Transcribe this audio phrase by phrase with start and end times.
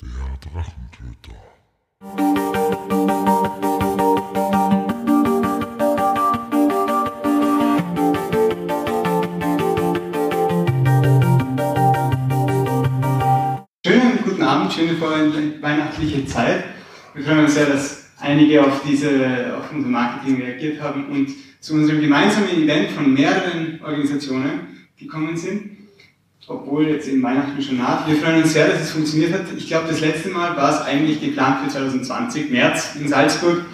[0.00, 0.10] Der
[0.52, 1.34] Drachentöter.
[13.84, 15.00] Schönen guten Abend, schöne
[15.60, 16.62] weihnachtliche Zeit.
[17.14, 21.74] Wir freuen uns sehr, dass einige auf, diese, auf unser Marketing reagiert haben und zu
[21.74, 25.77] unserem gemeinsamen Event von mehreren Organisationen gekommen sind,
[26.48, 28.08] obwohl jetzt im Weihnachten schon naht.
[28.08, 29.42] Wir freuen uns sehr, dass es funktioniert hat.
[29.56, 33.64] Ich glaube, das letzte Mal war es eigentlich geplant für 2020, März in Salzburg.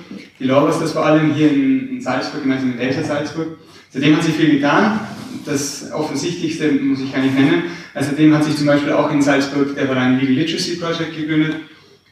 [0.41, 3.59] Die Lobos, das vor allem hier in, in Salzburg, gemeinsam mit Elsa Salzburg.
[3.91, 5.01] Seitdem hat sich viel getan.
[5.47, 7.65] Das Offensichtlichste muss ich gar nicht nennen.
[7.95, 11.56] Außerdem hat sich zum Beispiel auch in Salzburg der Verein Legal Literacy Project gegründet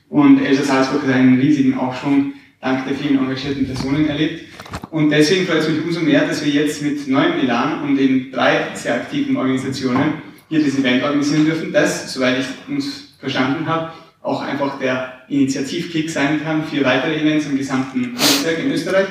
[0.09, 4.45] und Elsa Salzburg hat einen riesigen Aufschwung dank der vielen engagierten Personen erlebt.
[4.91, 8.31] Und deswegen freut es mich umso mehr, dass wir jetzt mit neuem Elan und in
[8.31, 13.91] drei sehr aktiven Organisationen hier das Event organisieren dürfen, das, soweit ich uns verstanden habe,
[14.21, 19.07] auch einfach der Initiativkick sein kann für weitere Events im gesamten Netzwerk in Österreich.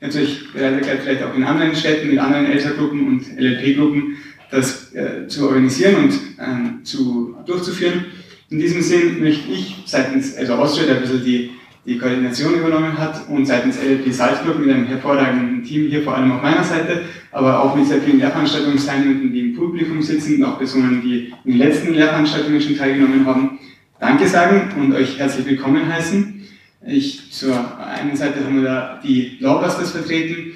[0.00, 4.16] Natürlich vielleicht auch in anderen Städten mit anderen Elterngruppen und LLP-Gruppen
[4.52, 8.04] das äh, zu organisieren und ähm, zu, durchzuführen.
[8.50, 11.50] In diesem Sinn möchte ich seitens, also Austria, ein bisschen die
[11.86, 16.32] die Koordination übernommen hat und seitens LLP Salzburg mit einem hervorragenden Team hier vor allem
[16.32, 20.58] auf meiner Seite, aber auch mit sehr vielen Lehrveranstaltungsteilnehmenden, die im Publikum sitzen und auch
[20.58, 23.58] Personen, die in den letzten Lehrveranstaltungen schon teilgenommen haben,
[23.98, 26.46] Danke sagen und euch herzlich willkommen heißen.
[26.86, 30.52] Ich, zur einen Seite haben wir da die Lawbusters vertreten.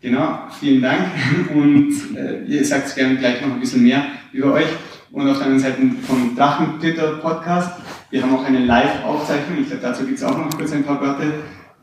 [0.00, 1.00] Genau, vielen Dank
[1.54, 4.68] und äh, ihr sagt gerne gleich noch ein bisschen mehr über euch.
[5.10, 7.72] Und auf der anderen Seite vom Drachen-Twitter-Podcast
[8.10, 11.00] wir haben auch eine Live-Aufzeichnung, ich glaube, dazu gibt es auch noch kurz ein paar
[11.00, 11.32] Worte.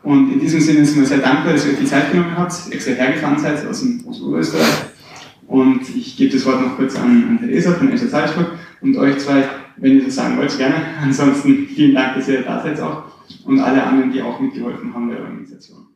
[0.03, 2.53] Und in diesem Sinne sind wir sehr dankbar, dass ihr euch die Zeit genommen habt,
[2.71, 4.85] extra hergefahren seid aus, dem, aus Oberösterreich.
[5.47, 8.51] Und ich gebe das Wort noch kurz an, an Theresa von Escher Salzburg
[8.81, 10.75] und euch zwei, wenn ihr das sagen wollt, gerne.
[11.01, 13.03] Ansonsten vielen Dank, dass ihr da seid auch
[13.45, 15.88] und alle anderen, die auch mitgeholfen haben bei der Organisation.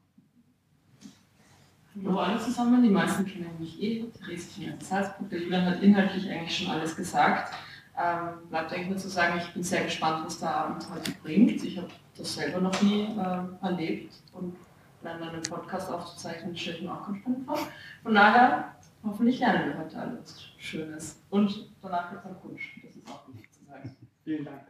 [2.04, 4.06] Hallo alle zusammen, die meisten kennen mich eh.
[4.24, 5.30] Theresa von Escher Salzburg.
[5.30, 7.54] Der Julian hat inhaltlich eigentlich schon alles gesagt.
[8.00, 11.64] Ähm, bleibt eigentlich nur zu sagen, ich bin sehr gespannt, was der Abend heute bringt.
[11.64, 14.56] Ich habe das selber noch nie äh, erlebt und
[15.02, 17.58] dann einen Podcast aufzuzeichnen, stelle ich mir auch ganz spannend vor.
[18.04, 21.20] Von daher, hoffentlich lernen wir heute alles Schönes.
[21.30, 23.96] Und danach gibt es einen Wunsch, das ist auch wichtig zu sagen.
[24.24, 24.62] Vielen Dank.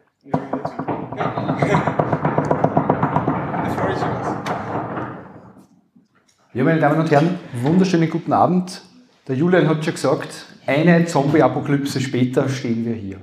[6.53, 8.81] Ja, meine Damen und Herren, wunderschönen guten Abend.
[9.27, 13.19] Der Julian hat schon gesagt, eine Zombie-Apokalypse später stehen wir hier.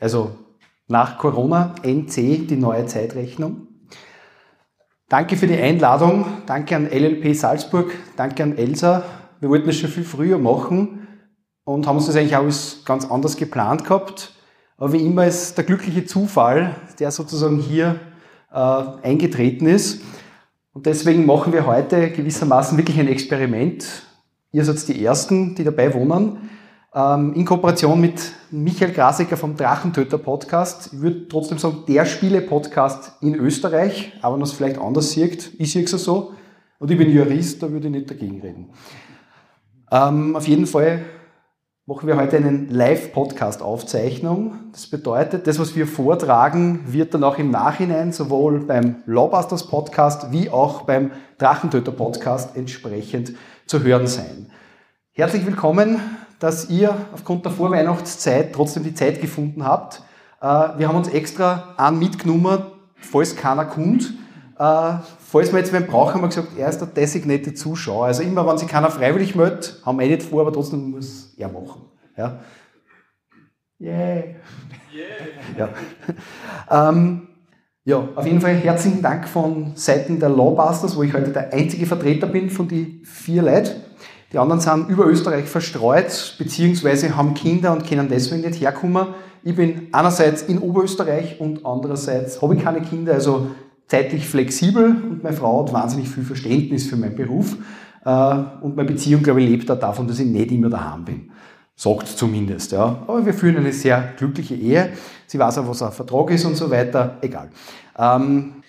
[0.00, 0.32] Also
[0.88, 3.68] nach Corona, NC, die neue Zeitrechnung.
[5.08, 9.04] Danke für die Einladung, danke an LLP Salzburg, danke an Elsa.
[9.38, 11.06] Wir wollten das schon viel früher machen
[11.62, 14.34] und haben uns das eigentlich auch ganz anders geplant gehabt.
[14.76, 18.00] Aber wie immer ist der glückliche Zufall, der sozusagen hier
[18.52, 20.02] äh, eingetreten ist.
[20.72, 24.07] Und deswegen machen wir heute gewissermaßen wirklich ein Experiment.
[24.50, 26.48] Ihr seid die Ersten, die dabei wohnen.
[26.94, 30.90] Ähm, in Kooperation mit Michael Grasecker vom Drachentöter Podcast.
[30.94, 35.52] Ich würde trotzdem sagen, der Spiele-Podcast in Österreich, aber wenn man es vielleicht anders sieht,
[35.58, 36.32] ich sehe es so.
[36.78, 38.70] Und ich bin Jurist, da würde ich nicht dagegen reden.
[39.92, 41.02] Ähm, auf jeden Fall
[41.84, 44.54] machen wir heute einen Live-Podcast-Aufzeichnung.
[44.72, 50.32] Das bedeutet, das, was wir vortragen, wird dann auch im Nachhinein sowohl beim Lawbusters Podcast
[50.32, 53.34] wie auch beim Drachentöter Podcast entsprechend
[53.68, 54.50] zu hören sein.
[55.12, 56.00] Herzlich willkommen,
[56.38, 60.02] dass ihr aufgrund der Vorweihnachtszeit trotzdem die Zeit gefunden habt.
[60.40, 60.46] Äh,
[60.78, 62.62] wir haben uns extra an mitgenommen,
[62.96, 64.14] falls keiner kommt.
[64.58, 68.06] Äh, falls wir jetzt wen brauchen, haben wir gesagt, er ist der designierte Zuschauer.
[68.06, 71.34] Also immer, wenn sich keiner freiwillig meldet, haben wir eh nicht vor, aber trotzdem muss
[71.36, 71.82] er machen.
[72.16, 72.40] Ja.
[73.80, 74.24] Yeah.
[75.58, 75.68] yeah.
[76.70, 76.88] Ja.
[76.88, 77.27] ähm,
[77.88, 81.86] ja, auf jeden Fall herzlichen Dank von Seiten der Lawbusters, wo ich heute der einzige
[81.86, 83.80] Vertreter bin von den vier Leuten.
[84.30, 89.06] Die anderen sind über Österreich verstreut, beziehungsweise haben Kinder und können deswegen nicht herkommen.
[89.42, 93.52] Ich bin einerseits in Oberösterreich und andererseits habe ich keine Kinder, also
[93.86, 97.56] zeitlich flexibel und meine Frau hat wahnsinnig viel Verständnis für meinen Beruf.
[98.04, 101.30] Äh, und meine Beziehung, glaube ich, lebt auch davon, dass ich nicht immer daheim bin.
[101.80, 103.04] Sagt zumindest, ja.
[103.06, 104.94] Aber wir führen eine sehr glückliche Ehe.
[105.28, 107.18] Sie weiß auch, was ein Vertrag ist und so weiter.
[107.20, 107.50] Egal.
[107.96, 108.64] Ähm,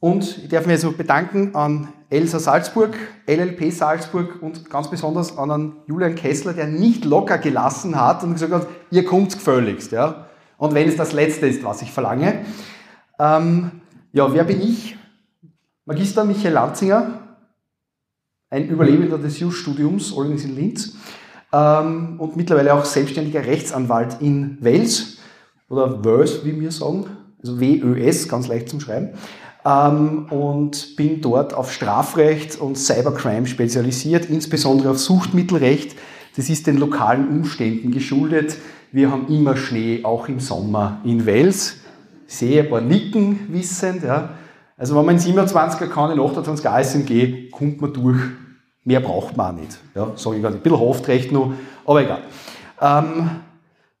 [0.00, 2.96] und ich darf mich also bedanken an Elsa Salzburg,
[3.28, 8.32] LLP Salzburg und ganz besonders an einen Julian Kessler, der nicht locker gelassen hat und
[8.32, 10.26] gesagt hat, ihr kommt gefälligst, ja.
[10.56, 12.44] Und wenn es das Letzte ist, was ich verlange.
[13.20, 13.70] Ähm,
[14.12, 14.98] ja, wer bin ich?
[15.84, 17.20] Magister Michael Lanzinger,
[18.50, 20.96] ein Überlebender des Jus-Studiums, allerdings in Linz
[21.52, 25.18] ähm, und mittlerweile auch selbstständiger Rechtsanwalt in Wels
[25.68, 27.06] oder Verse, wie wir sagen,
[27.40, 29.10] also W-Ö-S, ganz leicht zum Schreiben.
[29.64, 35.96] Ähm, und bin dort auf Strafrecht und Cybercrime spezialisiert, insbesondere auf Suchtmittelrecht.
[36.36, 38.56] Das ist den lokalen Umständen geschuldet.
[38.92, 41.26] Wir haben immer Schnee, auch im Sommer in.
[41.26, 41.74] Ich
[42.26, 44.02] sehe ein paar Nicken wissend.
[44.02, 44.30] Ja.
[44.76, 48.20] Also wenn man in 27er kann, in 28er ASMG, kommt man durch.
[48.84, 49.78] Mehr braucht man auch nicht.
[49.94, 50.56] Ja, sage ich gerade.
[50.56, 51.52] Ein bisschen Haftrecht noch,
[51.84, 52.22] aber egal.
[52.80, 53.30] Ähm,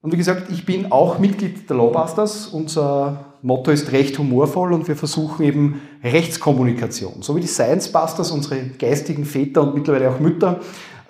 [0.00, 2.46] und wie gesagt, ich bin auch Mitglied der Lawbusters.
[2.46, 7.22] Unser Motto ist Recht humorvoll und wir versuchen eben Rechtskommunikation.
[7.22, 10.60] So wie die Science Busters, unsere geistigen Väter und mittlerweile auch Mütter,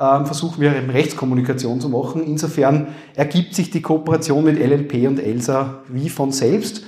[0.01, 2.23] ähm, versuchen wir eben Rechtskommunikation zu machen.
[2.25, 6.85] Insofern ergibt sich die Kooperation mit LLP und ELSA wie von selbst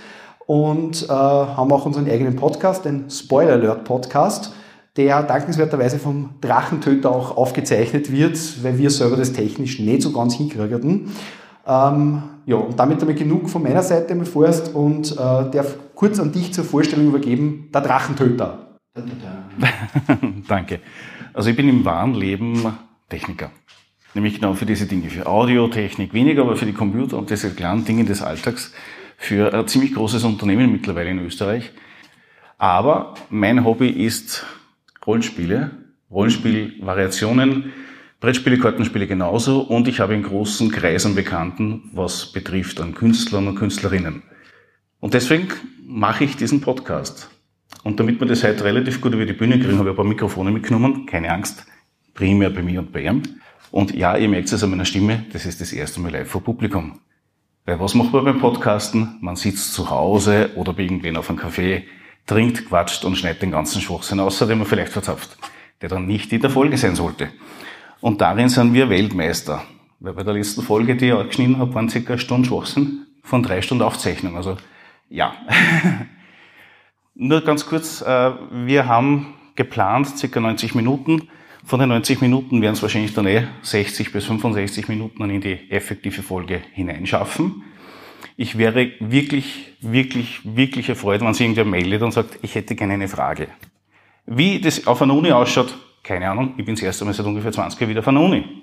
[0.46, 4.52] und äh, haben auch unseren eigenen Podcast, den Spoiler Alert Podcast,
[4.96, 10.34] der dankenswerterweise vom Drachentöter auch aufgezeichnet wird, weil wir selber das technisch nicht so ganz
[10.34, 11.10] hinkriegen.
[11.66, 16.18] Ähm, ja, und damit damit genug von meiner Seite, mein Forst, und äh, darf kurz
[16.18, 18.78] an dich zur Vorstellung übergeben, der Drachentöter.
[20.48, 20.80] Danke.
[21.32, 22.66] Also ich bin im wahren Leben
[23.08, 23.50] Techniker.
[24.14, 27.84] Nämlich genau für diese Dinge, für Audiotechnik weniger, aber für die Computer und diese kleinen
[27.84, 28.72] Dinge des Alltags,
[29.16, 31.70] für ein ziemlich großes Unternehmen mittlerweile in Österreich.
[32.58, 34.44] Aber mein Hobby ist
[35.10, 35.72] Rollenspiele,
[36.08, 37.72] Rollenspielvariationen,
[38.20, 43.48] Brettspiele, Kartenspiele genauso und ich habe einen großen Kreis an Bekannten, was betrifft an Künstlern
[43.48, 44.22] und Künstlerinnen.
[45.00, 45.48] Und deswegen
[45.84, 47.28] mache ich diesen Podcast.
[47.82, 50.04] Und damit wir das heute relativ gut über die Bühne kriegen, habe ich ein paar
[50.04, 51.66] Mikrofone mitgenommen, keine Angst,
[52.14, 53.22] primär bei mir und bei ihm.
[53.72, 56.44] Und ja, ihr merkt es an meiner Stimme, das ist das erste Mal live vor
[56.44, 57.00] Publikum.
[57.64, 59.18] Weil was macht man beim Podcasten?
[59.22, 61.82] Man sitzt zu Hause oder bei irgendwen auf einem Café,
[62.30, 65.36] trinkt, quatscht und schneidet den ganzen Schwachsinn aus, den man vielleicht verzapft,
[65.82, 67.28] der dann nicht in der Folge sein sollte.
[68.00, 69.62] Und darin sind wir Weltmeister.
[69.98, 73.06] Weil bei der letzten Folge, die ich auch geschnitten habe, waren circa eine Stunde Schwachsinn
[73.22, 74.36] von drei Stunden Aufzeichnung.
[74.36, 74.56] Also
[75.08, 75.34] ja.
[77.14, 81.28] Nur ganz kurz, äh, wir haben geplant circa 90 Minuten.
[81.64, 85.70] Von den 90 Minuten werden es wahrscheinlich dann eh 60 bis 65 Minuten in die
[85.70, 87.64] effektive Folge hineinschaffen.
[88.42, 92.94] Ich wäre wirklich, wirklich, wirklich erfreut, wenn sich irgendwer meldet und sagt, ich hätte gerne
[92.94, 93.48] eine Frage.
[94.24, 97.52] Wie das auf einer Uni ausschaut, keine Ahnung, ich bin das erste Mal seit ungefähr
[97.52, 98.62] 20 Jahren wieder von der Uni.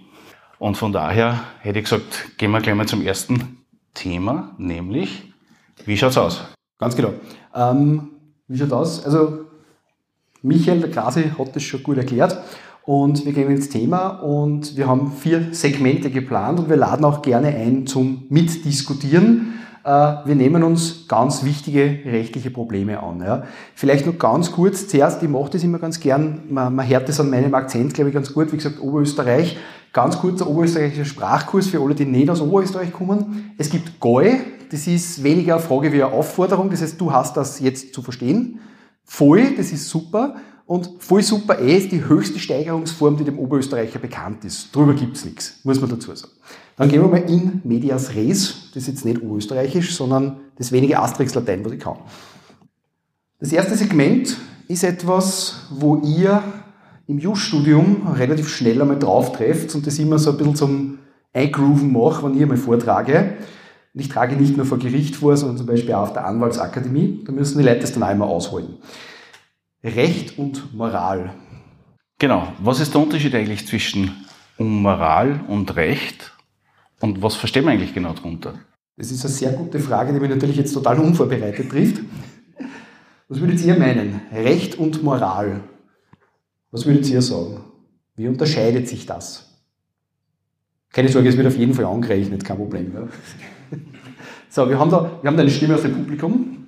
[0.57, 3.59] Und von daher hätte ich gesagt, gehen wir gleich mal zum ersten
[3.93, 5.31] Thema, nämlich,
[5.85, 6.43] wie schaut's aus?
[6.79, 7.13] Ganz genau.
[7.53, 8.09] Ähm,
[8.47, 9.05] wie schaut aus?
[9.05, 9.45] Also,
[10.41, 12.35] Michael, der Krasi, hat das schon gut erklärt.
[12.83, 17.21] Und wir gehen ins Thema und wir haben vier Segmente geplant und wir laden auch
[17.21, 19.53] gerne ein zum Mitdiskutieren.
[19.87, 23.21] Äh, wir nehmen uns ganz wichtige rechtliche Probleme an.
[23.21, 23.43] Ja.
[23.73, 27.21] Vielleicht nur ganz kurz, zuerst, ich mache das immer ganz gern, man, man hört das
[27.21, 29.57] an meinem Akzent, glaube ich, ganz gut, wie gesagt, Oberösterreich.
[29.93, 33.55] Ganz kurzer oberösterreichischer Sprachkurs für alle, die nicht aus Oberösterreich kommen.
[33.57, 37.37] Es gibt GOI, das ist weniger eine Frage wie eine Aufforderung, das heißt, du hast
[37.37, 38.59] das jetzt zu verstehen.
[39.05, 40.35] Voll, das ist super.
[40.65, 44.75] Und voll super E ist die höchste Steigerungsform, die dem Oberösterreicher bekannt ist.
[44.75, 46.33] Drüber gibt's nichts, muss man dazu sagen.
[46.77, 48.69] Dann gehen wir mal in medias res.
[48.73, 51.97] Das ist jetzt nicht österreichisch, sondern das wenige Asterix-Latein, was ich kann.
[53.39, 54.37] Das erste Segment
[54.67, 56.41] ist etwas, wo ihr
[57.07, 60.99] im Just-Studium relativ schnell einmal drauf trefft und das immer so ein bisschen zum
[61.33, 63.37] Eingrooven mache, wenn ich einmal vortrage.
[63.93, 67.23] Und ich trage nicht nur vor Gericht vor, sondern zum Beispiel auch auf der Anwaltsakademie.
[67.25, 68.77] Da müssen die Leute das dann einmal ausholen.
[69.83, 71.33] Recht und Moral.
[72.19, 72.47] Genau.
[72.59, 74.11] Was ist der Unterschied eigentlich zwischen
[74.59, 76.36] Moral und Recht?
[76.99, 78.55] Und was verstehen wir eigentlich genau darunter?
[78.95, 82.01] Das ist eine sehr gute Frage, die mich natürlich jetzt total unvorbereitet trifft.
[83.29, 84.21] Was würdet ihr meinen?
[84.31, 85.61] Recht und Moral.
[86.71, 87.61] Was würdet ihr sagen?
[88.15, 89.47] Wie unterscheidet sich das?
[90.91, 92.93] Keine Sorge, es wird auf jeden Fall angerechnet, kein Problem.
[92.93, 93.07] Ja.
[94.49, 96.67] So, wir haben, da, wir haben da eine Stimme aus dem Publikum.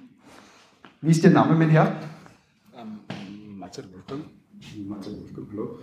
[1.01, 2.00] Wie ist Ihr Name, mein Herr?
[2.77, 4.25] Ähm, Marcel Wolfgang.
[4.86, 5.79] Marcel Wolfgang, hallo.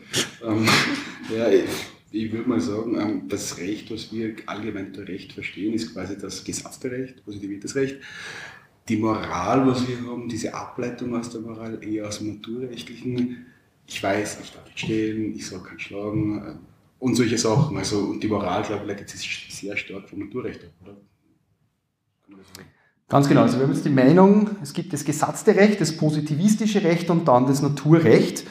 [0.47, 0.69] Ähm,
[1.37, 1.65] ja, ich,
[2.11, 6.17] ich würde mal sagen, ähm, das Recht, was wir allgemein unter Recht verstehen, ist quasi
[6.17, 7.97] das gesatzte Recht, positiviertes Recht.
[8.89, 13.47] Die Moral, was wir haben, diese Ableitung aus der Moral, eher aus dem naturrechtlichen,
[13.87, 16.55] ich weiß, ich darf nicht stehlen, ich soll keinen schlagen äh,
[16.99, 17.77] und solche Sachen.
[17.77, 20.97] Also, und die Moral, glaube ich, leitet sich sehr stark vom Naturrecht ab, oder?
[23.09, 23.43] Ganz genau.
[23.43, 27.29] Also wir haben jetzt die Meinung, es gibt das gesatzte Recht, das positivistische Recht und
[27.29, 28.45] dann das Naturrecht.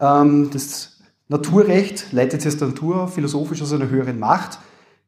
[0.00, 0.95] Ähm, das
[1.28, 4.60] Naturrecht leitet sich aus der Natur philosophisch aus einer höheren Macht.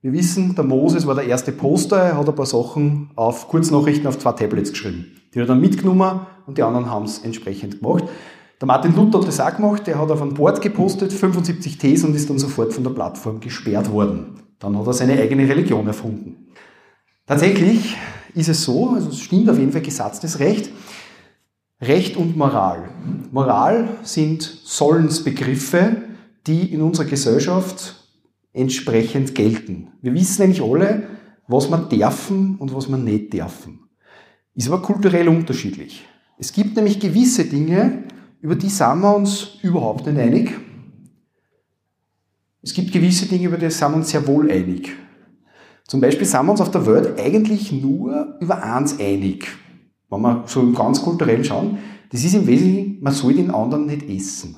[0.02, 4.06] Wir wissen, der Moses war der erste Poster, er hat ein paar Sachen auf Kurznachrichten
[4.06, 5.06] auf zwei Tablets geschrieben.
[5.32, 8.04] Die hat er dann mitgenommen und die anderen haben es entsprechend gemacht.
[8.60, 12.10] Der Martin Luther hat das auch gemacht, der hat auf ein Board gepostet, 75 Thesen
[12.10, 14.40] und ist dann sofort von der Plattform gesperrt worden.
[14.58, 16.48] Dann hat er seine eigene Religion erfunden.
[17.26, 17.96] Tatsächlich
[18.34, 20.70] ist es so, also es stimmt auf jeden Fall gesatztes Recht,
[21.80, 22.88] Recht und Moral.
[23.30, 26.07] Moral sind Sollensbegriffe,
[26.46, 27.96] die in unserer Gesellschaft
[28.52, 29.88] entsprechend gelten.
[30.02, 31.08] Wir wissen nämlich alle,
[31.46, 33.80] was wir dürfen und was wir nicht dürfen.
[34.54, 36.04] Ist aber kulturell unterschiedlich.
[36.38, 38.04] Es gibt nämlich gewisse Dinge,
[38.40, 40.52] über die sind wir uns überhaupt nicht einig.
[42.62, 44.90] Es gibt gewisse Dinge, über die sind wir uns sehr wohl einig.
[45.86, 49.48] Zum Beispiel sind wir uns auf der Welt eigentlich nur über eins einig.
[50.10, 51.78] Wenn wir so ganz kulturellen schauen,
[52.10, 54.56] das ist im Wesentlichen, man soll den anderen nicht essen.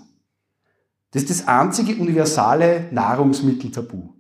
[1.12, 4.11] Das ist das einzige universale Nahrungsmitteltabu.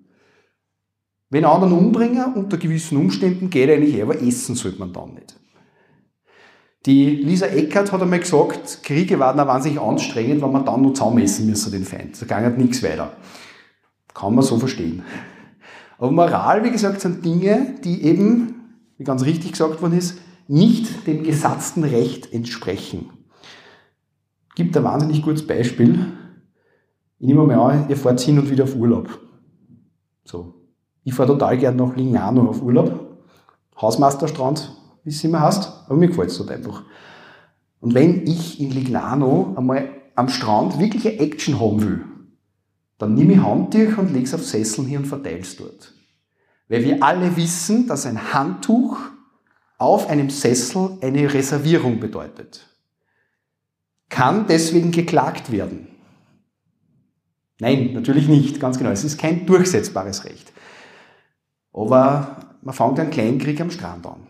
[1.28, 5.36] Wenn anderen umbringen, unter gewissen Umständen geht eigentlich aber essen sollte man dann nicht.
[6.86, 10.94] Die Lisa Eckert hat einmal gesagt, Kriege waren auch wahnsinnig anstrengend, wenn man dann nur
[10.94, 12.16] zusammen essen müssen, den Feind.
[12.26, 13.12] Da ging nichts weiter.
[14.14, 15.02] Kann man so verstehen.
[15.98, 20.18] Aber Moral, wie gesagt, sind Dinge, die eben, wie ganz richtig gesagt worden ist,
[20.48, 23.10] nicht dem gesatzten Recht entsprechen.
[24.56, 26.06] Gibt ein wahnsinnig gutes Beispiel.
[27.20, 29.20] Ich nehme mal an, ihr fahrt hin und wieder auf Urlaub.
[30.24, 30.54] So.
[31.04, 33.18] Ich fahre total gern nach Lignano auf Urlaub.
[33.78, 34.74] Hausmeisterstrand,
[35.04, 35.84] wie es immer heißt.
[35.86, 36.82] Aber mir gefällt es dort einfach.
[37.80, 42.04] Und wenn ich in Lignano einmal am Strand wirklich eine Action haben will,
[42.96, 45.92] dann nehme ich Handtuch und lege es auf Sesseln hier und verteile es dort.
[46.68, 48.98] Weil wir alle wissen, dass ein Handtuch
[49.76, 52.66] auf einem Sessel eine Reservierung bedeutet.
[54.08, 55.89] Kann deswegen geklagt werden.
[57.60, 58.90] Nein, natürlich nicht, ganz genau.
[58.90, 60.52] Es ist kein durchsetzbares Recht.
[61.72, 64.26] Aber man fängt einen kleinen Krieg am Strand an.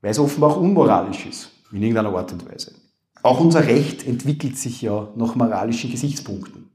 [0.00, 2.74] Weil es offenbar auch unmoralisch ist, in irgendeiner Art und Weise.
[3.22, 6.70] Auch unser Recht entwickelt sich ja nach moralischen Gesichtspunkten.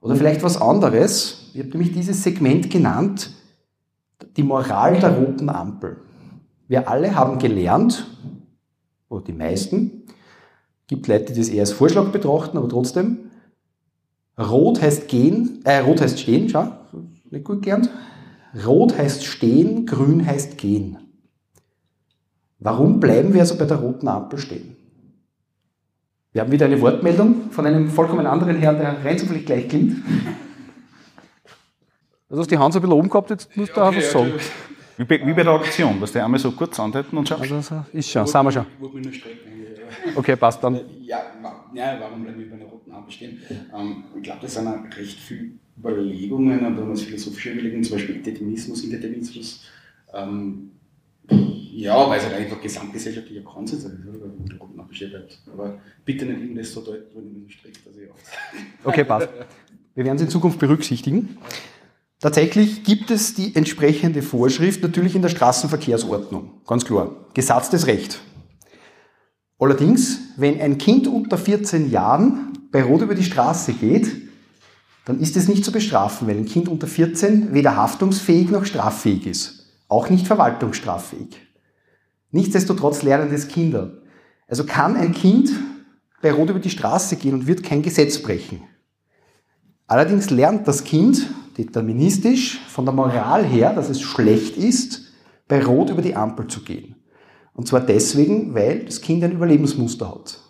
[0.00, 1.50] Oder vielleicht was anderes.
[1.54, 3.30] Ich habe nämlich dieses Segment genannt,
[4.36, 5.98] die Moral der roten Ampel.
[6.68, 8.06] Wir alle haben gelernt,
[9.08, 10.04] oder die meisten,
[10.86, 13.25] gibt Leute, die das eher als Vorschlag betrachten, aber trotzdem,
[14.38, 16.70] Rot heißt gehen, äh, rot heißt stehen, schau,
[17.30, 17.90] nicht gut gelernt.
[18.66, 20.98] Rot heißt stehen, grün heißt gehen.
[22.58, 24.76] Warum bleiben wir also bei der roten Ampel stehen?
[26.32, 30.02] Wir haben wieder eine Wortmeldung von einem vollkommen anderen Herrn, der rein zufällig gleich klingt.
[32.28, 34.12] Du hast die Hand so ein bisschen oben gehabt, jetzt musst du okay, auch was
[34.12, 34.32] sagen.
[34.98, 37.40] Wie bei, wie bei der Auktion, dass die einmal so kurz anhalten und schauen.
[37.40, 38.66] Also, so, ist schon, sind wir schon.
[40.14, 40.80] Okay, passt dann.
[41.00, 41.20] Ja,
[41.76, 43.40] ja warum bleiben wir bei einer roten Ampel stehen?
[43.74, 44.66] Ähm, ich glaube, das sind
[44.96, 49.64] recht viele Überlegungen, und wenn man philosophische Überlegungen, zum Beispiel Determinismus, Indeterminismus.
[50.12, 50.70] Ähm,
[51.28, 54.30] ja, weil es halt einfach gesamtgesellschaftlicher Konsens ist, oder?
[54.38, 55.38] wenn der roten Ampel bleibt.
[55.52, 58.22] Aber bitte nicht eben das so deuten, wenn man streckt, dass ich oft.
[58.84, 59.28] Okay, passt.
[59.94, 61.36] Wir werden es in Zukunft berücksichtigen.
[62.20, 66.62] Tatsächlich gibt es die entsprechende Vorschrift natürlich in der Straßenverkehrsordnung.
[66.66, 67.14] Ganz klar.
[67.34, 68.20] Gesatztes Recht.
[69.58, 74.10] Allerdings, wenn ein Kind unter 14 Jahren bei Rot über die Straße geht,
[75.06, 79.26] dann ist es nicht zu bestrafen, weil ein Kind unter 14 weder haftungsfähig noch straffähig
[79.26, 79.66] ist.
[79.88, 81.36] Auch nicht verwaltungsstraffähig.
[82.32, 84.02] Nichtsdestotrotz lernen das Kinder.
[84.48, 85.50] Also kann ein Kind
[86.20, 88.62] bei Rot über die Straße gehen und wird kein Gesetz brechen.
[89.86, 95.02] Allerdings lernt das Kind deterministisch von der Moral her, dass es schlecht ist,
[95.48, 96.95] bei Rot über die Ampel zu gehen.
[97.56, 100.40] Und zwar deswegen, weil das Kind ein Überlebensmuster hat.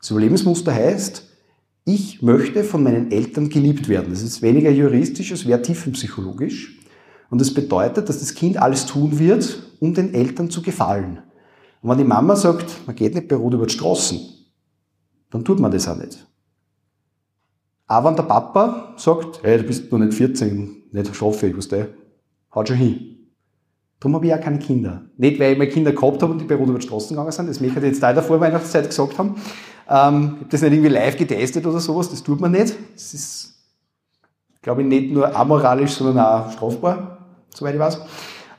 [0.00, 1.24] Das Überlebensmuster heißt,
[1.84, 4.10] ich möchte von meinen Eltern geliebt werden.
[4.10, 6.80] Das ist weniger juristisch, es wäre tiefenpsychologisch.
[7.28, 11.20] Und das bedeutet, dass das Kind alles tun wird, um den Eltern zu gefallen.
[11.82, 14.18] Und wenn die Mama sagt, man geht nicht bei Rot über die Straßen,
[15.30, 16.26] dann tut man das auch nicht.
[17.86, 21.88] Aber wenn der Papa sagt, hey, du bist noch nicht 14, nicht straffähig, was der,
[22.54, 23.15] haut schon hin.
[24.00, 25.02] Darum habe ich auch keine Kinder.
[25.16, 27.32] Nicht, weil ich meine Kinder gehabt habe und die bei Rot über die Straßen gegangen
[27.32, 29.36] sind, das möchte ich jetzt da in der Vorweihnachtszeit gesagt haben.
[29.88, 32.74] Ähm, ich habe das nicht irgendwie live getestet oder sowas, das tut man nicht.
[32.94, 33.54] Das ist,
[34.60, 37.18] glaube ich, nicht nur amoralisch, sondern auch strafbar,
[37.54, 38.00] soweit ich weiß.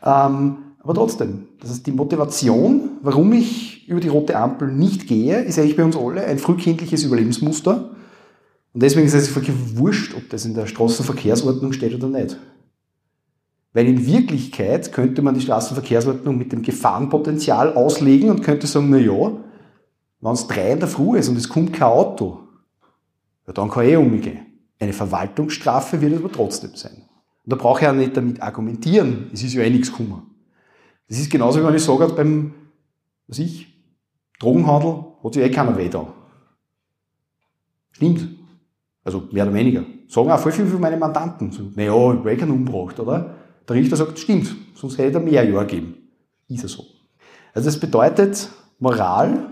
[0.03, 5.41] Ähm, aber trotzdem, das ist die Motivation, warum ich über die rote Ampel nicht gehe,
[5.41, 7.91] ist eigentlich bei uns alle ein frühkindliches Überlebensmuster.
[8.73, 12.37] Und deswegen ist es wirklich wurscht, ob das in der Straßenverkehrsordnung steht oder nicht.
[13.77, 18.97] Weil in Wirklichkeit könnte man die Straßenverkehrsordnung mit dem Gefahrenpotenzial auslegen und könnte sagen, na
[18.97, 19.33] ja,
[20.19, 22.39] wenn es drei in der Früh ist und es kommt kein Auto,
[23.45, 24.47] ja, dann kann ich eh umgehen.
[24.79, 27.03] Eine Verwaltungsstrafe wird es aber trotzdem sein.
[27.43, 30.23] Und da brauche ich ja nicht damit argumentieren, es ist ja eh nichts gekommen.
[31.07, 32.55] Das ist genauso, wie wenn ich sage, beim,
[33.27, 33.67] was ich,
[34.39, 36.11] Drogenhandel hat sich eh keiner weh da.
[37.91, 38.27] Stimmt.
[39.03, 39.83] Also mehr oder weniger.
[40.07, 41.51] Sagen auch voll viel für meine Mandanten.
[41.51, 43.35] So, naja, ich habe keinen umgebracht, oder?
[43.67, 45.95] Der Richter sagt, stimmt, sonst hätte er mehr Jahre gegeben.
[46.47, 46.85] ist er so.
[47.53, 49.51] Also das bedeutet, Moral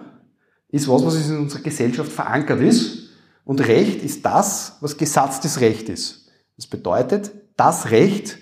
[0.69, 3.09] ist was, was in unserer Gesellschaft verankert ist
[3.43, 6.29] und Recht ist das, was gesatztes Recht ist.
[6.55, 8.37] Das bedeutet, das Recht,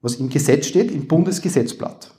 [0.00, 2.12] was im Gesetz steht, im Bundesgesetzblatt.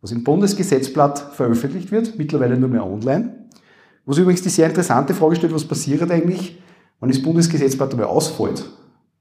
[0.00, 3.48] Was im Bundesgesetzblatt veröffentlicht wird, mittlerweile nur mehr online.
[4.04, 6.62] Wo sich übrigens die sehr interessante Frage stellt, was passiert eigentlich,
[7.00, 8.64] wenn das Bundesgesetzblatt dabei ausfällt.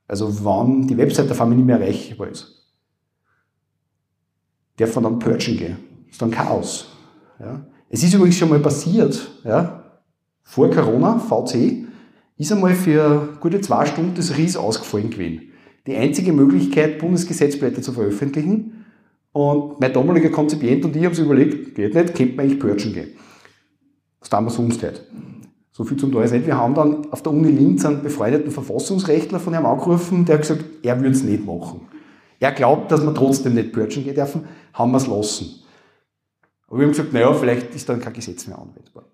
[0.08, 2.57] Also wann die Webseite auf einmal nicht mehr erreichbar ist.
[4.78, 5.78] Darf man dann purgen gehen.
[6.10, 6.88] ist dann Chaos.
[7.40, 7.66] Ja.
[7.90, 9.84] Es ist übrigens schon mal passiert, ja,
[10.44, 11.86] vor Corona, VC,
[12.38, 15.42] ist einmal für gute zwei Stunden das Ries ausgefallen gewesen.
[15.88, 18.86] Die einzige Möglichkeit, Bundesgesetzblätter zu veröffentlichen.
[19.32, 22.94] Und mein damaliger Konzipient und ich haben sich überlegt, geht nicht, könnte man eigentlich purgen
[22.94, 23.10] gehen.
[24.20, 25.04] Das tun wir sonst halt.
[25.72, 29.54] So viel zum Neues Wir haben dann auf der Uni Linz einen befreundeten Verfassungsrechtler von
[29.54, 31.82] ihm angerufen, der hat gesagt, er würde es nicht machen.
[32.40, 35.64] Er glaubt, dass wir trotzdem nicht purgen gehen dürfen, haben wir es lassen.
[36.68, 39.06] Aber wir haben gesagt, naja, vielleicht ist dann kein Gesetz mehr anwendbar.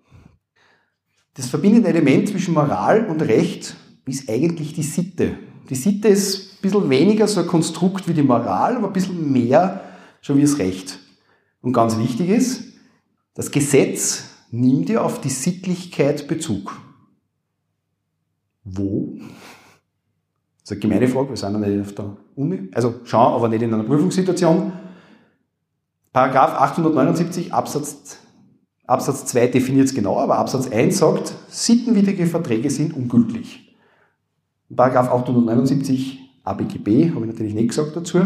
[1.34, 3.74] Das verbindende Element zwischen Moral und Recht
[4.06, 5.38] ist eigentlich die Sitte.
[5.68, 9.32] Die Sitte ist ein bisschen weniger so ein Konstrukt wie die Moral, aber ein bisschen
[9.32, 9.82] mehr
[10.20, 10.98] schon wie das Recht.
[11.60, 12.64] Und ganz wichtig ist,
[13.34, 16.80] das Gesetz nimmt ja auf die Sittlichkeit Bezug.
[18.64, 19.18] Wo?
[20.64, 22.70] Das ist eine gemeine Frage, wir sind ja nicht auf der Uni.
[22.72, 24.72] Also schauen, aber nicht in einer Prüfungssituation.
[26.10, 28.16] Paragraph 879 Absatz,
[28.86, 33.76] Absatz 2 definiert es genau, aber Absatz 1 sagt, sittenwidrige Verträge sind ungültig.
[34.74, 38.20] Paragraph 879 ABGB, habe ich natürlich nicht gesagt dazu.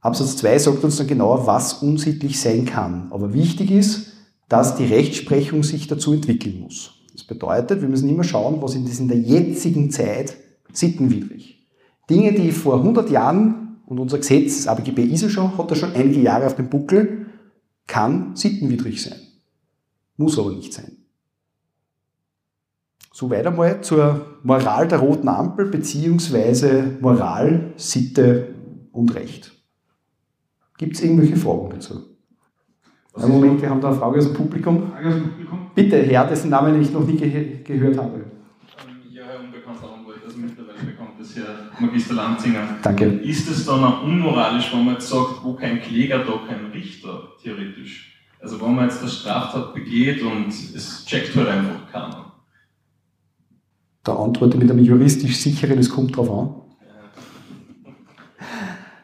[0.00, 3.08] Absatz 2 sagt uns dann genauer, was unsittlich sein kann.
[3.10, 4.12] Aber wichtig ist,
[4.48, 6.92] dass die Rechtsprechung sich dazu entwickeln muss.
[7.14, 10.36] Das bedeutet, wir müssen immer schauen, was in der jetzigen Zeit
[10.72, 11.66] sittenwidrig.
[12.08, 15.76] Dinge, die vor 100 Jahren, und unser Gesetz, das ABGB ist ja schon, hat er
[15.76, 17.26] schon einige Jahre auf dem Buckel,
[17.86, 19.18] kann sittenwidrig sein.
[20.18, 20.92] Muss aber nicht sein.
[23.12, 28.54] So weiter mal zur Moral der roten Ampel beziehungsweise Moral, Sitte
[28.92, 29.52] und Recht.
[30.76, 31.94] Gibt es irgendwelche Fragen dazu?
[33.14, 34.90] Einen Moment, wir haben da eine Frage aus dem Publikum.
[34.92, 35.58] Frage aus dem Publikum?
[35.74, 38.37] Bitte, Herr, dessen Namen ich noch nie ge gehört habe.
[39.28, 42.78] Herr unbekannter Anwalt, also mittlerweile bekannt ist Herr Magister Lanzinger.
[42.82, 43.04] Danke.
[43.04, 47.28] Ist es dann auch unmoralisch, wenn man jetzt sagt, wo kein Kläger, da kein Richter,
[47.42, 48.22] theoretisch?
[48.40, 52.32] Also wenn man jetzt eine Straftat begeht und es checkt halt einfach keiner.
[54.02, 56.54] Da antworte mit einem juristisch sicheren, es kommt drauf an.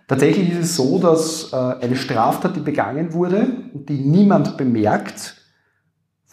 [0.07, 5.44] Tatsächlich ist es so, dass äh, eine Straftat, die begangen wurde und die niemand bemerkt,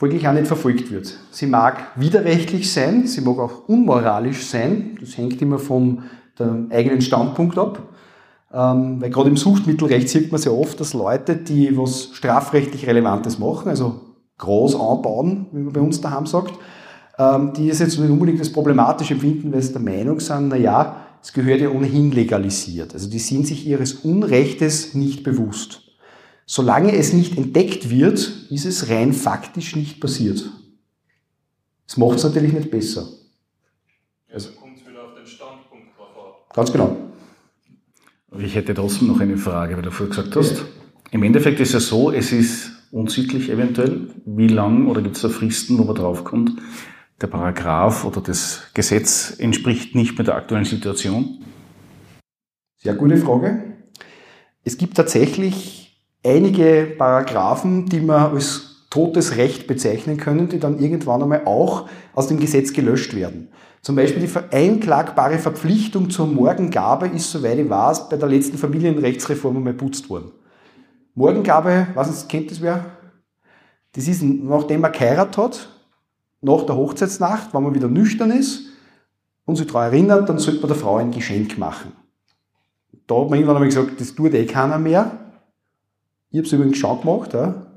[0.01, 1.15] folglich auch nicht verfolgt wird.
[1.29, 6.01] Sie mag widerrechtlich sein, sie mag auch unmoralisch sein, das hängt immer vom
[6.71, 7.83] eigenen Standpunkt ab.
[8.51, 13.37] Ähm, weil gerade im Suchtmittelrecht sieht man sehr oft, dass Leute, die was strafrechtlich Relevantes
[13.37, 14.01] machen, also
[14.39, 16.55] groß anbauen, wie man bei uns daheim sagt,
[17.19, 20.55] ähm, die es jetzt nicht unbedingt als problematisch empfinden, weil sie der Meinung sind, na
[20.55, 22.95] ja, es gehört ja ohnehin legalisiert.
[22.95, 25.80] Also die sind sich ihres Unrechtes nicht bewusst.
[26.53, 30.49] Solange es nicht entdeckt wird, ist es rein faktisch nicht passiert.
[31.87, 33.07] Das macht es natürlich nicht besser.
[34.29, 36.53] Also kommt es wieder auf den Standpunkt drauf an.
[36.53, 36.97] Ganz genau.
[38.37, 40.65] Ich hätte trotzdem noch eine Frage, weil du vorher gesagt hast.
[41.11, 44.09] Im Endeffekt ist es ja so, es ist unsittlich eventuell.
[44.25, 46.51] Wie lang oder gibt es da Fristen, wo man draufkommt?
[47.21, 51.45] der Paragraph oder das Gesetz entspricht nicht mehr der aktuellen Situation?
[52.75, 53.73] Sehr gute Frage.
[54.65, 55.80] Es gibt tatsächlich
[56.23, 62.27] einige Paragraphen, die man als totes Recht bezeichnen können, die dann irgendwann einmal auch aus
[62.27, 63.47] dem Gesetz gelöscht werden.
[63.81, 69.57] Zum Beispiel die einklagbare Verpflichtung zur Morgengabe ist, soweit ich weiß, bei der letzten Familienrechtsreform
[69.57, 70.31] einmal putzt worden.
[71.15, 72.85] Morgengabe, was kennt das wer?
[73.93, 75.69] Das ist, nachdem man geheiratet hat,
[76.41, 78.67] nach der Hochzeitsnacht, wenn man wieder nüchtern ist
[79.45, 81.91] und sich daran erinnert, dann sollte man der Frau ein Geschenk machen.
[83.07, 85.20] Da hat man irgendwann einmal gesagt, das tut eh keiner mehr.
[86.31, 87.33] Ich habe es übrigens schon gemacht.
[87.33, 87.67] Ja.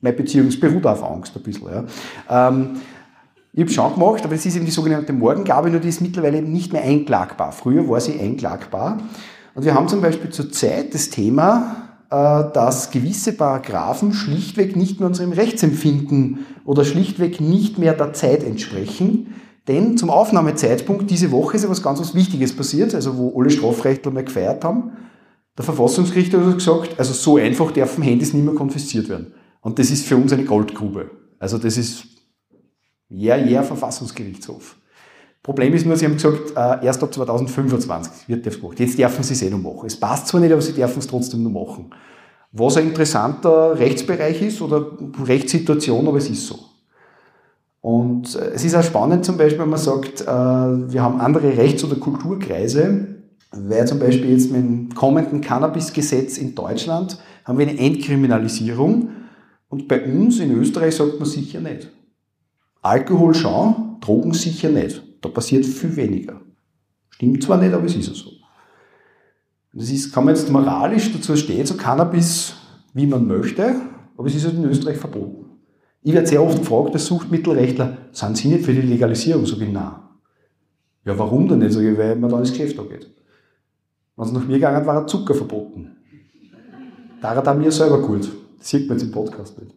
[0.00, 1.68] Meine Beziehung beruht auf Angst ein bisschen.
[1.68, 2.48] Ja.
[2.48, 2.80] Ähm,
[3.52, 6.40] ich habe schon gemacht, aber es ist eben die sogenannte Morgengabe, nur die ist mittlerweile
[6.40, 7.52] nicht mehr einklagbar.
[7.52, 8.98] Früher war sie einklagbar.
[9.54, 12.14] Und wir haben zum Beispiel zurzeit das Thema, äh,
[12.54, 19.34] dass gewisse Paragraphen schlichtweg nicht mehr unserem Rechtsempfinden oder schlichtweg nicht mehr der Zeit entsprechen.
[19.68, 23.50] Denn zum Aufnahmezeitpunkt diese Woche ist ja was ganz was Wichtiges passiert, also wo alle
[23.50, 24.92] Strafrechtler mal gefeiert haben.
[25.56, 29.34] Der Verfassungsrichter hat gesagt, also so einfach dürfen Handys nicht mehr konfisziert werden.
[29.60, 31.10] Und das ist für uns eine Goldgrube.
[31.38, 32.04] Also das ist
[33.08, 34.76] ja, ja, Verfassungsgerichtshof.
[35.42, 38.78] Problem ist nur, sie haben gesagt, äh, erst ab 2025 wird das gemacht.
[38.80, 39.86] Jetzt dürfen sie es eh noch machen.
[39.86, 41.92] Es passt zwar nicht, aber sie dürfen es trotzdem noch machen.
[42.52, 44.92] was ein interessanter Rechtsbereich ist oder
[45.24, 46.58] Rechtssituation, aber es ist so.
[47.80, 51.56] Und äh, es ist auch spannend zum Beispiel, wenn man sagt, äh, wir haben andere
[51.56, 53.11] Rechts- oder Kulturkreise,
[53.52, 59.10] weil zum Beispiel jetzt mit dem kommenden Cannabis-Gesetz in Deutschland haben wir eine Entkriminalisierung
[59.68, 61.90] und bei uns in Österreich sagt man sicher nicht.
[62.80, 65.02] Alkohol schon, Drogen sicher nicht.
[65.20, 66.40] Da passiert viel weniger.
[67.10, 68.30] Stimmt zwar nicht, aber es ist ja so.
[69.72, 72.54] Das ist, kann man jetzt moralisch dazu stehen, so Cannabis,
[72.92, 73.76] wie man möchte,
[74.16, 75.46] aber es ist halt in Österreich verboten.
[76.02, 79.46] Ich werde sehr oft gefragt, als Suchtmittelrechtler, sind Sie nicht für die Legalisierung?
[79.46, 80.00] So genau.
[81.04, 81.72] Ja, warum denn nicht?
[81.72, 83.10] Sag ich, weil man da ins Geschäft geht.
[84.22, 85.96] Wenn es nach mir gegangen war, Zucker verboten.
[87.20, 88.30] Da hat er mir selber gut.
[88.56, 89.74] Das sieht man jetzt im Podcast nicht.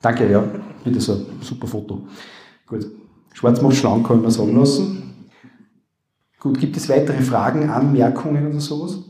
[0.00, 0.42] Danke, ja.
[0.82, 2.06] Bitte so, super Foto.
[2.66, 2.86] Gut.
[3.34, 5.28] Schwarz macht schlank, kann ich mir sagen lassen.
[6.40, 9.00] Gut, gibt es weitere Fragen, Anmerkungen oder sowas?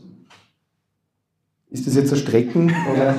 [1.69, 2.73] Ist das jetzt ein Strecken?
[2.91, 3.15] Oder?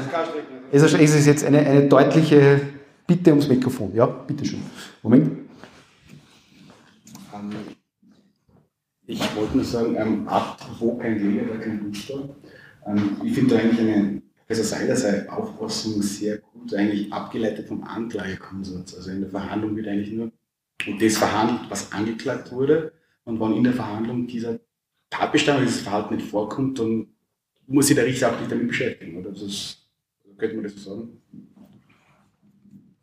[0.71, 2.61] Ist es jetzt eine, eine deutliche
[3.07, 3.95] Bitte ums Mikrofon?
[3.95, 4.61] Ja, bitteschön.
[5.03, 5.49] Moment.
[9.11, 12.37] Ich wollte nur sagen, ähm, apropos kein Kläger, kein Buchstabe.
[12.87, 18.95] Ähm, ich finde eigentlich eine Professor Seiler seine Auffassung sehr gut eigentlich abgeleitet vom Anklagekonsens.
[18.95, 20.31] Also in der Verhandlung wird eigentlich nur
[21.01, 22.93] das verhandelt, was angeklagt wurde.
[23.25, 24.61] Und wenn in der Verhandlung dieser
[25.11, 27.09] Tatbestand oder dieses Verhalten nicht vorkommt, dann
[27.67, 29.19] muss sich der Richter auch nicht damit beschäftigen.
[29.19, 29.31] Oder?
[29.31, 29.89] Das ist,
[30.39, 31.09] könnte man das so sagen?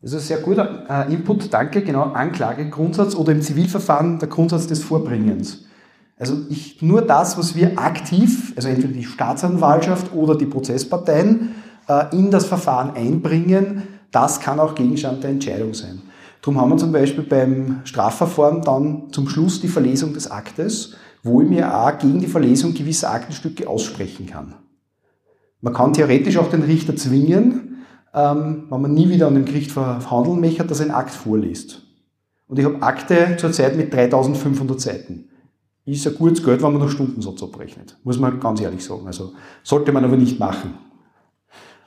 [0.00, 1.82] Das ist ein sehr guter äh, Input, danke.
[1.82, 5.67] Genau, Anklagegrundsatz oder im Zivilverfahren der Grundsatz des Vorbringens.
[6.18, 11.54] Also ich, nur das, was wir aktiv, also entweder die Staatsanwaltschaft oder die Prozessparteien,
[11.88, 16.02] äh, in das Verfahren einbringen, das kann auch Gegenstand der Entscheidung sein.
[16.40, 21.42] Darum haben wir zum Beispiel beim Strafverfahren dann zum Schluss die Verlesung des Aktes, wo
[21.42, 24.54] ich mir auch gegen die Verlesung gewisser Aktenstücke aussprechen kann.
[25.60, 29.72] Man kann theoretisch auch den Richter zwingen, ähm, wenn man nie wieder an dem Gericht
[29.72, 31.82] verhandeln möchte, dass er einen Akt vorliest.
[32.46, 35.28] Und ich habe Akte zurzeit mit 3500 Seiten.
[35.88, 37.96] Ist ein gutes Geld, wenn man noch Stundensatz abrechnet.
[38.04, 39.06] Muss man ganz ehrlich sagen.
[39.06, 40.74] Also sollte man aber nicht machen.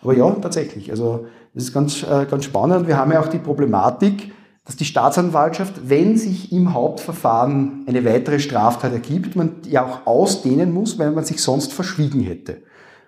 [0.02, 0.90] Aber ja, tatsächlich.
[0.90, 2.88] Also das ist ganz, äh, ganz spannend.
[2.88, 4.32] Wir haben ja auch die Problematik,
[4.66, 10.74] dass die Staatsanwaltschaft, wenn sich im Hauptverfahren eine weitere Straftat ergibt, man die auch ausdehnen
[10.74, 12.64] muss, weil man sich sonst verschwiegen hätte.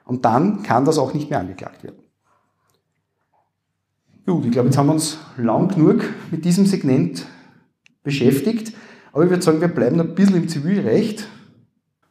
[0.06, 2.04] Und dann kann das auch nicht mehr angeklagt werden.
[4.28, 7.26] Gut, ich glaube, jetzt haben wir uns lang genug mit diesem Segment
[8.04, 8.74] beschäftigt.
[9.14, 11.28] Aber ich würde sagen, wir bleiben ein bisschen im Zivilrecht.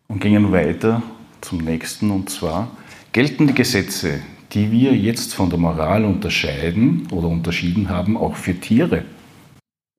[0.06, 1.02] Und gehen weiter
[1.40, 2.12] zum nächsten.
[2.12, 2.70] Und zwar
[3.10, 4.20] gelten die Gesetze,
[4.52, 9.02] die wir jetzt von der Moral unterscheiden oder unterschieden haben, auch für Tiere.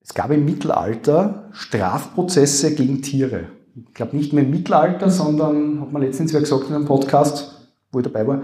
[0.02, 3.48] Es gab im Mittelalter Strafprozesse gegen Tiere.
[3.76, 7.68] Ich glaube nicht mehr im Mittelalter, sondern, hat man letztens ja gesagt in einem Podcast,
[7.92, 8.44] wo ich dabei war,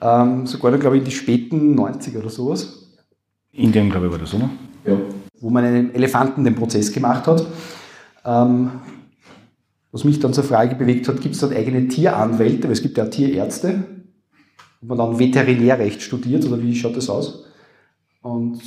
[0.00, 2.88] ähm, sogar, glaube ich, in die späten 90er oder sowas.
[3.52, 4.50] Indien, glaube ich, war das, oder?
[4.84, 4.96] Ja.
[5.38, 7.46] Wo man einem Elefanten den Prozess gemacht hat.
[8.24, 8.70] Ähm,
[9.92, 12.96] was mich dann zur Frage bewegt hat, gibt es dort eigene Tieranwälte, weil es gibt
[12.96, 13.84] ja Tierärzte,
[14.82, 17.44] ob man dann Veterinärrecht studiert oder wie schaut das aus?
[18.22, 18.60] Und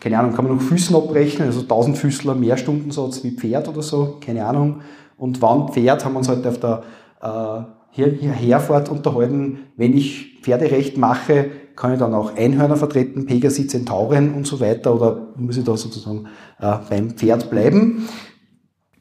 [0.00, 3.82] keine Ahnung, kann man noch Füßen abrechnen, also 1000 Füßler mehr Stundensatz wie Pferd oder
[3.82, 4.80] so, keine Ahnung.
[5.18, 6.82] Und wann Pferd haben wir uns halt auf der
[7.20, 14.32] äh, Herfahrt unterhalten, wenn ich Pferderecht mache, kann ich dann auch Einhörner vertreten, Pegasi, Zentauren
[14.32, 16.26] und so weiter, oder muss ich da sozusagen
[16.58, 18.08] äh, beim Pferd bleiben?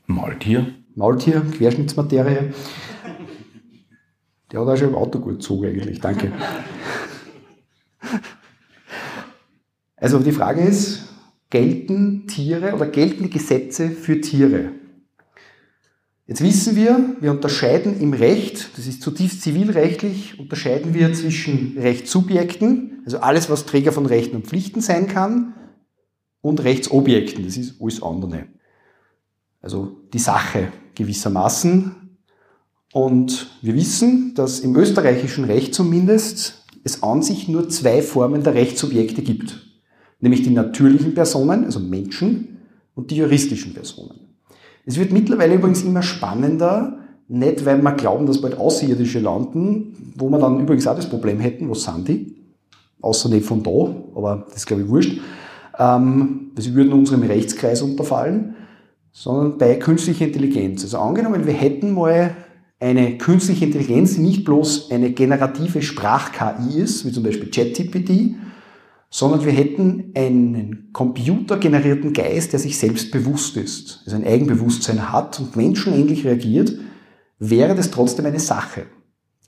[0.10, 0.74] Maultier.
[0.96, 2.52] Maultier, Querschnittsmaterie.
[4.52, 6.32] Der hat auch schon im Auto gut gezogen eigentlich, danke.
[9.96, 11.10] Also die Frage ist,
[11.52, 14.72] gelten Tiere oder gelten die Gesetze für Tiere?
[16.26, 23.04] Jetzt wissen wir, wir unterscheiden im Recht, das ist zutiefst zivilrechtlich, unterscheiden wir zwischen Rechtssubjekten,
[23.06, 25.54] also alles, was Träger von Rechten und Pflichten sein kann,
[26.42, 28.48] und Rechtsobjekten, das ist alles andere.
[29.62, 31.96] Also die Sache gewissermaßen.
[32.94, 38.56] Und wir wissen, dass im österreichischen Recht zumindest es an sich nur zwei Formen der
[38.56, 39.70] Rechtssubjekte gibt
[40.20, 42.58] nämlich die natürlichen Personen, also Menschen,
[42.96, 44.20] und die juristischen Personen.
[44.86, 50.30] Es wird mittlerweile übrigens immer spannender, nicht weil wir glauben, dass bald Außerirdische landen, wo
[50.30, 52.36] wir dann übrigens auch das Problem hätten, wo sind die?
[53.02, 55.22] Außer nicht von da, aber das ist glaube ich wurscht.
[55.78, 58.56] Ähm, sie würden unserem Rechtskreis unterfallen,
[59.12, 60.84] sondern bei künstlicher Intelligenz.
[60.84, 62.36] Also angenommen, wir hätten mal
[62.80, 68.36] eine künstliche Intelligenz, die nicht bloß eine generative Sprach-KI ist, wie zum Beispiel ChatGPT,
[69.10, 75.40] sondern wir hätten einen computergenerierten Geist, der sich selbst bewusst ist, also ein Eigenbewusstsein hat
[75.40, 76.74] und menschenähnlich reagiert,
[77.40, 78.86] wäre das trotzdem eine Sache.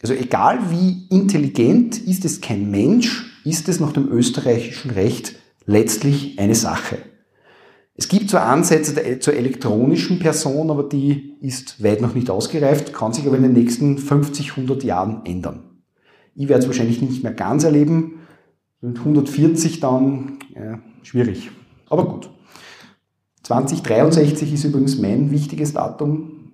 [0.02, 6.40] Also egal wie intelligent ist es kein Mensch, ist es nach dem österreichischen Recht letztlich
[6.40, 6.98] eine Sache.
[7.94, 13.14] Es gibt zwar Ansätze zur elektronischen Person, aber die ist weit noch nicht ausgereift, kann
[13.14, 15.72] sich aber in den nächsten 50, 100 Jahren ändern.
[16.36, 18.20] Ich werde es wahrscheinlich nicht mehr ganz erleben.
[18.80, 21.52] Mit 140 dann ja, schwierig.
[21.90, 22.30] Aber gut.
[23.44, 26.52] 2063 ist übrigens mein wichtiges Datum.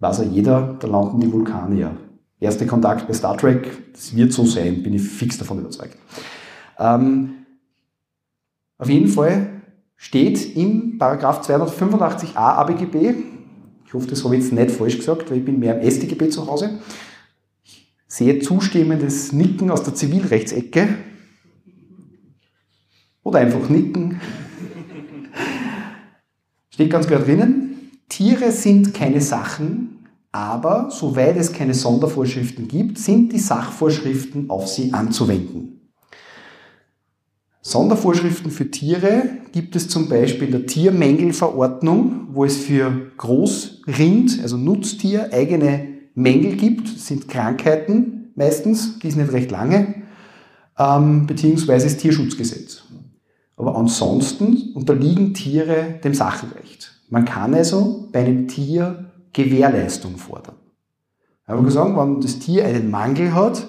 [0.00, 1.96] Weiß ja jeder, da landen die Vulkanier.
[2.38, 5.96] Erster Kontakt bei Star Trek, das wird so sein, bin ich fix davon überzeugt.
[6.78, 7.46] Ähm,
[8.76, 9.62] auf jeden Fall
[9.96, 13.14] steht im Paragraph 285a ABGB,
[13.86, 16.28] ich hoffe, das habe ich jetzt nicht falsch gesagt, weil ich bin mehr im StGB
[16.28, 16.78] zu Hause,
[17.62, 20.88] ich sehe zustimmendes Nicken aus der Zivilrechtsecke
[23.22, 24.20] oder einfach nicken.
[26.70, 33.32] Steht ganz klar drinnen, Tiere sind keine Sachen, aber soweit es keine Sondervorschriften gibt, sind
[33.32, 35.73] die Sachvorschriften auf sie anzuwenden.
[37.66, 39.22] Sondervorschriften für Tiere
[39.52, 46.56] gibt es zum Beispiel in der Tiermängelverordnung, wo es für Großrind, also Nutztier, eigene Mängel
[46.56, 46.94] gibt.
[46.94, 50.02] Das sind Krankheiten meistens, die sind nicht recht lange,
[50.78, 52.82] ähm, beziehungsweise das Tierschutzgesetz.
[53.56, 56.92] Aber ansonsten unterliegen Tiere dem Sachenrecht.
[57.08, 60.56] Man kann also bei einem Tier Gewährleistung fordern.
[61.46, 63.66] Aber sagen, wenn das Tier einen Mangel hat,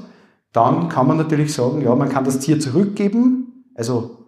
[0.51, 3.44] dann kann man natürlich sagen, ja, man kann das Tier zurückgeben,
[3.75, 4.25] also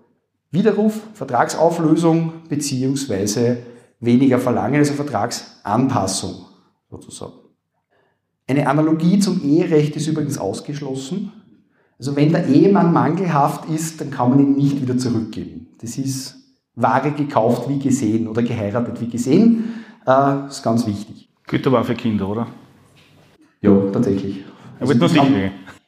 [0.51, 3.57] Widerruf, Vertragsauflösung beziehungsweise
[3.99, 6.45] weniger Verlangen, also Vertragsanpassung
[6.89, 7.33] sozusagen.
[8.47, 11.33] Eine Analogie zum Eherecht ist übrigens ausgeschlossen.
[11.99, 15.67] Also wenn der Ehemann mangelhaft ist, dann kann man ihn nicht wieder zurückgeben.
[15.81, 16.35] Das ist
[16.75, 19.83] Ware gekauft wie gesehen oder geheiratet wie gesehen.
[20.05, 21.29] Das ist ganz wichtig.
[21.45, 22.47] Güter war für Kinder, oder?
[23.61, 24.45] Ja, tatsächlich.
[24.79, 25.21] Nur sich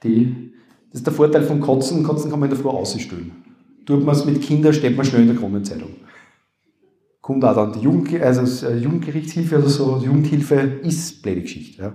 [0.04, 0.52] die,
[0.90, 2.04] Das ist der Vorteil vom Kotzen.
[2.04, 3.32] Kotzen kann man in der Früh ausstellen
[3.86, 5.92] tut man es mit Kindern, steht man schnell in der Kronenzeitung.
[7.22, 11.82] Kommt auch dann die Jugend, also äh, Jugendgerichtshilfe oder so, Jugendhilfe ist blöde Geschichte.
[11.82, 11.94] Ja.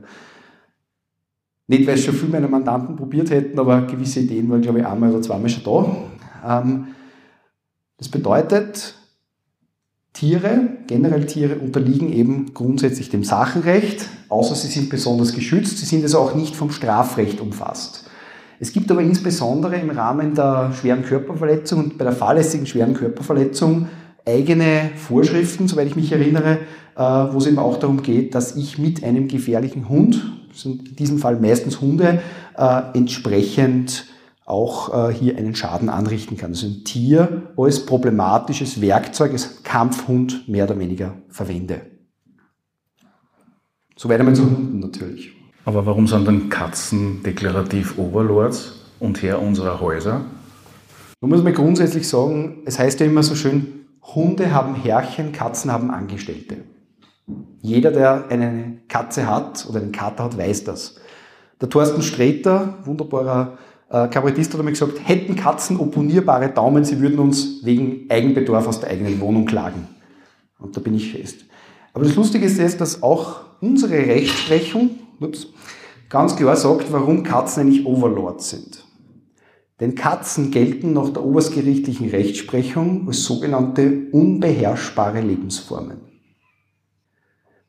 [1.67, 4.87] Nicht, weil es schon viele meiner Mandanten probiert hätten, aber gewisse Ideen waren, glaube ich,
[4.87, 6.61] einmal oder zweimal schon da.
[6.61, 6.89] Ähm,
[7.97, 8.95] das bedeutet,
[10.13, 15.79] Tiere, generell Tiere, unterliegen eben grundsätzlich dem Sachenrecht, außer sie sind besonders geschützt.
[15.79, 18.09] Sie sind also auch nicht vom Strafrecht umfasst.
[18.61, 23.89] Es gibt aber insbesondere im Rahmen der schweren Körperverletzung und bei der fahrlässigen schweren Körperverletzung
[24.27, 26.59] eigene Vorschriften, soweit ich mich erinnere,
[26.97, 30.97] äh, wo es eben auch darum geht, dass ich mit einem gefährlichen Hund, sind in
[30.97, 32.21] diesem Fall meistens Hunde,
[32.57, 34.07] äh, entsprechend
[34.47, 36.51] auch äh, hier einen Schaden anrichten kann.
[36.51, 41.81] Also ein Tier als problematisches Werkzeug, als Kampfhund mehr oder weniger verwende.
[43.97, 45.34] Soweit einmal zu Hunden natürlich.
[45.65, 50.21] Aber warum sind dann Katzen deklarativ Overlords und Herr unserer Häuser?
[51.21, 55.73] Man muss mal grundsätzlich sagen, es heißt ja immer so schön, Hunde haben Herrchen, Katzen
[55.73, 56.59] haben Angestellte.
[57.63, 60.97] Jeder, der eine Katze hat oder einen Kater hat, weiß das.
[61.63, 63.57] Der Thorsten Sträter, wunderbarer
[63.89, 68.81] äh, Kabarettist, hat einmal gesagt, hätten Katzen opponierbare Daumen, sie würden uns wegen Eigenbedarf aus
[68.81, 69.89] der eigenen Wohnung klagen.
[70.59, 71.47] Und da bin ich fest.
[71.95, 75.49] Aber das Lustige ist jetzt, dass auch unsere Rechtsprechung ups,
[76.09, 78.85] ganz klar sagt, warum Katzen eigentlich Overlords sind.
[79.81, 85.99] Denn Katzen gelten nach der oberstgerichtlichen Rechtsprechung als sogenannte unbeherrschbare Lebensformen.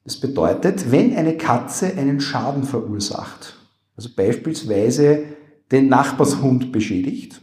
[0.04, 3.58] Das bedeutet, wenn eine Katze einen Schaden verursacht,
[3.98, 5.26] also beispielsweise
[5.72, 7.42] den Nachbarshund beschädigt,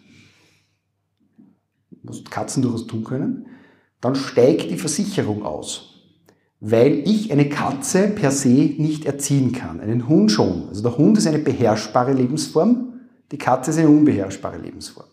[2.04, 3.46] was Katzen durchaus tun können,
[4.00, 5.91] dann steigt die Versicherung aus
[6.64, 9.80] weil ich eine Katze per se nicht erziehen kann.
[9.80, 10.68] Einen Hund schon.
[10.68, 13.00] Also der Hund ist eine beherrschbare Lebensform,
[13.32, 15.08] die Katze ist eine unbeherrschbare Lebensform.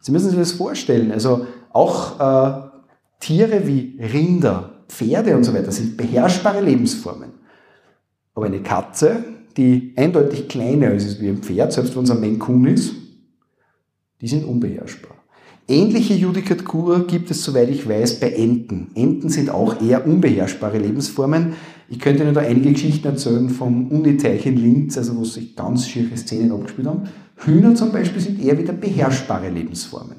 [0.00, 1.12] Sie müssen sich das vorstellen.
[1.12, 2.70] Also auch äh,
[3.20, 7.30] Tiere wie Rinder, Pferde und so weiter sind beherrschbare Lebensformen.
[8.34, 9.22] Aber eine Katze,
[9.56, 12.94] die eindeutig kleiner ist wie ein Pferd, selbst wenn es ein Maine ist,
[14.20, 15.19] die sind unbeherrschbar.
[15.70, 18.88] Ähnliche Judikatur gibt es, soweit ich weiß, bei Enten.
[18.96, 21.52] Enten sind auch eher unbeherrschbare Lebensformen.
[21.88, 25.86] Ich könnte Ihnen da einige Geschichten erzählen vom Uniteich in Linz, also wo sich ganz
[25.86, 27.04] schiere Szenen abgespielt haben.
[27.36, 30.16] Hühner zum Beispiel sind eher wieder beherrschbare Lebensformen.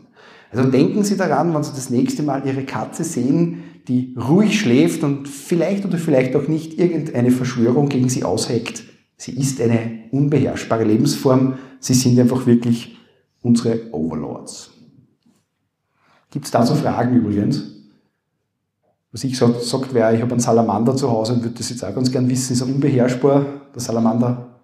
[0.53, 5.03] Also denken Sie daran, wenn Sie das nächste Mal Ihre Katze sehen, die ruhig schläft
[5.03, 8.83] und vielleicht oder vielleicht auch nicht irgendeine Verschwörung gegen Sie ausheckt.
[9.17, 11.55] Sie ist eine unbeherrschbare Lebensform.
[11.81, 12.95] Sie sind einfach wirklich
[13.41, 14.80] unsere Overlords.
[16.31, 17.63] Gibt es dazu Fragen übrigens?
[19.11, 21.83] Was ich sagt, sagt wäre, ich habe einen Salamander zu Hause und würde das jetzt
[21.83, 24.59] auch ganz gern wissen, ist er unbeherrschbar, der Salamander?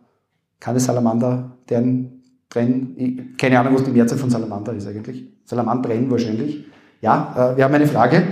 [0.59, 5.25] Keine Salamander, deren Trennen, keine Ahnung, was die Mehrzahl von Salamander ist eigentlich.
[5.43, 6.65] Salamandrennen wahrscheinlich.
[7.01, 8.23] Ja, äh, wir haben eine Frage.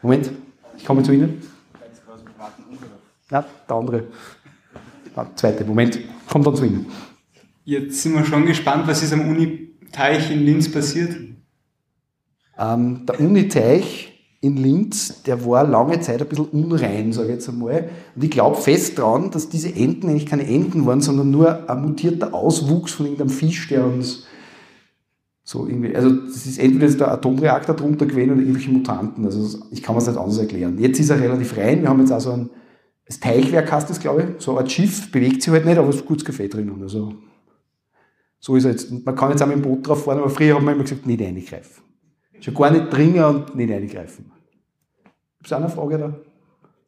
[0.00, 0.30] Moment,
[0.76, 1.42] ich komme zu Ihnen.
[3.30, 4.04] Ja, der andere.
[5.16, 5.98] Der zweite, Moment,
[6.30, 6.86] kommt dann zu Ihnen.
[7.64, 11.16] Jetzt sind wir schon gespannt, was ist am Uni-Teich in Linz passiert.
[12.58, 17.48] Ähm, der Uni-Teich in Linz, der war lange Zeit ein bisschen unrein, sage ich jetzt
[17.48, 17.88] einmal.
[18.14, 21.82] Und ich glaube fest daran, dass diese Enten eigentlich keine Enten waren, sondern nur ein
[21.82, 24.24] mutierter Auswuchs von irgendeinem Fisch, der uns
[25.42, 29.24] so irgendwie, also das ist entweder ist der Atomreaktor drunter gewesen oder irgendwelche Mutanten.
[29.24, 30.78] Also ich kann mir das nicht anders erklären.
[30.78, 31.82] Jetzt ist er relativ rein.
[31.82, 32.50] Wir haben jetzt also ein
[33.08, 34.44] das Teichwerk heißt das, glaube ich.
[34.44, 36.82] So ein Schiff bewegt sich halt nicht, aber es ist gutes Kaffee drinnen.
[36.82, 37.14] Also
[38.38, 38.90] so ist er jetzt.
[38.90, 40.82] Und man kann jetzt auch mit dem Boot drauf fahren, aber früher haben wir immer
[40.82, 41.87] gesagt, nicht eingreifen.
[42.40, 44.30] Schon gar nicht dringen und nicht eingreifen.
[45.38, 46.14] Gibt es auch eine Frage da?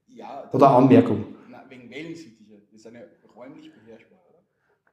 [0.09, 1.25] Ja, Oder eine Anmerkung?
[1.51, 2.55] Na, wegen Wellensittiche.
[2.71, 4.39] Das ist eine räumlich beherrschbare, oder?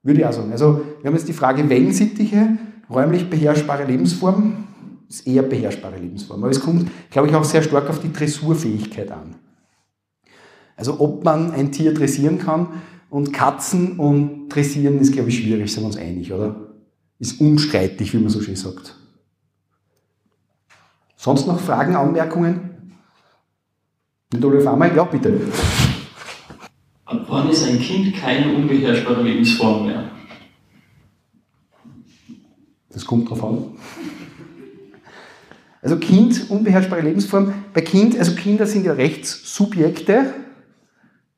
[0.03, 0.51] Würde ich auch sagen.
[0.51, 2.57] Also wir haben jetzt die Frage Wellensittiche,
[2.89, 4.67] räumlich beherrschbare Lebensform,
[5.09, 6.43] ist eher beherrschbare Lebensform.
[6.43, 9.35] Aber es kommt, glaube ich, auch sehr stark auf die Dressurfähigkeit an.
[10.75, 15.73] Also ob man ein Tier dressieren kann und Katzen und dressieren ist, glaube ich, schwierig,
[15.73, 16.73] sind wir uns einig, oder?
[17.19, 18.95] Ist unstreitig, wie man so schön sagt.
[21.17, 22.93] Sonst noch Fragen, Anmerkungen?
[24.31, 24.95] Nicht auf einmal?
[24.95, 25.41] Ja, bitte.
[27.05, 30.11] Ab wann ist ein Kind keine unbeherrschbare Lebensform mehr?
[32.91, 33.77] Das kommt drauf an.
[35.81, 37.53] Also Kind, unbeherrschbare Lebensform.
[37.73, 40.33] Bei Kind, also Kinder sind ja Rechtssubjekte,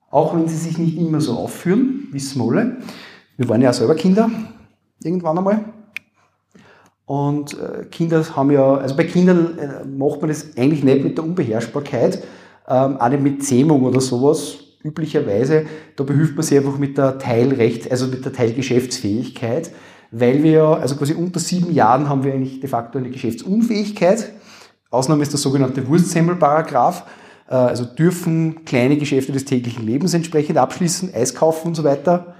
[0.09, 2.77] auch wenn sie sich nicht immer so aufführen, wissen wir alle.
[3.37, 4.29] Wir waren ja selber Kinder,
[5.01, 5.68] irgendwann einmal.
[7.09, 11.17] Und äh, Kinder haben ja, also bei Kindern äh, macht man das eigentlich nicht mit
[11.17, 12.21] der Unbeherrschbarkeit,
[12.67, 15.65] ähm, auch nicht mit Zähmung oder sowas, üblicherweise.
[15.95, 19.71] Da behilft man sich einfach mit der Teilrecht, also mit der Teilgeschäftsfähigkeit,
[20.11, 24.31] weil wir ja, also quasi unter sieben Jahren haben wir eigentlich de facto eine Geschäftsunfähigkeit.
[24.91, 27.05] Ausnahme ist der sogenannte Wurstsemmel-Paragraph.
[27.49, 32.35] Äh, also dürfen kleine Geschäfte des täglichen Lebens entsprechend abschließen, Eis kaufen und so weiter.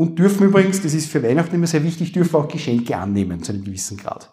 [0.00, 3.52] Und dürfen übrigens, das ist für Weihnachten immer sehr wichtig, dürfen auch Geschenke annehmen zu
[3.52, 4.32] einem gewissen Grad.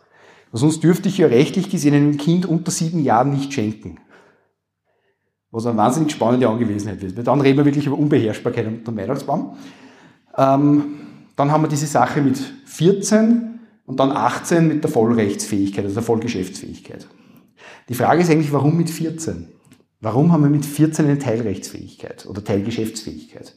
[0.53, 3.97] Sonst dürfte ich ja rechtlich gesehen einem Kind unter sieben Jahren nicht schenken.
[5.51, 7.17] Was eine wahnsinnig spannende Angewesenheit ist.
[7.17, 9.57] Weil dann reden wir wirklich über Unbeherrschbarkeit unter dem Weihnachtsbaum.
[10.37, 10.83] Ähm,
[11.35, 16.03] dann haben wir diese Sache mit 14 und dann 18 mit der Vollrechtsfähigkeit, also der
[16.03, 17.09] Vollgeschäftsfähigkeit.
[17.89, 19.49] Die Frage ist eigentlich, warum mit 14?
[19.99, 23.53] Warum haben wir mit 14 eine Teilrechtsfähigkeit oder Teilgeschäftsfähigkeit?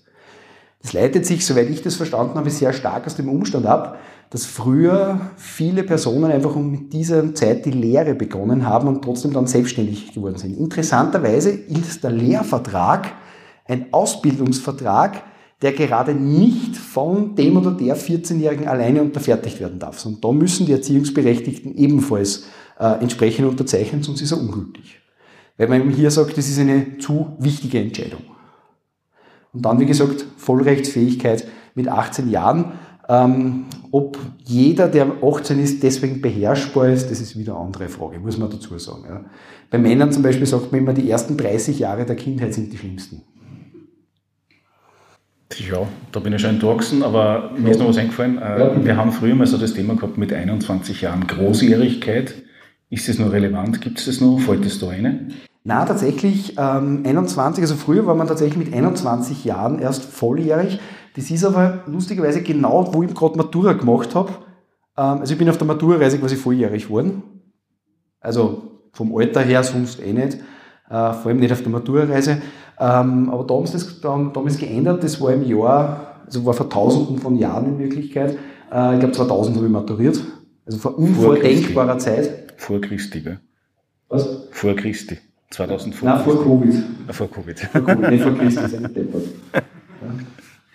[0.83, 3.99] Das leitet sich, soweit ich das verstanden habe, sehr stark aus dem Umstand ab,
[4.31, 9.33] dass früher viele Personen einfach um mit dieser Zeit die Lehre begonnen haben und trotzdem
[9.33, 10.57] dann selbstständig geworden sind.
[10.57, 13.12] Interessanterweise ist der Lehrvertrag
[13.66, 15.23] ein Ausbildungsvertrag,
[15.62, 20.05] der gerade nicht von dem oder der 14-Jährigen alleine unterfertigt werden darf.
[20.07, 22.45] Und da müssen die Erziehungsberechtigten ebenfalls
[22.79, 25.01] äh, entsprechend unterzeichnen, sonst ist er ungültig.
[25.59, 28.23] Weil man eben hier sagt, das ist eine zu wichtige Entscheidung.
[29.53, 32.73] Und dann, wie gesagt, Vollrechtsfähigkeit mit 18 Jahren.
[33.09, 38.21] Ähm, ob jeder, der 18 ist, deswegen beherrschbar ist, das ist wieder eine andere Frage,
[38.21, 39.05] muss man dazu sagen.
[39.09, 39.25] Ja.
[39.71, 42.79] Bei Männern zum Beispiel sagt man immer, die ersten 30 Jahre der Kindheit sind die
[42.79, 43.23] schlimmsten.
[45.69, 48.39] Ja, da bin ich schon entwachsen, aber mir ist noch was eingefallen.
[48.39, 52.35] Äh, wir haben früher mal so das Thema gehabt mit 21 Jahren Großjährigkeit.
[52.89, 53.81] Ist das noch relevant?
[53.81, 54.39] Gibt es das noch?
[54.39, 55.35] Fällt das da rein?
[55.62, 60.81] Na, tatsächlich ähm, 21, also früher war man tatsächlich mit 21 Jahren erst volljährig.
[61.16, 64.31] Das ist aber lustigerweise genau, wo ich gerade Matura gemacht habe.
[64.96, 67.23] Ähm, also ich bin auf der Matura-Reise quasi volljährig geworden.
[68.20, 70.38] Also vom Alter her sonst eh nicht.
[70.88, 72.40] Äh, vor allem nicht auf der Matura-Reise.
[72.79, 75.05] Ähm, aber da haben sie das damals geändert.
[75.05, 78.38] Das war im Jahr, also war vor tausenden von Jahren in Wirklichkeit.
[78.73, 80.20] Äh, ich glaube 2000 habe ich maturiert.
[80.64, 82.55] Also vor unvordenkbarer Zeit.
[82.57, 83.40] Vor Christi, gell?
[84.09, 84.27] Was?
[84.51, 85.18] Vor Christi.
[85.51, 86.03] 2005.
[86.03, 86.75] Nein, vor Covid.
[87.09, 87.61] Ah, vor Covid.
[87.61, 89.23] Vor Covid, nicht vor Christi, ist ja nicht deppert.
[89.53, 89.62] Ja.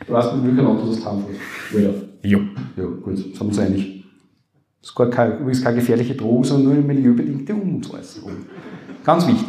[0.06, 1.26] Du weißt, mit welchem Auto das haben
[1.74, 1.90] Ja.
[2.22, 2.40] Jo.
[2.76, 4.06] Ja, gut, sind wir uns einig.
[4.82, 8.34] Das ist gar kein, übrigens keine gefährliche Drohung, sondern nur eine milieubedingte Unmutsäußerung.
[9.04, 9.48] Ganz wichtig.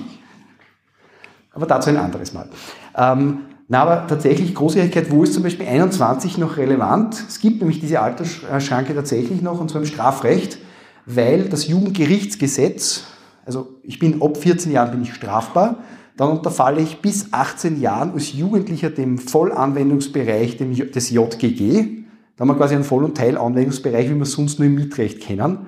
[1.53, 2.48] Aber dazu ein anderes Mal.
[2.96, 7.22] Ähm, na, aber tatsächlich Großjährigkeit, wo ist zum Beispiel 21 noch relevant?
[7.28, 10.59] Es gibt nämlich diese Altersschranke tatsächlich noch, und zwar im Strafrecht,
[11.05, 13.05] weil das Jugendgerichtsgesetz,
[13.47, 15.78] also ich bin ab 14 Jahren bin ich strafbar,
[16.16, 22.05] dann unterfalle ich bis 18 Jahren als Jugendlicher dem Vollanwendungsbereich des JGG.
[22.36, 25.66] Da haben wir quasi einen Voll- und Teilanwendungsbereich, wie wir sonst nur im Mietrecht kennen.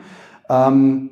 [0.49, 1.11] Ähm,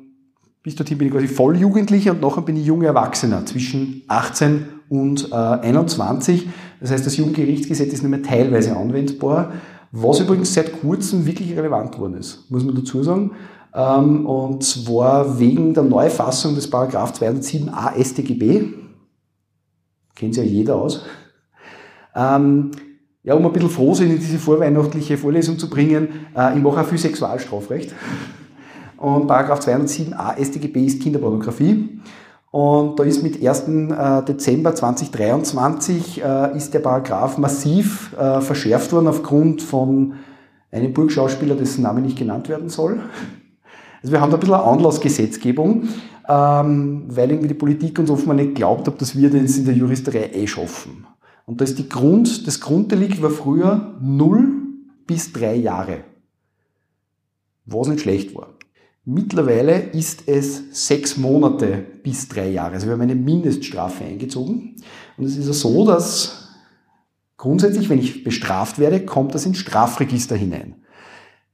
[0.63, 5.31] bis dorthin bin ich quasi Volljugendlicher und nachher bin ich junger Erwachsener zwischen 18 und
[5.31, 6.47] äh, 21.
[6.81, 9.53] Das heißt, das Jugendgerichtsgesetz ist nur mehr teilweise anwendbar,
[9.91, 13.31] was übrigens seit kurzem wirklich relevant geworden ist, muss man dazu sagen.
[13.77, 18.73] Ähm, und zwar wegen der Neufassung des Paragraph 207a StGB.
[20.15, 21.05] Kennt ja jeder aus.
[22.15, 22.71] Ähm,
[23.21, 26.85] ja, um ein bisschen Frohsinn in diese vorweihnachtliche Vorlesung zu bringen, äh, ich mache auch
[26.85, 27.93] viel Sexualstrafrecht.
[28.97, 31.99] Und Paragraph 207a StGB ist Kinderpornografie.
[32.49, 33.67] Und da ist mit 1.
[33.67, 40.13] Äh, Dezember 2023 äh, ist der Paragraph massiv äh, verschärft worden aufgrund von
[40.71, 43.01] einem Burgschauspieler, dessen Name nicht genannt werden soll.
[44.01, 45.87] Also wir haben da ein bisschen eine Anlassgesetzgebung,
[46.27, 49.73] ähm, weil irgendwie die Politik uns offenbar nicht glaubt hat, dass wir das in der
[49.73, 51.05] Juristerei eh schaffen.
[51.45, 54.47] Und da ist die Grund, das Grunddelikt war früher 0
[55.05, 56.03] bis 3 Jahre.
[57.65, 58.57] Was nicht schlecht war.
[59.09, 62.73] Mittlerweile ist es sechs Monate bis drei Jahre.
[62.73, 64.75] Also wir haben eine Mindeststrafe eingezogen.
[65.15, 66.49] Und es ist ja so, dass
[67.37, 70.75] grundsätzlich, wenn ich bestraft werde, kommt das ins Strafregister hinein.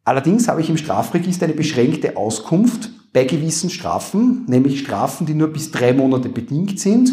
[0.05, 5.47] Allerdings habe ich im Strafregister eine beschränkte Auskunft bei gewissen Strafen, nämlich Strafen, die nur
[5.49, 7.11] bis drei Monate bedingt sind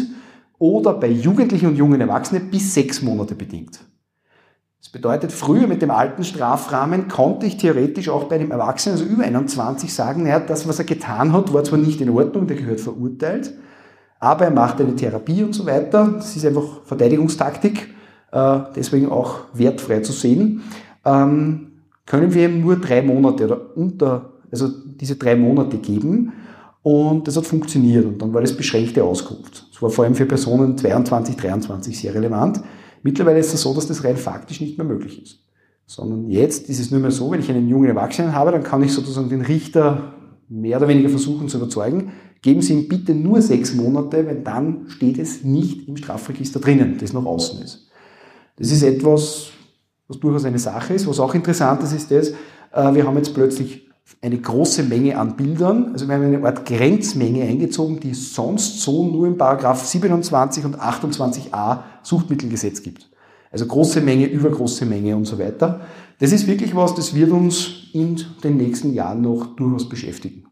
[0.57, 3.79] oder bei Jugendlichen und jungen Erwachsenen bis sechs Monate bedingt.
[4.79, 9.09] Das bedeutet, früher mit dem alten Strafrahmen konnte ich theoretisch auch bei einem Erwachsenen, also
[9.09, 12.57] über 21, sagen, naja, das, was er getan hat, war zwar nicht in Ordnung, der
[12.57, 13.53] gehört verurteilt,
[14.19, 16.15] aber er macht eine Therapie und so weiter.
[16.15, 17.93] Das ist einfach Verteidigungstaktik,
[18.31, 20.63] äh, deswegen auch wertfrei zu sehen.
[22.05, 24.67] Können wir ihm nur drei Monate oder unter, also
[24.99, 26.33] diese drei Monate geben.
[26.83, 28.05] Und das hat funktioniert.
[28.05, 29.67] Und dann war das beschränkte Auskunft.
[29.71, 32.61] Das war vor allem für Personen 22, 23 sehr relevant.
[33.03, 35.39] Mittlerweile ist es so, dass das rein faktisch nicht mehr möglich ist.
[35.85, 38.83] Sondern jetzt ist es nur mehr so, wenn ich einen jungen Erwachsenen habe, dann kann
[38.83, 40.13] ich sozusagen den Richter
[40.51, 44.85] mehr oder weniger versuchen zu überzeugen, geben Sie ihm bitte nur sechs Monate, weil dann
[44.89, 47.87] steht es nicht im Strafregister drinnen, das noch außen ist.
[48.57, 49.51] Das ist etwas,
[50.11, 51.07] was durchaus eine Sache ist.
[51.07, 53.89] Was auch interessant ist, ist das, äh, wir haben jetzt plötzlich
[54.21, 55.91] eine große Menge an Bildern.
[55.93, 60.65] Also wir haben eine Art Grenzmenge eingezogen, die es sonst so nur im Paragraph 27
[60.65, 63.09] und 28a Suchtmittelgesetz gibt.
[63.51, 65.81] Also große Menge, übergroße Menge und so weiter.
[66.19, 70.45] Das ist wirklich was, das wird uns in den nächsten Jahren noch durchaus beschäftigen.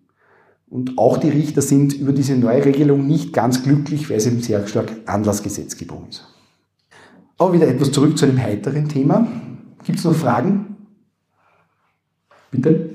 [0.70, 4.66] Und auch die Richter sind über diese Neuregelung nicht ganz glücklich, weil es eben sehr
[4.68, 6.24] stark Anlassgesetzgebung ist.
[7.40, 9.26] Aber wieder etwas zurück zu einem heiteren Thema.
[9.86, 10.76] Gibt es noch Fragen?
[12.52, 12.90] Bitte?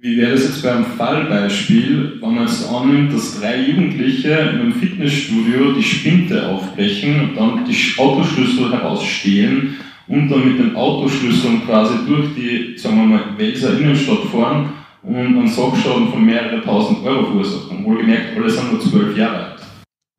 [0.00, 4.72] Wie wäre das jetzt beim Fallbeispiel, wenn man jetzt annimmt, dass drei Jugendliche in einem
[4.72, 11.94] Fitnessstudio die Spinte aufbrechen und dann die Autoschlüssel herausstehlen und dann mit den Autoschlüsseln quasi
[12.06, 17.26] durch die, sagen wir mal, Welser Innenstadt fahren und einen Sackschaden von mehreren tausend Euro
[17.26, 17.84] verursachen.
[17.84, 19.60] Wohlgemerkt, alle sind nur zwölf Jahre alt.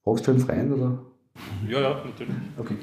[0.04, 1.09] Fragst du einen Freien oder?
[1.68, 2.34] Ja, ja, natürlich.
[2.58, 2.76] Okay.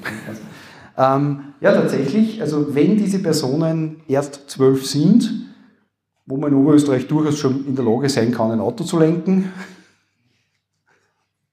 [0.97, 5.47] Ähm, ja, tatsächlich, also wenn diese Personen erst zwölf sind,
[6.25, 9.51] wo man in Oberösterreich durchaus schon in der Lage sein kann, ein Auto zu lenken.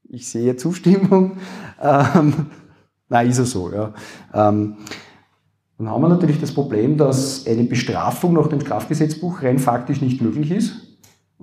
[0.08, 1.38] Ich sehe Zustimmung.
[1.80, 2.46] Ähm,
[3.08, 3.92] nein, ist er so, ja.
[4.32, 4.76] Ähm,
[5.76, 10.22] dann haben wir natürlich das Problem, dass eine Bestrafung nach dem Strafgesetzbuch rein faktisch nicht
[10.22, 10.93] möglich ist.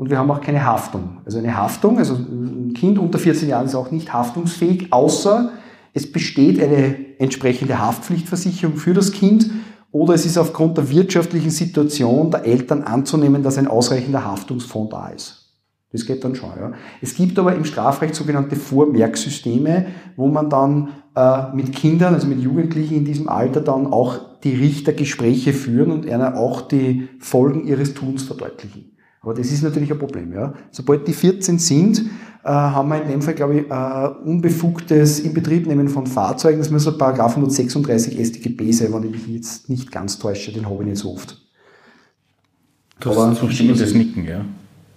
[0.01, 1.19] Und wir haben auch keine Haftung.
[1.25, 5.51] Also eine Haftung, also ein Kind unter 14 Jahren ist auch nicht haftungsfähig, außer
[5.93, 9.51] es besteht eine entsprechende Haftpflichtversicherung für das Kind
[9.91, 15.09] oder es ist aufgrund der wirtschaftlichen Situation der Eltern anzunehmen, dass ein ausreichender Haftungsfonds da
[15.09, 15.53] ist.
[15.91, 16.49] Das geht dann schon.
[16.59, 16.71] Ja.
[16.99, 19.85] Es gibt aber im Strafrecht sogenannte Vormerksysteme,
[20.15, 24.55] wo man dann äh, mit Kindern, also mit Jugendlichen in diesem Alter dann auch die
[24.55, 28.90] Richter Gespräche führen und einer auch die Folgen ihres Tuns verdeutlichen.
[29.21, 30.33] Aber das ist natürlich ein Problem.
[30.33, 30.53] Ja.
[30.71, 31.99] Sobald die 14 sind,
[32.43, 36.57] äh, haben wir in dem Fall, glaube ich, äh, unbefugtes Inbetriebnehmen von Fahrzeugen.
[36.57, 40.83] Das müsste Paragraph 136 StGB sein, wenn ich mich jetzt nicht ganz täusche, den habe
[40.83, 41.39] ich nicht so oft.
[42.99, 44.45] Du hast zustimmendes Nicken, ja.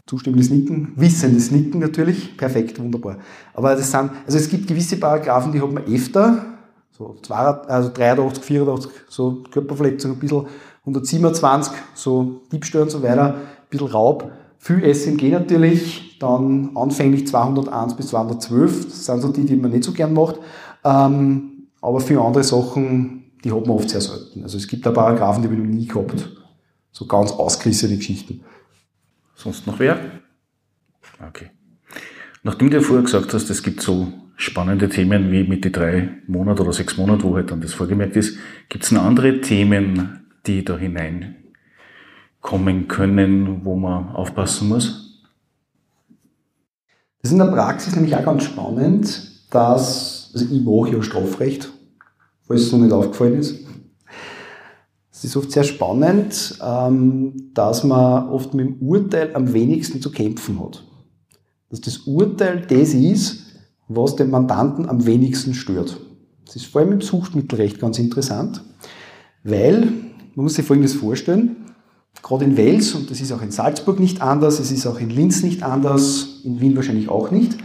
[0.07, 3.18] Zustimmendes Nicken, wissendes Nicken natürlich, perfekt, wunderbar.
[3.55, 6.45] Aber das sind, also es gibt gewisse Paragraphen, die hat man öfter,
[6.91, 10.47] so zwei, also 83, 84, so Körperverletzung ein bisschen,
[10.81, 13.41] 127, so Diebstahl und so weiter, ein
[13.79, 19.57] bisschen Raub, viel SMG natürlich, dann anfänglich 201 bis 212, das sind so die, die
[19.57, 20.37] man nicht so gern macht,
[20.85, 24.43] ähm, aber für andere Sachen, die hat man oft sehr selten.
[24.43, 26.31] Also es gibt da Paragraphen, die habe noch nie gehabt.
[26.93, 28.41] So ganz ausgerissene Geschichten.
[29.35, 29.99] Sonst noch wer?
[31.29, 31.51] Okay.
[32.43, 36.18] Nachdem du ja vorher gesagt hast, es gibt so spannende Themen wie mit die drei
[36.27, 40.27] Monate oder sechs Monate, wo halt dann das vorgemerkt ist, gibt es noch andere Themen,
[40.47, 40.77] die da
[42.45, 45.22] hineinkommen können, wo man aufpassen muss?
[47.22, 51.72] Das ist in der Praxis nämlich auch ganz spannend, dass, also ich mache ja Strafrecht,
[52.42, 53.64] falls es noch nicht aufgefallen ist.
[55.11, 60.11] Es ist oft sehr spannend, ähm, dass man oft mit dem Urteil am wenigsten zu
[60.11, 60.84] kämpfen hat.
[61.70, 63.42] Dass das Urteil das ist,
[63.88, 65.99] was den Mandanten am wenigsten stört.
[66.45, 68.62] Das ist vor allem im Suchtmittelrecht ganz interessant,
[69.45, 69.80] weil
[70.34, 71.63] man muss sich Folgendes vorstellen,
[72.22, 75.10] gerade in Wels, und das ist auch in Salzburg nicht anders, es ist auch in
[75.10, 77.56] Linz nicht anders, in Wien wahrscheinlich auch nicht,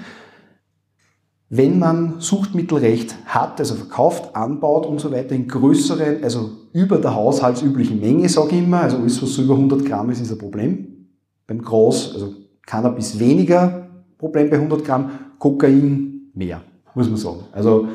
[1.49, 7.15] wenn man Suchtmittelrecht hat, also verkauft, anbaut und so weiter in größeren, also über der
[7.15, 10.37] haushaltsüblichen Menge, sage ich immer, also alles, was so über 100 Gramm ist, ist ein
[10.37, 11.07] Problem.
[11.47, 12.35] Beim Groß, also
[12.67, 13.89] Cannabis weniger
[14.19, 16.61] Problem bei 100 Gramm, Kokain mehr,
[16.93, 17.39] muss man sagen.
[17.51, 17.87] Also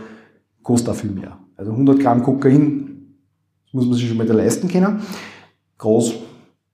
[0.63, 1.39] kostet auch viel mehr.
[1.57, 3.15] Also 100 Gramm Kokain
[3.71, 5.01] muss man sich schon mal leisten können.
[5.79, 6.15] Groß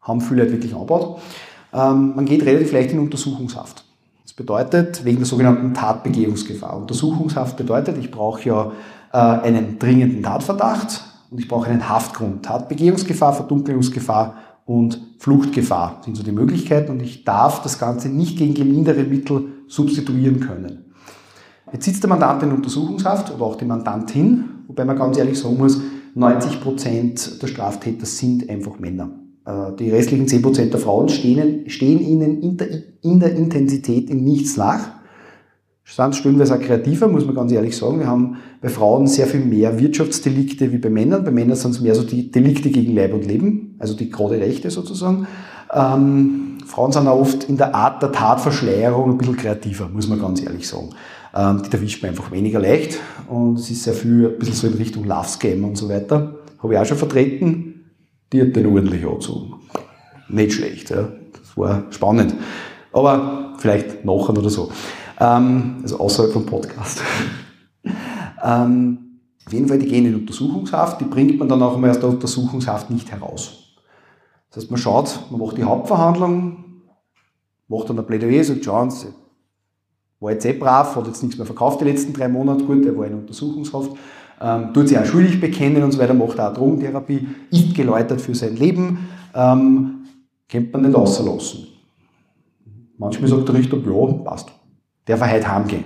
[0.03, 1.20] haben viele Leute wirklich angebaut.
[1.72, 3.84] Ähm, man geht relativ leicht in Untersuchungshaft.
[4.24, 6.76] Das bedeutet, wegen der sogenannten Tatbegehungsgefahr.
[6.76, 8.72] Untersuchungshaft bedeutet, ich brauche ja
[9.12, 12.44] äh, einen dringenden Tatverdacht und ich brauche einen Haftgrund.
[12.44, 14.34] Tatbegehungsgefahr, Verdunkelungsgefahr
[14.66, 19.48] und Fluchtgefahr sind so die Möglichkeiten und ich darf das Ganze nicht gegen gelindere Mittel
[19.68, 20.84] substituieren können.
[21.72, 25.57] Jetzt sitzt der Mandant in Untersuchungshaft oder auch die Mandantin, wobei man ganz ehrlich sagen
[25.57, 25.80] muss,
[26.14, 29.11] 90 Prozent der Straftäter sind einfach Männer.
[29.51, 32.68] Äh, die restlichen 10% der Frauen stehen, stehen ihnen in der,
[33.03, 34.90] in der Intensität in nichts nach.
[35.84, 37.98] Sind stellenweise auch kreativer, muss man ganz ehrlich sagen.
[37.98, 41.24] Wir haben bei Frauen sehr viel mehr Wirtschaftsdelikte wie bei Männern.
[41.24, 44.38] Bei Männern sind es mehr so die Delikte gegen Leib und Leben, also die gerade
[44.38, 45.26] Rechte sozusagen.
[45.74, 50.20] Ähm, Frauen sind auch oft in der Art der Tatverschleierung ein bisschen kreativer, muss man
[50.20, 50.90] ganz ehrlich sagen.
[51.34, 54.66] Ähm, die erwischt man einfach weniger leicht und es ist sehr viel ein bisschen so
[54.68, 56.36] in Richtung Love Scam und so weiter.
[56.62, 57.69] Habe ich auch schon vertreten
[58.32, 59.54] die hat den ordentlich angezogen.
[60.28, 61.08] Nicht schlecht, ja.
[61.32, 62.34] Das war spannend.
[62.92, 64.70] Aber vielleicht nachher oder so.
[65.18, 67.02] Ähm, also außerhalb vom Podcast.
[68.42, 68.98] ähm,
[69.46, 72.08] auf jeden Fall, die gehen in Untersuchungshaft, die bringt man dann auch einmal aus der
[72.08, 73.64] Untersuchungshaft nicht heraus.
[74.48, 76.82] Das heißt, man schaut, man macht die Hauptverhandlung,
[77.68, 79.08] macht dann ein Plädoyer, sagt, schauen Sie,
[80.20, 82.96] war jetzt eh brav, hat jetzt nichts mehr verkauft die letzten drei Monate, gut, er
[82.96, 83.92] war in Untersuchungshaft
[84.41, 88.34] ähm, tut sich auch schuldig bekennen und so weiter, macht auch Drogentherapie, ist geläutert für
[88.34, 90.07] sein Leben, ähm,
[90.49, 91.66] kennt man nicht außerlassen.
[92.97, 94.51] Manchmal sagt der Richter, ja, passt,
[95.07, 95.84] der war heute heimgehen.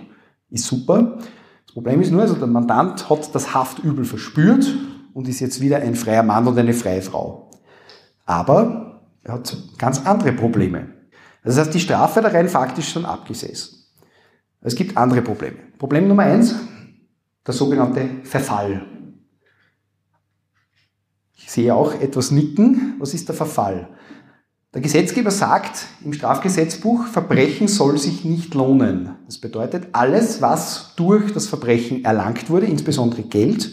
[0.51, 1.19] Ist super.
[1.67, 4.67] Das Problem ist nur, also der Mandant hat das Haftübel verspürt
[5.13, 7.51] und ist jetzt wieder ein freier Mann und eine freie Frau.
[8.27, 10.89] Aber er hat ganz andere Probleme.
[11.43, 13.79] Das heißt, die Strafe da rein faktisch schon abgesessen.
[14.61, 15.57] Es gibt andere Probleme.
[15.79, 16.55] Problem Nummer eins,
[17.47, 18.87] der sogenannte Verfall.
[21.37, 22.95] Ich sehe auch etwas nicken.
[22.99, 23.89] Was ist der Verfall?
[24.73, 29.11] Der Gesetzgeber sagt im Strafgesetzbuch, Verbrechen soll sich nicht lohnen.
[29.27, 33.71] Das bedeutet, alles, was durch das Verbrechen erlangt wurde, insbesondere Geld,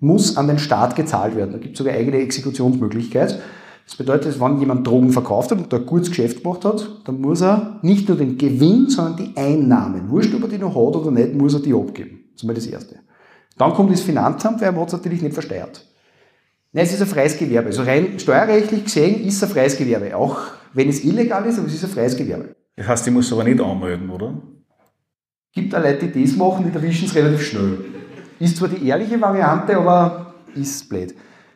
[0.00, 1.52] muss an den Staat gezahlt werden.
[1.52, 3.40] Da gibt es sogar eigene Exekutionsmöglichkeit.
[3.84, 7.20] Das bedeutet, wenn jemand Drogen verkauft hat und da ein gutes Geschäft gemacht hat, dann
[7.20, 10.96] muss er nicht nur den Gewinn, sondern die Einnahmen, wurscht ob er die noch hat
[10.96, 12.20] oder nicht, muss er die abgeben.
[12.32, 13.00] Das ist mal das Erste.
[13.58, 15.84] Dann kommt das Finanzamt, weil man hat es natürlich nicht versteuert.
[16.72, 17.68] Nein, es ist ein freies Gewerbe.
[17.68, 20.16] Also rein steuerrechtlich gesehen ist es ein freies Gewerbe.
[20.16, 20.38] Auch
[20.74, 22.54] wenn es illegal ist, aber es ist ein freies Gewerbe.
[22.76, 24.34] Das heißt, ich muss es aber nicht anmelden, oder?
[25.52, 27.78] Gibt da Leute, die das machen, die erwischen es relativ schnell.
[28.38, 31.14] Ist zwar die ehrliche Variante, aber ist blöd.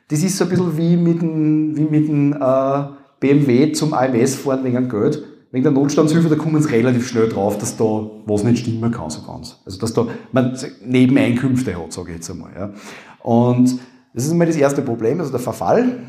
[0.09, 2.84] Das ist so ein bisschen wie mit dem, wie mit dem äh,
[3.20, 5.22] BMW zum AMS fahren wegen Geld
[5.53, 7.84] wegen der Notstandshilfe, da kommen sie relativ schnell drauf, dass da
[8.24, 9.59] was nicht stimmen kann, so ganz.
[9.64, 12.53] Also, dass da man Nebeneinkünfte hat, sage ich jetzt einmal.
[12.55, 12.70] Ja.
[13.22, 13.78] Und
[14.14, 16.00] das ist einmal das erste Problem, also der Verfall.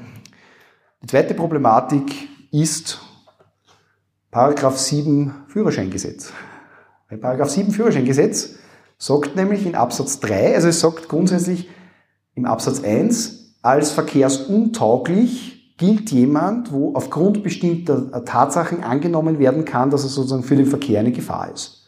[1.01, 3.01] Die zweite Problematik ist
[4.31, 6.31] Paragraph 7 Führerscheingesetz.
[7.09, 8.55] Bei Paragraph 7 Führerscheingesetz
[8.97, 11.69] sagt nämlich in Absatz 3, also es sagt grundsätzlich
[12.35, 20.03] im Absatz 1, als verkehrsuntauglich gilt jemand, wo aufgrund bestimmter Tatsachen angenommen werden kann, dass
[20.03, 21.88] er sozusagen für den Verkehr eine Gefahr ist.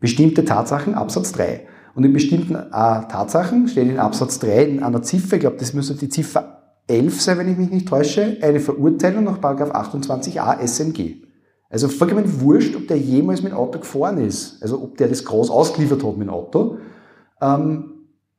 [0.00, 1.66] Bestimmte Tatsachen, Absatz 3.
[1.94, 5.72] Und in bestimmten äh, Tatsachen steht in Absatz 3 in einer Ziffer, ich glaube, das
[5.72, 6.56] müsste die Ziffer
[6.88, 11.22] 11 sein, wenn ich mich nicht täusche, eine Verurteilung nach 28a SMG.
[11.68, 15.24] Also vollkommen wurscht, ob der jemals mit dem Auto gefahren ist, also ob der das
[15.24, 16.78] groß ausgeliefert hat mit dem Auto.
[17.40, 17.95] Ähm,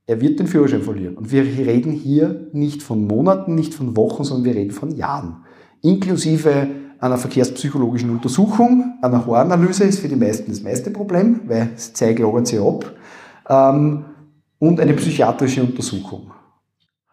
[0.08, 1.18] er wird den Führerschein verlieren.
[1.18, 5.44] Und wir reden hier nicht von Monaten, nicht von Wochen, sondern wir reden von Jahren.
[5.82, 6.68] Inklusive
[7.00, 12.22] einer verkehrspsychologischen Untersuchung, einer Horanalyse ist für die meisten das meiste Problem, weil es zeigt
[12.48, 12.96] sie ab,
[13.50, 14.06] ähm,
[14.60, 16.32] und eine psychiatrische Untersuchung.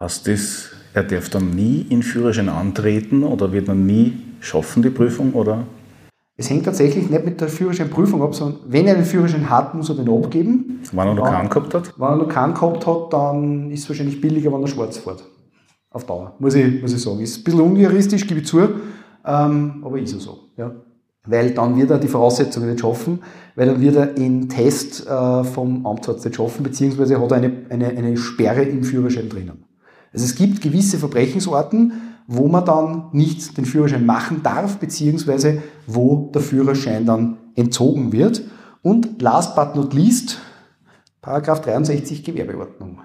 [0.00, 4.90] Heißt das, er darf dann nie in Führerschein antreten oder wird man nie schaffen, die
[4.90, 5.66] Prüfung, oder?
[6.36, 9.88] Es hängt tatsächlich nicht mit der Führerscheinprüfung ab, sondern wenn er einen Führerschein hat, muss
[9.88, 10.80] er den abgeben.
[10.90, 11.94] Wenn er noch keinen gehabt hat?
[11.96, 15.24] Wenn er noch keinen gehabt hat, dann ist es wahrscheinlich billiger, wenn er schwarz fährt.
[15.90, 17.20] Auf Dauer, muss ich, muss ich sagen.
[17.20, 18.58] Ist ein bisschen unjuristisch, gebe ich zu,
[19.24, 20.38] ähm, aber ist ja so.
[20.56, 20.72] Ja.
[21.24, 23.20] Weil dann wird er die Voraussetzungen nicht schaffen,
[23.54, 27.52] weil dann wird er den Test äh, vom Amtsarzt nicht schaffen, beziehungsweise hat er eine,
[27.70, 29.64] eine, eine Sperre im Führerschein drinnen.
[30.12, 31.92] Also es gibt gewisse Verbrechensarten,
[32.26, 38.42] wo man dann nicht den Führerschein machen darf, beziehungsweise wo der Führerschein dann entzogen wird.
[38.82, 40.38] Und last but not least,
[41.20, 42.98] Paragraph 63 Gewerbeordnung.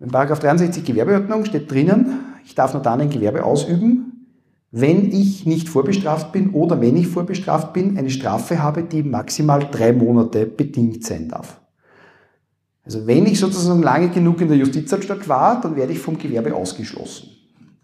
[0.00, 4.26] In Paragraph 63 Gewerbeordnung steht drinnen, ich darf nur dann ein Gewerbe ausüben,
[4.70, 9.68] wenn ich nicht vorbestraft bin oder wenn ich vorbestraft bin, eine Strafe habe, die maximal
[9.70, 11.60] drei Monate bedingt sein darf.
[12.84, 16.54] Also wenn ich sozusagen lange genug in der Justizanstalt war, dann werde ich vom Gewerbe
[16.54, 17.28] ausgeschlossen.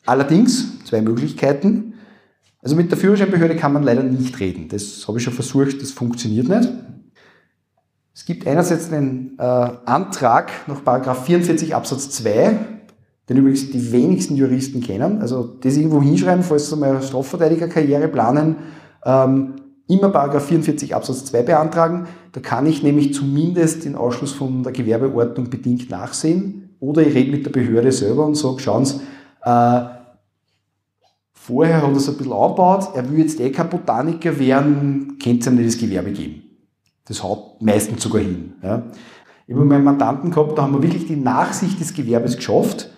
[0.06, 1.94] Allerdings, zwei Möglichkeiten.
[2.62, 4.68] Also mit der Führerscheinbehörde kann man leider nicht reden.
[4.68, 6.68] Das habe ich schon versucht, das funktioniert nicht.
[8.14, 12.58] Es gibt einerseits einen äh, Antrag nach 44 Absatz 2,
[13.28, 15.22] den übrigens die wenigsten Juristen kennen.
[15.22, 18.56] Also das irgendwo hinschreiben, falls Sie mal eine Strafverteidigerkarriere planen,
[19.06, 19.54] ähm,
[19.88, 22.08] immer 44 Absatz 2 beantragen.
[22.32, 26.76] Da kann ich nämlich zumindest den Ausschluss von der Gewerbeordnung bedingt nachsehen.
[26.78, 29.00] Oder ich rede mit der Behörde selber und sage, schauen Sie,
[29.42, 29.80] äh,
[31.32, 35.40] vorher hat er es ein bisschen angebaut, er will jetzt eh kein Botaniker werden, könnte
[35.40, 36.42] es ihm nicht das Gewerbe geben.
[37.06, 38.54] Das haut meistens sogar hin.
[38.62, 38.84] Ja.
[39.46, 42.90] Ich habe meinen Mandanten gehabt, da haben wir wirklich die Nachsicht des Gewerbes geschafft.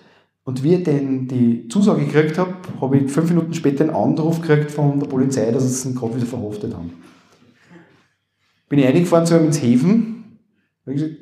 [0.44, 4.40] Und wie ich den, die Zusage gekriegt habe, habe ich fünf Minuten später einen Anruf
[4.40, 6.92] gekriegt von der Polizei, dass sie ihn gerade wieder verhaftet haben.
[8.68, 10.38] Bin ich eingefahren zu ihm ins Häfen,
[10.84, 11.14] habe gesagt,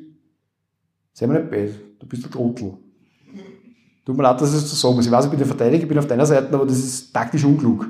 [1.13, 2.77] sei mir nicht böse, du bist ein Trottel.
[4.05, 5.05] Tut mir leid, dass ich es so sagen muss.
[5.05, 7.45] Ich weiß, ich bin der Verteidiger, ich bin auf deiner Seite, aber das ist taktisch
[7.45, 7.87] unklug.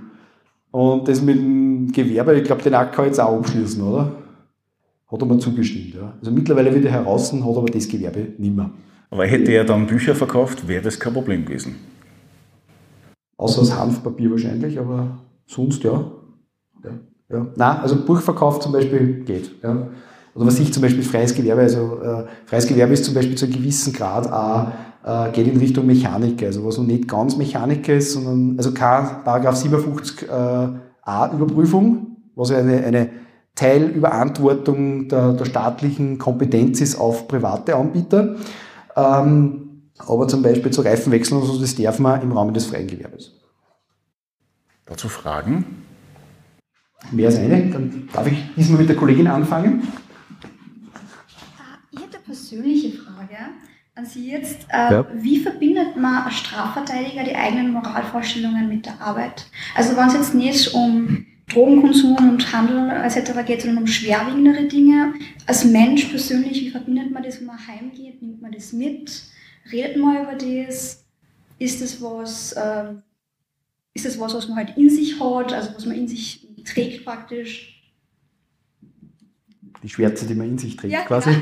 [0.72, 4.12] Und das mit dem Gewerbe, ich glaube, den Akt kann ich jetzt auch abschließen, oder?
[5.12, 5.95] Hat er mir zugestimmt.
[5.95, 6.14] Ja.
[6.20, 8.72] Also mittlerweile wieder heraus, hat aber das Gewerbe nicht mehr.
[9.09, 11.76] Aber hätte er dann Bücher verkauft, wäre das kein Problem gewesen.
[13.36, 16.12] Außer das Hanfpapier wahrscheinlich, aber sonst ja.
[16.84, 16.91] ja.
[17.30, 17.47] ja.
[17.55, 19.51] Nein, also Buchverkauf zum Beispiel geht.
[19.62, 19.89] Ja.
[20.34, 23.45] Oder was ich zum Beispiel freies Gewerbe, also äh, freies Gewerbe ist zum Beispiel zu
[23.45, 24.72] einem gewissen Grad auch,
[25.04, 29.24] äh, geht in Richtung Mechanik, also was noch nicht ganz Mechanik ist, sondern also kein
[29.24, 30.32] Paragraph 57 äh,
[31.04, 33.10] A Überprüfung, was eine, eine
[33.56, 38.36] Teilüberantwortung der, der staatlichen Kompetenz ist auf private Anbieter.
[38.95, 42.88] Ähm, aber zum Beispiel zu Reifenwechseln oder so, das darf man im Rahmen des freien
[42.88, 43.34] Gewerbes.
[44.86, 45.84] Dazu Fragen?
[47.12, 49.88] Mehr als eine, dann darf ich diesmal mit der Kollegin anfangen.
[51.91, 53.01] Ich hätte eine persönliche Frage
[53.96, 54.68] an Sie jetzt.
[54.70, 55.08] Äh, ja.
[55.14, 59.46] Wie verbindet man als Strafverteidiger die eigenen Moralvorstellungen mit der Arbeit?
[59.76, 63.46] Also wenn es jetzt nicht um Drogenkonsum und Handel etc.
[63.46, 65.14] geht, sondern um schwerwiegendere Dinge.
[65.46, 68.22] Als Mensch persönlich, wie verbindet man das, wenn man heimgeht?
[68.22, 69.24] Nimmt man das mit?
[69.72, 71.06] Redet man über das?
[71.60, 72.94] Ist das was, äh,
[73.94, 77.06] ist das was, was man halt in sich hat, also was man in sich trägt
[77.06, 77.84] praktisch?
[79.84, 81.32] Die Schwärze, die man in sich trägt, ja, quasi.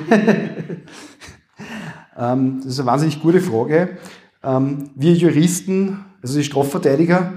[2.20, 3.98] ähm, das ist eine wahnsinnig gute Frage.
[4.44, 7.34] Ähm, wir Juristen, also die Strafverteidiger,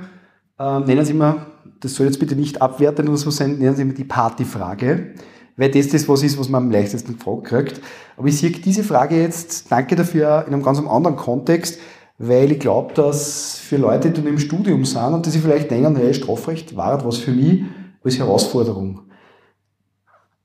[0.58, 1.46] äh, nennen es immer
[1.82, 5.14] das soll jetzt bitte nicht abwerten oder so sein, nennen Sie immer die Partyfrage,
[5.56, 7.80] weil das das was ist, was man am leichtesten gefragt kriegt.
[8.16, 11.78] Aber ich sehe diese Frage jetzt, danke dafür, in einem ganz anderen Kontext,
[12.18, 15.96] weil ich glaube, dass für Leute, die im Studium sind und die sich vielleicht denken,
[15.96, 17.64] hey, Strafrecht war was für mich
[18.04, 19.02] als Herausforderung.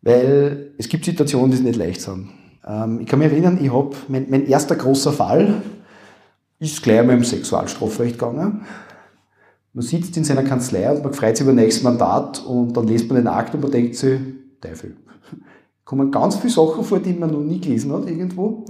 [0.01, 2.29] Weil es gibt Situationen, die nicht leicht sind.
[2.67, 5.61] Ähm, ich kann mich erinnern, ich habe, mein, mein erster großer Fall
[6.59, 8.65] ist gleich einmal im Sexualstrafrecht gegangen.
[9.73, 12.87] Man sitzt in seiner Kanzlei und man freut sich über das nächste Mandat und dann
[12.87, 14.19] liest man den Akt und man denkt sich,
[14.59, 14.97] Teufel.
[15.85, 18.65] Kommen ganz viele Sachen vor, die man noch nie gelesen hat irgendwo,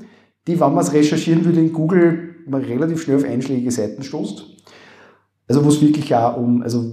[0.48, 4.46] die, wenn man es recherchieren würde in Google, man relativ schnell auf einschlägige Seiten stoßt.
[5.48, 6.86] Also wo es wirklich auch um, also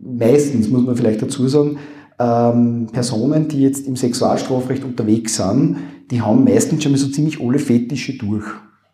[0.00, 1.78] meistens muss man vielleicht dazu sagen,
[2.18, 5.78] ähm, Personen, die jetzt im Sexualstrafrecht unterwegs sind,
[6.12, 8.44] die haben meistens schon mal so ziemlich alle Fetische durch.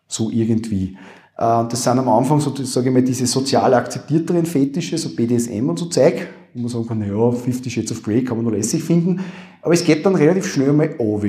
[0.07, 0.97] So irgendwie.
[1.37, 5.67] Äh, das sind am Anfang so, sage ich mal, diese sozial akzeptierteren Fetische, so BDSM
[5.67, 8.55] und so Zeug, wo man sagen kann, ja, 50 Shades of Grey kann man nur
[8.55, 9.19] lässig finden.
[9.61, 11.27] Aber es geht dann relativ schnell mal over.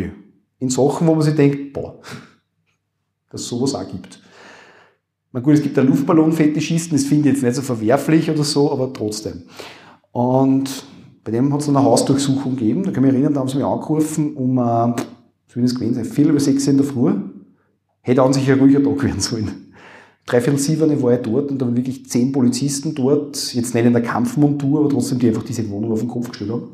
[0.61, 1.99] In Sachen, wo man sich denkt, boah,
[3.31, 4.21] dass es sowas auch gibt.
[5.33, 8.71] Na gut, es gibt da Luftballon-Fetischisten, das finde ich jetzt nicht so verwerflich oder so,
[8.71, 9.43] aber trotzdem.
[10.13, 10.85] Und
[11.25, 13.57] bei dem hat es eine Hausdurchsuchung gegeben, da kann ich mich erinnern, da haben sie
[13.57, 14.95] mich angerufen um, äh,
[15.55, 17.13] das gewesen sein, viel über sechs in der Früh.
[18.03, 19.71] Hätte an sich ein ruhiger Tag werden sollen
[20.31, 23.93] dreiviertel sieben war ich dort und da waren wirklich zehn Polizisten dort, jetzt nicht in
[23.93, 26.69] der Kampfmontur, aber trotzdem, die einfach diese Wohnung auf den Kopf gestellt haben.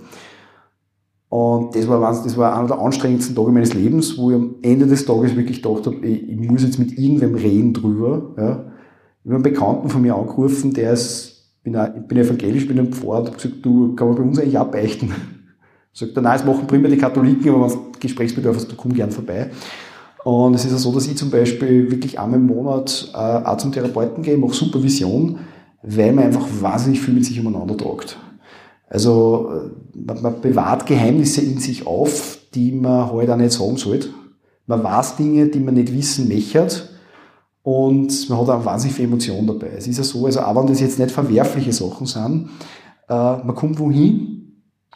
[1.28, 4.86] Und das war, das war einer der anstrengendsten Tage meines Lebens, wo ich am Ende
[4.86, 8.34] des Tages wirklich gedacht habe, ich, ich muss jetzt mit irgendwem reden drüber.
[8.36, 8.72] Ja.
[9.24, 12.92] Ich habe einen Bekannten von mir angerufen, der ist, bin, ich bin evangelisch, bin ein
[12.92, 15.10] Pfarrer, und habe gesagt, du, kann man bei uns eigentlich auch beichten?
[15.92, 18.92] Sagt er, nein, es machen prima die Katholiken, aber wenn du Gesprächsbedarf hast, du komm
[18.94, 19.50] gern vorbei.
[20.24, 23.56] Und es ist ja so, dass ich zum Beispiel wirklich einmal im Monat äh, auch
[23.58, 25.38] zum Therapeuten gehe, mache Supervision,
[25.82, 28.18] weil man einfach wahnsinnig viel mit sich umeinander tragt.
[28.88, 33.76] Also äh, man, man bewahrt Geheimnisse in sich auf, die man halt auch nicht sagen
[33.76, 34.08] sollte.
[34.66, 36.66] Man weiß Dinge, die man nicht wissen möchte
[37.62, 39.70] und man hat auch wahnsinnig viel Emotion dabei.
[39.76, 42.48] Es ist ja so, also auch wenn das jetzt nicht verwerfliche Sachen sind,
[43.08, 44.35] äh, man kommt wohin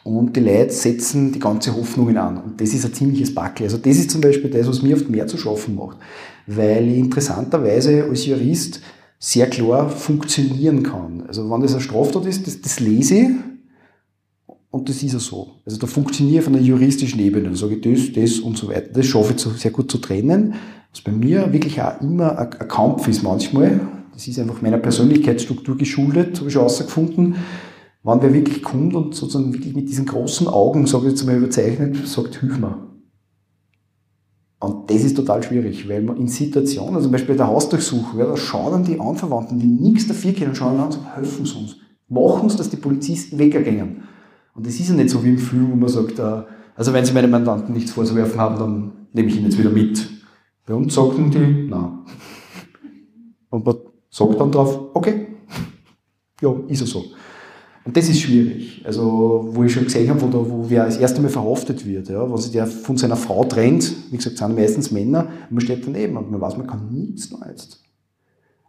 [0.03, 2.37] und die Leute setzen die ganze Hoffnungen an.
[2.37, 3.65] Und das ist ein ziemliches Backel.
[3.65, 5.97] Also das ist zum Beispiel das, was mir oft mehr zu schaffen macht.
[6.47, 8.81] Weil ich interessanterweise als Jurist
[9.19, 11.23] sehr klar funktionieren kann.
[11.27, 13.29] Also wenn das eine Straftat ist, das, das lese ich
[14.71, 15.51] und das ist ja so.
[15.65, 17.49] Also da funktioniere ich auf einer juristischen Ebene.
[17.49, 18.89] Da sage ich das, das und so weiter.
[18.93, 20.55] Das schaffe ich so sehr gut zu trennen.
[20.91, 23.79] Was bei mir wirklich auch immer ein, ein Kampf ist manchmal.
[24.13, 27.35] Das ist einfach meiner Persönlichkeitsstruktur geschuldet, habe ich schon herausgefunden
[28.03, 31.37] wenn wer wirklich kommt und sozusagen wirklich mit diesen großen Augen, sage ich jetzt mal
[31.37, 32.87] überzeichnet, sagt, hilf mir.
[34.59, 38.19] Und das ist total schwierig, weil man in Situationen, also zum Beispiel bei der Hausdurchsuchung,
[38.19, 41.45] ja, da schauen dann die Anverwandten, die nichts dafür können, schauen an und sagen, helfen
[41.45, 41.77] Sie uns.
[42.07, 44.03] Machen Sie, dass die Polizisten weggehen.
[44.53, 46.43] Und das ist ja nicht so wie im Film, wo man sagt, äh,
[46.75, 50.09] also wenn Sie meinen Mandanten nichts vorzuwerfen haben, dann nehme ich ihn jetzt wieder mit.
[50.65, 51.99] Bei uns sagten die, nein.
[53.49, 53.75] Und man
[54.09, 55.27] sagt dann drauf, okay,
[56.41, 57.05] ja, ist ja so.
[57.83, 58.83] Und das ist schwierig.
[58.85, 62.09] Also, wo ich schon gesehen habe, wo, da, wo wer als erstes Mal verhaftet wird,
[62.09, 65.61] ja, wo sich der von seiner Frau trennt, wie gesagt, sind meistens Männer, und man
[65.61, 67.79] steht daneben und man weiß, man kann nichts jetzt.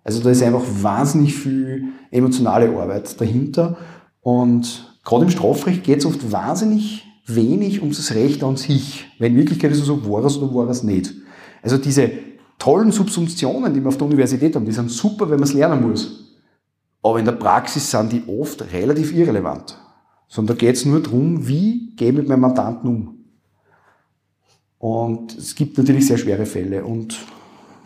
[0.02, 3.76] Also, da ist einfach wahnsinnig viel emotionale Arbeit dahinter.
[4.22, 9.04] Und gerade im Strafrecht geht es oft wahnsinnig wenig um das Recht an sich.
[9.18, 11.12] Weil in Wirklichkeit ist es so, war es oder war es nicht.
[11.60, 12.10] Also, diese
[12.58, 15.86] tollen Subsumptionen, die wir auf der Universität haben, die sind super, wenn man es lernen
[15.86, 16.21] muss.
[17.02, 19.76] Aber in der Praxis sind die oft relativ irrelevant.
[20.28, 23.18] Sondern da geht es nur darum, wie gehe ich mit meinem Mandanten um.
[24.78, 26.84] Und es gibt natürlich sehr schwere Fälle.
[26.84, 27.18] Und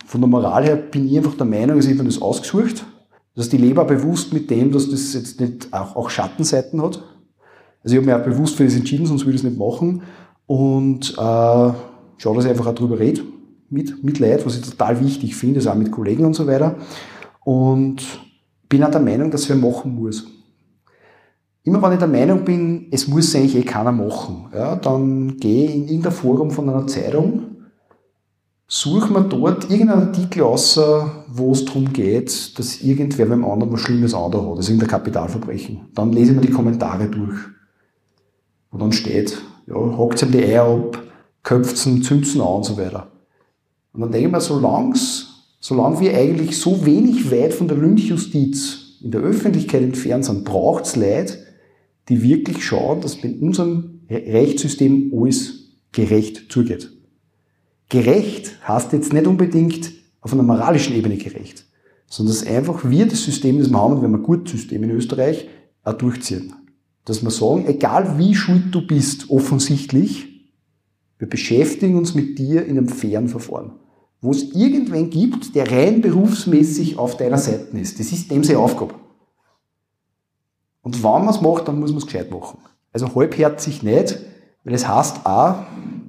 [0.07, 2.85] von der Moral her bin ich einfach der Meinung, also ich das ausgesucht,
[3.35, 7.03] dass die Leber bewusst mit dem, dass das jetzt nicht auch, auch Schattenseiten hat.
[7.83, 10.03] Also ich habe mich auch bewusst für das entschieden, sonst würde ich es nicht machen.
[10.47, 13.23] Und äh, schau, dass ich einfach auch drüber rede,
[13.69, 16.77] mit, mit Leid, was ich total wichtig finde, also auch mit Kollegen und so weiter.
[17.45, 18.03] Und
[18.69, 20.27] bin auch der Meinung, dass wer machen muss.
[21.65, 25.67] Immer wenn ich der Meinung bin, es muss eigentlich eh keiner machen, ja, dann gehe
[25.67, 27.43] ich in irgendein Forum von einer Zeitung,
[28.69, 30.81] suche mir dort irgendeinen Artikel aus,
[31.29, 35.89] wo es darum geht, dass irgendwer beim anderen was Schlimmes andere hat, also irgendein Kapitalverbrechen.
[35.95, 37.39] Dann lese ich mir die Kommentare durch.
[38.71, 41.03] Und dann steht, ja, hockt ihm die Eier ab,
[41.43, 43.09] köpft ihn, zündet an und so weiter.
[43.93, 45.26] Und dann denke ich mir, solange es
[45.67, 50.85] solange wir eigentlich so wenig weit von der Lynchjustiz in der Öffentlichkeit entfernt sind, braucht
[50.85, 51.39] es Leute,
[52.09, 56.93] die wirklich schauen, dass in unserem Rechtssystem alles gerecht zugeht.
[57.89, 59.91] Gerecht heißt jetzt nicht unbedingt
[60.21, 61.67] auf einer moralischen Ebene gerecht,
[62.09, 64.91] sondern dass einfach wir das System, das wir haben, und wir ein gutes System in
[64.93, 65.49] Österreich,
[65.83, 66.53] auch durchziehen.
[67.05, 70.29] Dass wir sagen, egal wie schuld du bist, offensichtlich,
[71.19, 73.73] wir beschäftigen uns mit dir in einem fairen Verfahren
[74.27, 78.01] wo es irgendwen gibt, der rein berufsmäßig auf deiner Seite ist.
[78.01, 78.95] Das ist dem seine Aufgabe.
[80.83, 82.59] Und wenn man es macht, dann muss man es gescheit machen.
[82.93, 84.19] Also halbherzig nicht,
[84.65, 85.59] weil es heißt auch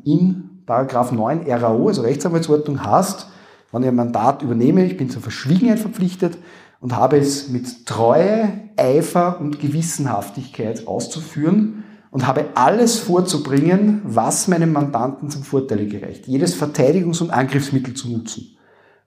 [0.03, 3.27] in Paragraph 9 RAO, also Rechtsanwaltsordnung, heißt,
[3.71, 6.39] wenn ich ein Mandat übernehme, ich bin zur Verschwiegenheit verpflichtet
[6.79, 11.83] und habe es mit Treue, Eifer und Gewissenhaftigkeit auszuführen,
[12.17, 16.27] und habe alles vorzubringen, was meinem Mandanten zum Vorteile gereicht.
[16.27, 18.57] Jedes Verteidigungs- und Angriffsmittel zu nutzen.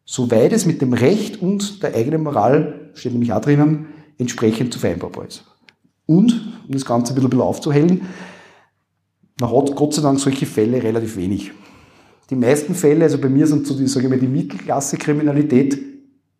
[0.05, 3.87] Soweit es mit dem Recht und der eigenen Moral, steht nämlich auch drinnen,
[4.17, 5.43] entsprechend zu vereinbarbar ist.
[6.07, 6.31] Und,
[6.69, 8.03] um das Ganze ein bisschen aufzuhellen,
[9.41, 11.51] man hat Gott sei Dank solche Fälle relativ wenig.
[12.31, 15.77] Die meisten Fälle, also bei mir sind so die, sage ich mal, die Mittelklasse-Kriminalität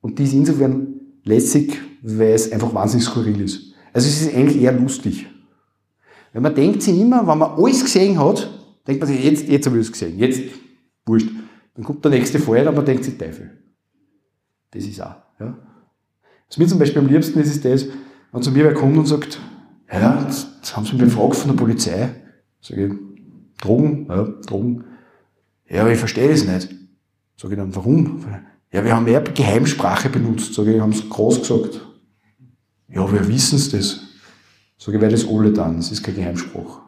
[0.03, 3.75] und die ist insofern lässig, weil es einfach wahnsinnig skurril ist.
[3.93, 5.27] Also es ist eigentlich eher lustig.
[6.33, 8.51] Weil man denkt sich immer, wenn man alles gesehen hat,
[8.87, 10.41] denkt man sich, jetzt, jetzt habe ich es gesehen, jetzt,
[11.07, 11.29] wurscht.
[11.75, 13.51] Dann kommt der nächste Fall und man denkt sich, Teufel.
[14.71, 15.17] Das ist auch.
[15.39, 15.59] Ja.
[16.49, 17.87] Was mir zum Beispiel am liebsten ist, ist das,
[18.33, 19.41] wenn zu mir wer kommt und sagt,
[19.93, 22.11] ja, jetzt haben sie mich befragt von der Polizei.
[22.61, 22.93] Sage ich,
[23.61, 24.85] Drogen, ja, Drogen.
[25.69, 26.75] Ja, aber ich verstehe das nicht.
[27.37, 28.25] Sage ich dann, warum?
[28.73, 30.55] Ja, wir haben mehr Geheimsprache benutzt.
[30.55, 31.81] Sage ich, haben sie groß gesagt.
[32.89, 34.01] Ja, wir wissen es das.
[34.83, 36.81] Sag ich, weil das alle dann, das ist kein Geheimspruch.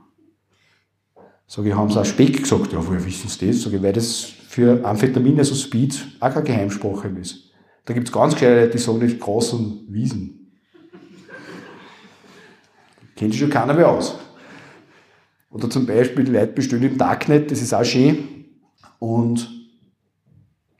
[1.46, 2.72] Sag ich, haben sie auch Speck gesagt?
[2.72, 3.60] Ja, woher wissen sie das?
[3.60, 7.52] Sag ich, weil das für Amphetamin, also Speed, auch keine Geheimsprache ist.
[7.84, 10.52] Da gibt es ganz kleine Leute, die sagen nicht und Wiesen.
[13.14, 14.14] Kennt sich schon keiner mehr aus.
[15.50, 18.46] Oder zum Beispiel, die Leute bestellen im Darknet, das ist auch schön,
[18.98, 19.50] und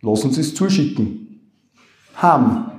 [0.01, 1.53] lassen sie es zuschicken.
[2.15, 2.73] Ham.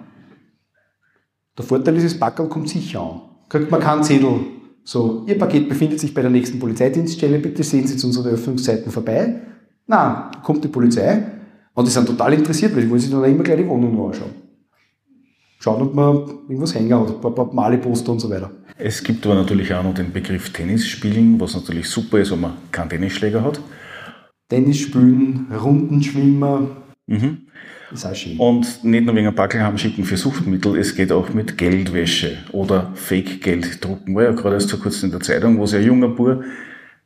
[1.55, 3.32] Der Vorteil ist, das Backel kommt sicher an.
[3.53, 4.39] Kriegt man keinen Zettel.
[4.83, 8.91] So, Ihr Paket befindet sich bei der nächsten Polizeidienststelle, bitte sehen Sie zu unseren Öffnungszeiten
[8.91, 9.41] vorbei.
[9.85, 11.21] Na, kommt die Polizei
[11.75, 14.07] und die sind total interessiert, weil die wollen sich dann immer gleich die Wohnung noch
[14.07, 14.31] anschauen.
[15.59, 16.15] Schauen, ob man
[16.49, 18.49] irgendwas hängen hat, ein paar, paar Maleposter und so weiter.
[18.79, 22.41] Es gibt aber natürlich auch noch den Begriff Tennis spielen, was natürlich super ist, wenn
[22.41, 23.61] man keinen Tennisschläger hat.
[24.49, 26.69] Tennis spielen, Rundenschwimmer,
[27.07, 27.47] Mhm.
[28.39, 32.37] Und nicht nur wegen einem Backel haben schicken für Suchtmittel, es geht auch mit Geldwäsche
[32.51, 34.15] oder Fake-Geld drucken.
[34.15, 36.43] War ja gerade erst vor kurzem in der Zeitung, wo sich ein junger Bur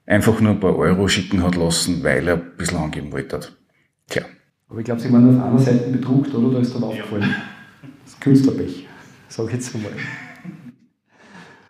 [0.06, 3.40] einfach nur ein paar Euro schicken hat lassen, weil er ein bisschen angeben wollte.
[4.10, 4.24] Tja.
[4.70, 6.56] Aber ich glaube, sie waren auf einer Seite bedruckt, oder?
[6.56, 7.36] Da ist dann aufgefallen.
[8.04, 8.88] Das ist Künstlerpech,
[9.28, 9.92] sage ich jetzt einmal.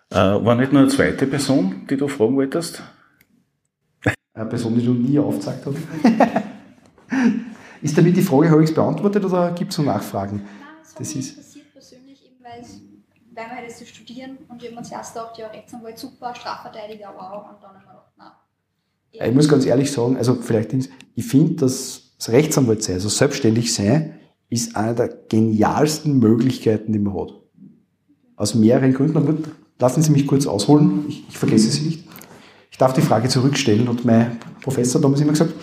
[0.09, 2.82] Äh, war nicht nur eine zweite Person, die du fragen wolltest?
[4.34, 5.78] Eine Person, die du nie aufgezeigt hast.
[7.82, 10.38] ist damit die Frage, habe ich es beantwortet oder gibt es noch Nachfragen?
[10.38, 10.46] Nein,
[10.84, 12.82] das Das ist- interessiert persönlich, eben weil, es-
[13.34, 17.14] weil wir halt jetzt studieren und ich habe mir zuerst gedacht, ja, Rechtsanwalt super, Strafverteidiger,
[17.16, 19.30] wow, und dann haben wir gedacht, nein.
[19.30, 20.74] Ich muss ganz ehrlich sagen, also vielleicht,
[21.16, 24.20] ich finde, dass das Rechtsanwalt sein, also selbstständig sein,
[24.50, 27.34] ist eine der genialsten Möglichkeiten, die man hat.
[28.38, 29.18] Aus mehreren Gründen.
[29.18, 29.34] Aber
[29.80, 32.08] lassen Sie mich kurz ausholen, ich, ich vergesse Sie nicht.
[32.72, 35.54] Ich darf die Frage zurückstellen, hat mein Professor damals immer gesagt,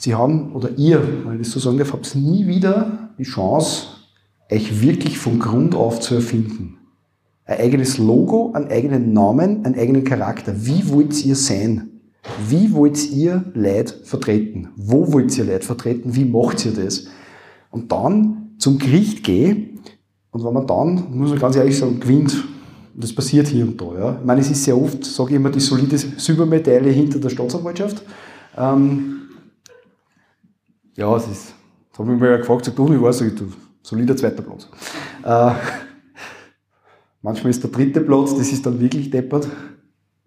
[0.00, 3.88] Sie haben, oder ihr, wenn ich das so sagen darf, habt nie wieder die Chance,
[4.50, 6.78] euch wirklich von Grund auf zu erfinden.
[7.44, 10.54] Ein eigenes Logo, einen eigenen Namen, einen eigenen Charakter.
[10.56, 12.00] Wie wollt ihr sein?
[12.48, 14.70] Wie wollt ihr Leid vertreten?
[14.74, 16.16] Wo wollt ihr Leid vertreten?
[16.16, 17.08] Wie macht ihr das?
[17.70, 19.80] Und dann zum Gericht gehen
[20.30, 22.42] und wenn man dann, muss man ganz ehrlich sagen, gewinnt,
[22.94, 24.16] das passiert hier und da, ja.
[24.18, 28.02] Ich meine, es ist sehr oft, sage ich immer, die solide Silbermedaille hinter der Staatsanwaltschaft.
[28.56, 29.20] Ähm,
[31.00, 31.54] ja, es ist,
[31.90, 33.20] das habe ich mir ja gefragt, sagt, du, wie war es?
[33.22, 33.46] Ich, du,
[33.82, 34.68] solider zweiter Platz.
[35.24, 35.54] Äh,
[37.22, 39.48] manchmal ist der dritte Platz, das ist dann wirklich deppert.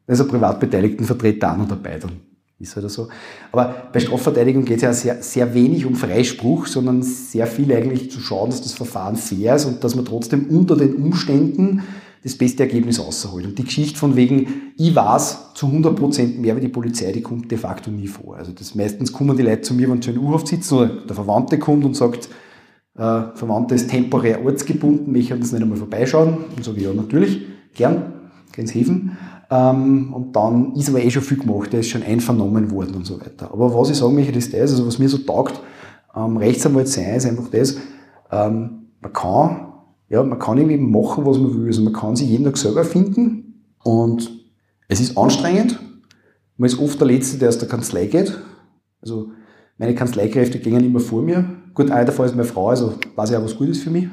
[0.07, 2.11] Da ist ein Privatbeteiligtenvertreter auch noch dabei, dann
[2.59, 3.07] ist halt so.
[3.51, 8.09] Aber bei Strafverteidigung geht es ja sehr, sehr wenig um Freispruch, sondern sehr viel eigentlich
[8.09, 11.84] zu schauen, dass das Verfahren fair ist und dass man trotzdem unter den Umständen
[12.24, 13.45] das beste Ergebnis rausholt.
[13.45, 17.51] Und die Geschichte von wegen, ich weiß zu 100% mehr wie die Polizei, die kommt
[17.51, 18.38] de facto nie vor.
[18.38, 21.15] Also das meistens kommen die Leute zu mir, wenn sie in U-Haft sitzen oder der
[21.15, 22.30] Verwandte kommt und sagt,
[22.95, 26.38] äh, Verwandter ist temporär ortsgebunden, möchte das nicht einmal vorbeischauen.
[26.55, 27.41] Und sage ich, ja, natürlich,
[27.74, 28.13] gern,
[28.53, 29.17] gehen Sie helfen.
[29.51, 33.05] Ähm, und dann ist aber eh schon viel gemacht, der ist schon einvernommen worden und
[33.05, 33.51] so weiter.
[33.51, 35.59] Aber was ich sagen möchte, ist das, also was mir so taugt,
[36.15, 37.76] ähm, Rechtsanwalt sein, ist einfach das,
[38.32, 39.72] ähm, man kann,
[40.14, 41.66] ja, man kann irgendwie machen, was man will.
[41.66, 44.30] Also man kann sich jeden Tag selber finden und
[44.88, 45.80] es ist anstrengend.
[46.55, 48.39] Man ist oft der Letzte, der aus der Kanzlei geht.
[49.01, 49.32] Also
[49.80, 51.45] meine Kanzleikräfte gehen immer vor mir.
[51.74, 54.07] Gut, einer davon ist meine Frau, also weiß ich auch, was gut ist für mich.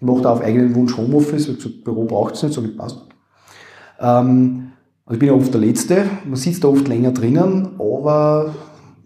[0.00, 3.06] Die macht auch auf eigenen Wunsch Homeoffice, weil gesagt, Büro braucht es nicht, so passt.
[4.00, 4.72] Ähm,
[5.06, 8.52] also ich bin ja oft der Letzte, man sitzt da oft länger drinnen, aber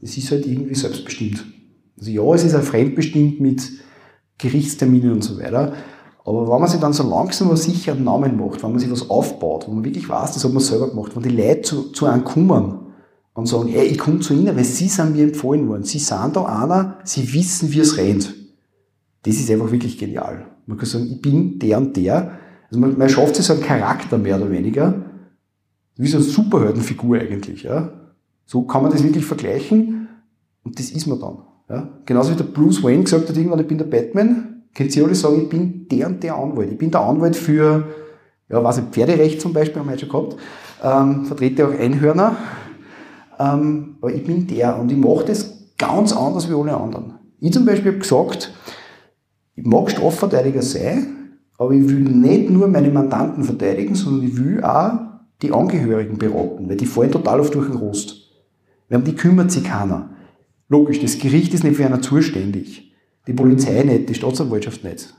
[0.00, 1.44] es ist halt irgendwie selbstbestimmt.
[1.98, 3.70] Also ja, es ist auch fremdbestimmt mit
[4.38, 5.72] Gerichtsterminen und so weiter.
[6.24, 8.90] Aber wenn man sich dann so langsam aber sicher einen Namen macht, wenn man sich
[8.90, 11.92] was aufbaut, wo man wirklich weiß, das hat man selber gemacht, wenn die Leute zu,
[11.92, 12.80] zu einem kommen
[13.34, 15.84] und sagen, hey, ich komme zu Ihnen, weil Sie sind mir empfohlen worden.
[15.84, 18.34] Sie sind da einer, Sie wissen, wie es rennt.
[19.22, 20.46] Das ist einfach wirklich genial.
[20.66, 22.38] Man kann sagen, ich bin der und der.
[22.68, 25.04] Also man, man schafft sich so einen Charakter mehr oder weniger.
[25.96, 27.62] Wie so eine Superheldenfigur eigentlich.
[27.62, 27.92] Ja?
[28.44, 30.08] So kann man das wirklich vergleichen
[30.64, 31.38] und das ist man dann.
[31.68, 31.88] Ja?
[32.04, 35.14] Genauso wie der Bruce Wayne gesagt hat, irgendwann, ich bin der Batman, könnt ihr alle
[35.14, 36.72] sagen, ich bin der und der Anwalt.
[36.72, 37.84] Ich bin der Anwalt für,
[38.48, 40.36] ja, weiß nicht, Pferderecht zum Beispiel, haben wir heute schon gehabt,
[40.82, 42.36] ähm, vertrete auch Einhörner,
[43.38, 47.14] ähm, aber ich bin der und ich mache das ganz anders wie alle anderen.
[47.40, 48.52] Ich zum Beispiel habe gesagt,
[49.54, 54.62] ich mag Strafverteidiger sein, aber ich will nicht nur meine Mandanten verteidigen, sondern ich will
[54.62, 54.92] auch
[55.42, 58.16] die Angehörigen beraten, weil die fallen total oft durch den Rost.
[58.88, 60.10] Wir haben die kümmert sich keiner.
[60.68, 62.92] Logisch, das Gericht ist nicht für einer zuständig.
[63.26, 65.14] Die Polizei nicht, die Staatsanwaltschaft nicht.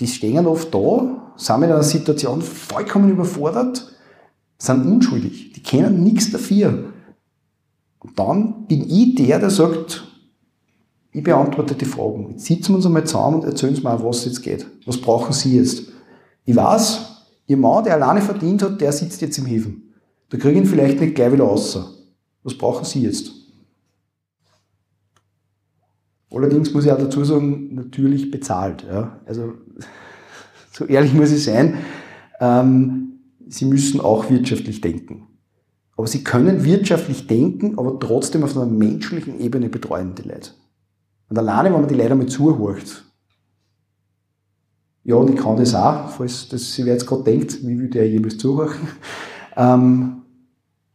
[0.00, 3.92] Die stehen oft da, sind in einer Situation vollkommen überfordert,
[4.58, 5.52] sind unschuldig.
[5.52, 6.92] Die kennen nichts dafür.
[7.98, 10.08] Und dann bin ich der, der sagt,
[11.12, 12.30] ich beantworte die Fragen.
[12.30, 14.66] Jetzt sitzen wir uns einmal zusammen und erzählen Sie mir, was es jetzt geht.
[14.86, 15.84] Was brauchen Sie jetzt?
[16.44, 17.00] Ich weiß,
[17.46, 19.92] Ihr Mann, der alleine verdient hat, der sitzt jetzt im Häfen.
[20.30, 21.78] Da kriege ich ihn vielleicht nicht gleich wieder raus.
[22.42, 23.41] Was brauchen Sie jetzt?
[26.34, 28.84] Allerdings muss ich auch dazu sagen, natürlich bezahlt.
[28.88, 29.20] Ja.
[29.26, 29.54] Also
[30.72, 31.78] so ehrlich muss ich sein,
[32.40, 35.28] ähm, sie müssen auch wirtschaftlich denken.
[35.96, 40.50] Aber sie können wirtschaftlich denken, aber trotzdem auf einer menschlichen Ebene betreuen die Leute.
[41.28, 43.04] Und alleine, wenn man die Leute mal zuhört,
[45.04, 48.08] ja, und ich kann das auch, falls das sie jetzt gerade denkt, wie will der
[48.08, 48.88] jemals zuhören,
[49.56, 50.21] ähm,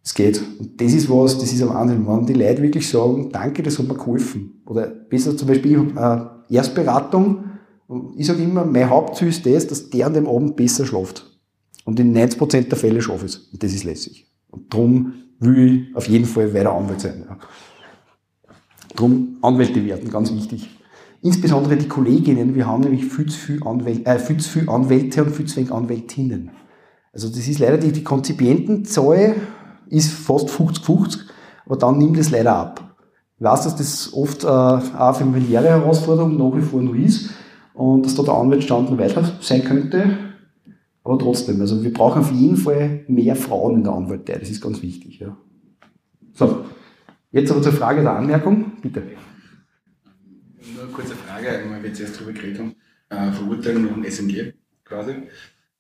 [0.08, 0.42] es geht.
[0.60, 2.08] Und das ist was, das ist am Wahnsinn.
[2.08, 4.62] Wenn die Leute wirklich sagen, danke, das hat mir geholfen.
[4.66, 7.44] Oder besser zum Beispiel äh, Erstberatung.
[7.88, 11.26] Und ich sage immer, mein Hauptziel ist das, dass der an dem Abend besser schläft.
[11.84, 13.38] Und in 90% der Fälle schaffe ich es.
[13.52, 14.32] Und das ist lässig.
[14.50, 17.26] Und darum will ich auf jeden Fall weiter Anwalt sein.
[17.28, 17.38] Ja.
[18.96, 20.70] Darum Anwälte werden, ganz wichtig.
[21.22, 25.26] Insbesondere die Kolleginnen, wir haben nämlich viel zu viele Anwälte, äh, viel zu viele Anwälte
[25.26, 26.52] und viel zu wenig Anwältinnen.
[27.12, 29.36] Also das ist leider die, die Konzipientenzahl
[29.90, 31.20] ist fast 50-50,
[31.66, 32.96] aber dann nimmt es leider ab.
[33.40, 37.30] Ich weiß, dass das oft äh, eine familiäre Herausforderung nach wie vor noch ist
[37.74, 40.18] und dass da der Anwaltsstand noch weiter sein könnte.
[41.04, 44.62] Aber trotzdem, also wir brauchen auf jeden Fall mehr Frauen in der Anwaltei, das ist
[44.62, 45.20] ganz wichtig.
[45.20, 45.38] Ja.
[46.34, 46.66] So,
[47.32, 49.04] jetzt aber zur Frage der Anmerkung, bitte.
[50.74, 52.76] Nur eine kurze Frage, weil wir jetzt erst darüber geredet haben,
[53.10, 55.14] äh, Verurteilung nach dem SMG quasi.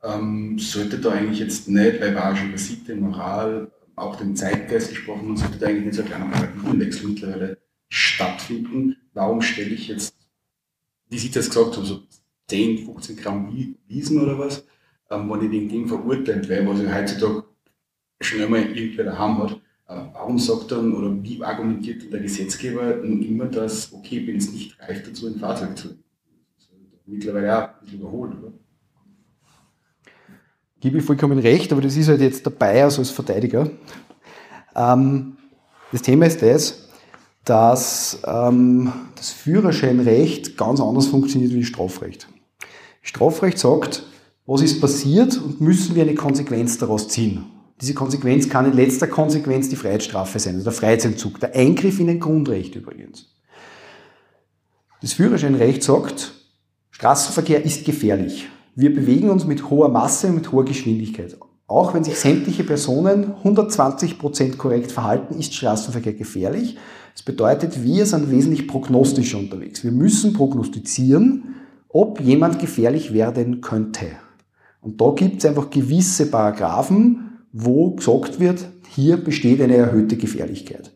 [0.03, 5.29] Ähm, sollte da eigentlich jetzt nicht, auch schon über Sitte, Moral, auch den Zeitgeist gesprochen
[5.29, 7.57] und sollte eigentlich nicht so ein kleiner Paradigmenwechsel mittlerweile
[7.89, 8.95] stattfinden.
[9.13, 10.15] Warum stelle ich jetzt,
[11.09, 12.03] wie Sie das gesagt haben, so
[12.47, 13.53] 10, 15 Gramm
[13.87, 14.65] Wiesen oder was,
[15.09, 17.43] ähm, wenn ich wegen dem verurteilt werde, was ich heutzutage
[18.21, 19.53] schnell mal irgendwer daheim hat,
[19.87, 24.51] äh, warum sagt dann oder wie argumentiert der Gesetzgeber nun immer, dass, okay, bin es
[24.51, 25.97] nicht reif dazu, ein Fahrzeug zu
[27.09, 28.51] Mittlerweile auch ein bisschen überholt, oder?
[30.87, 33.69] Gebe ich vollkommen recht, aber das ist halt jetzt dabei, also als Verteidiger.
[34.73, 35.35] Ähm,
[35.91, 36.87] das Thema ist das,
[37.43, 42.29] dass ähm, das Führerscheinrecht ganz anders funktioniert wie das Strafrecht.
[43.01, 44.03] Strafrecht sagt,
[44.45, 47.43] was ist passiert und müssen wir eine Konsequenz daraus ziehen.
[47.81, 52.09] Diese Konsequenz kann in letzter Konsequenz die Freiheitsstrafe sein, also der Freiheitsentzug, der Eingriff in
[52.09, 53.33] ein Grundrecht übrigens.
[55.01, 56.31] Das Führerscheinrecht sagt,
[56.91, 58.47] Straßenverkehr ist gefährlich.
[58.79, 61.35] Wir bewegen uns mit hoher Masse und mit hoher Geschwindigkeit.
[61.65, 66.77] Auch wenn sich sämtliche Personen 120% korrekt verhalten, ist Straßenverkehr gefährlich.
[67.15, 69.83] Das bedeutet, wir sind wesentlich prognostischer unterwegs.
[69.83, 71.55] Wir müssen prognostizieren,
[71.89, 74.05] ob jemand gefährlich werden könnte.
[74.79, 80.91] Und da gibt es einfach gewisse Paragraphen, wo gesagt wird, hier besteht eine erhöhte Gefährlichkeit.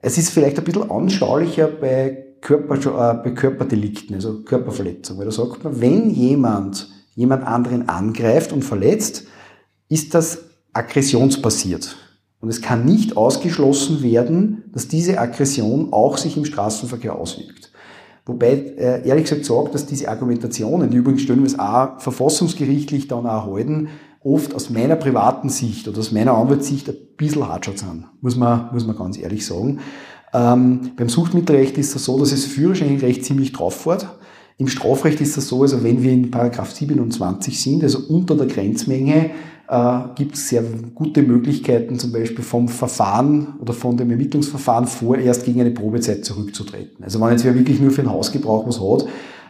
[0.00, 5.32] Es ist vielleicht ein bisschen anschaulicher bei, Körper, äh, bei Körperdelikten, also Körperverletzungen, weil da
[5.32, 9.24] sagt man, wenn jemand jemand anderen angreift und verletzt,
[9.88, 10.38] ist das
[10.72, 11.96] aggressionsbasiert.
[12.40, 17.70] Und es kann nicht ausgeschlossen werden, dass diese Aggression auch sich im Straßenverkehr auswirkt.
[18.24, 23.46] Wobei äh, ehrlich gesagt sagt, dass diese Argumentationen, die übrigens stellenweise auch verfassungsgerichtlich dann auch
[23.46, 23.88] erhalten,
[24.22, 28.70] oft aus meiner privaten Sicht oder aus meiner Anwaltssicht ein bisschen hartschat sind, muss man,
[28.72, 29.80] muss man ganz ehrlich sagen.
[30.32, 34.06] Ähm, beim Suchtmittelrecht ist es so, dass es Führerscheinrecht ziemlich drauf fährt.
[34.60, 38.46] Im Strafrecht ist das so, also wenn wir in Paragraph 27 sind, also unter der
[38.46, 39.30] Grenzmenge,
[39.66, 40.62] äh, gibt es sehr
[40.94, 47.02] gute Möglichkeiten, zum Beispiel vom Verfahren oder von dem Ermittlungsverfahren vorerst gegen eine Probezeit zurückzutreten.
[47.02, 49.08] Also wenn jetzt wer wirklich nur für den Hausgebrauch was hat,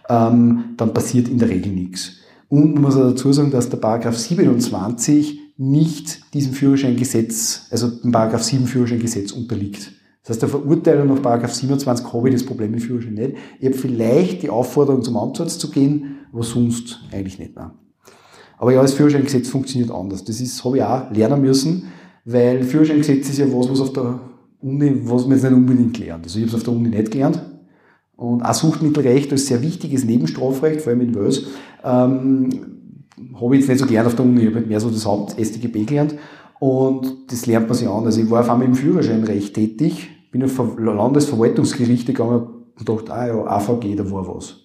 [0.08, 2.12] ähm, dann passiert in der Regel nichts.
[2.48, 8.12] Und man muss auch dazu sagen, dass der Paragraph 27 nicht diesem Führerscheingesetz, also dem
[8.12, 9.90] Paragraph 7 Führerscheingesetz unterliegt.
[10.22, 13.36] Das heißt, der Verurteilung nach 27 habe ich das Problem mit Führerschein nicht.
[13.58, 17.56] Ich habe vielleicht die Aufforderung, zum Amtsarzt zu gehen, aber sonst eigentlich nicht.
[17.56, 17.70] Nein.
[18.58, 20.22] Aber ja, das Führerscheingesetz funktioniert anders.
[20.22, 21.84] Das ist, habe ich auch lernen müssen,
[22.26, 24.20] weil Führerscheingesetz ist ja was, was auf der
[24.60, 26.24] Uni, was man jetzt nicht unbedingt lernt.
[26.24, 27.42] Also ich habe es auf der Uni nicht gelernt.
[28.16, 31.44] Und auch Suchtmittelrecht als sehr wichtiges Nebenstrafrecht, vor allem in Wels,
[31.82, 32.50] ähm,
[33.40, 34.40] habe ich jetzt nicht so gelernt auf der Uni.
[34.40, 36.16] Ich habe halt mehr so das Haupt-StGB gelernt.
[36.60, 38.04] Und das lernt man sich an.
[38.04, 42.48] Also ich war auf einmal im Führerscheinrecht tätig, bin auf Landesverwaltungsgerichte gegangen
[42.78, 44.56] und dachte, ah ja, AVG, da war was.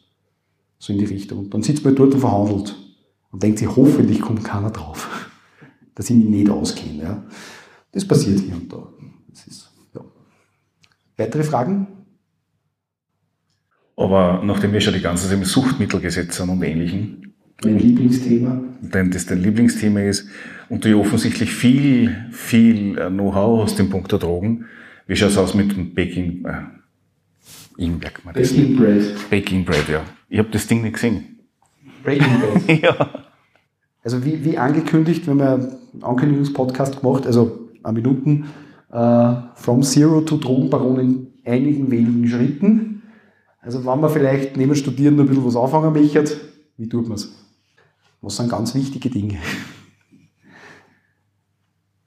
[0.78, 1.40] So in die Richtung.
[1.40, 2.76] Und dann sitzt man dort und verhandelt
[3.32, 5.32] und denkt sich, hoffentlich kommt keiner drauf,
[5.96, 7.02] dass ich mich nicht auskenne.
[7.02, 7.24] Ja.
[7.94, 8.90] Das passiert hier und da.
[9.32, 10.02] Ist, ja.
[11.16, 11.88] Weitere Fragen?
[13.96, 18.62] Aber nachdem wir schon die ganze Zeit im Suchtmittelgesetz und Ähnlichem, mein Lieblingsthema.
[18.82, 20.28] Denn das dein Lieblingsthema ist
[20.70, 24.66] und du offensichtlich viel, viel äh, Know-how hast im Punkt der Drogen.
[25.08, 26.64] Wie schaut es aus mit dem Baking, äh,
[28.34, 29.30] Baking Bread.
[29.30, 30.04] Baking Bread, ja.
[30.30, 31.40] Ich habe das Ding nicht gesehen.
[32.04, 32.82] Breaking Bread.
[32.84, 33.10] ja.
[34.04, 38.46] Also wie, wie angekündigt, wenn einen Ankündigungspodcast gemacht, also eine Minuten,
[38.92, 43.04] äh, from Zero to Drogenbaron in einigen wenigen Schritten.
[43.62, 46.38] Also wenn man vielleicht neben Studieren ein bisschen was anfangen möchte,
[46.78, 47.34] wie tut man es?
[48.26, 49.38] Was sind ganz wichtige Dinge?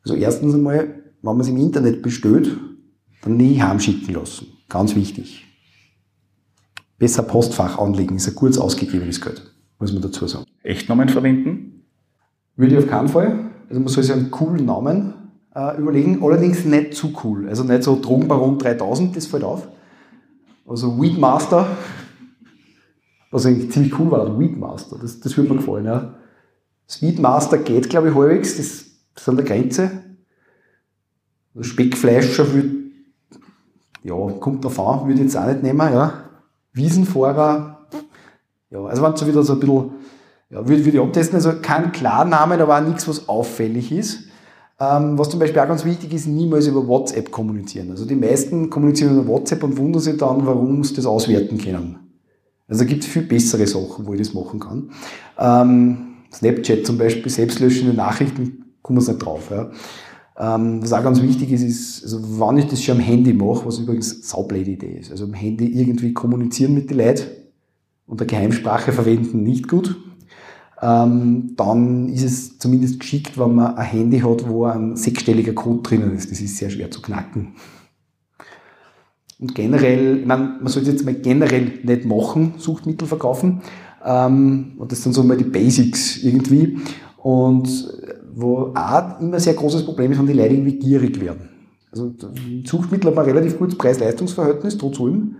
[0.03, 2.57] Also erstens einmal, wenn man es im Internet bestellt,
[3.23, 4.49] dann nie heimschicken lassen.
[4.69, 5.47] Ganz wichtig.
[6.99, 10.45] Besser Postfach anlegen, ist ein kurz ausgegebenes Geld, muss man dazu sagen.
[10.64, 11.85] Echtnamen verwenden?
[12.57, 13.53] Würde ich auf keinen Fall.
[13.69, 15.14] Also man soll sich einen coolen Namen
[15.55, 17.49] äh, überlegen, allerdings nicht zu cool.
[17.49, 19.69] Also nicht so Drogenbaron 3000, das fällt auf.
[20.66, 21.69] Also Weedmaster,
[23.31, 25.85] was eigentlich ziemlich cool war, Weedmaster, das, das würde mir gefallen.
[25.85, 26.14] Ja.
[26.87, 29.91] Das Weedmaster geht, glaube ich, halbwegs, das, das ist an der Grenze.
[31.61, 32.70] Speckfleischer würde,
[34.05, 36.24] ja, kommt drauf an, würde ich jetzt auch nicht nehmen, ja.
[36.72, 37.89] Wiesenfahrer,
[38.70, 39.91] ja, also wenn es so wieder so ein bisschen,
[40.51, 44.24] ja, würde, würde ich abtesten, also kein Klarnamen, aber auch nichts, was auffällig ist.
[44.81, 47.91] Ähm, was zum Beispiel auch ganz wichtig ist, niemals über WhatsApp kommunizieren.
[47.91, 52.08] Also die meisten kommunizieren über WhatsApp und wundern sich dann, warum sie das auswerten können.
[52.69, 54.91] Also da gibt es viel bessere Sachen, wo ich das machen kann.
[55.39, 55.97] Ähm,
[56.33, 59.51] Snapchat zum Beispiel, selbstlöschende Nachrichten, kommen wir nicht drauf.
[59.51, 59.71] Ja.
[60.39, 63.66] Ähm, was auch ganz wichtig ist, ist, also wann ich das schon am Handy mache,
[63.66, 65.11] was übrigens saublöde Idee ist.
[65.11, 67.25] Also am Handy irgendwie kommunizieren mit den Leuten
[68.07, 69.97] und der Geheimsprache verwenden nicht gut.
[70.81, 75.83] Ähm, dann ist es zumindest geschickt, wenn man ein Handy hat, wo ein sechsstelliger Code
[75.83, 76.31] drinnen ist.
[76.31, 77.55] Das ist sehr schwer zu knacken.
[79.41, 83.62] Und generell, ich meine, man sollte jetzt mal generell nicht machen, Suchtmittel verkaufen.
[84.05, 86.78] Ähm, und das sind so mal die Basics irgendwie.
[87.18, 87.68] Und
[88.34, 91.49] wo auch immer sehr großes Problem ist, wenn die Leute irgendwie gierig werden.
[91.91, 92.12] Also
[92.64, 95.36] Suchtmittel hat man relativ gutes Preis-Leistungs-Verhältnis, trotz allem.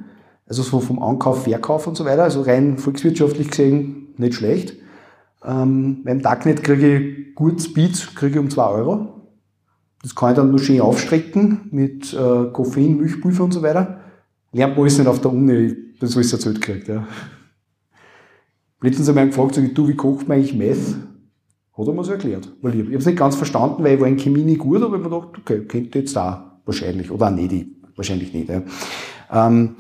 [0.46, 2.24] Also so vom Ankauf, Verkauf und so weiter.
[2.24, 4.74] Also rein volkswirtschaftlich gesehen nicht schlecht.
[5.44, 9.18] Ähm, beim Darknet kriege ich gut Speed, kriege ich um 2 Euro.
[10.03, 14.01] Das kann ich dann nur schön aufstrecken mit äh, Koffein, Milchpulver und so weiter.
[14.53, 16.88] Lernt man alles nicht auf der Uni, das alles erzählt kriegt.
[16.88, 17.07] Ja.
[18.80, 20.96] Letztens haben wir gefragt, sag ich, du, wie kocht man eigentlich Meth?
[21.76, 22.51] Hat er mir so erklärt.
[22.62, 24.82] Weil ich, ich habe es nicht ganz verstanden, weil ich war in Chemie nicht gut,
[24.82, 27.11] aber ich habe mir gedacht, okay, könnte jetzt da wahrscheinlich.
[27.11, 28.49] Oder auch nicht, ich, wahrscheinlich nicht.
[28.49, 28.62] Ja.
[29.32, 29.74] Ähm,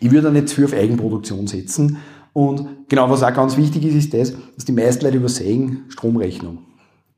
[0.00, 1.98] ich würde da nicht zu viel auf Eigenproduktion setzen.
[2.32, 6.58] Und genau, was auch ganz wichtig ist, ist das, dass die meisten Leute übersehen Stromrechnung.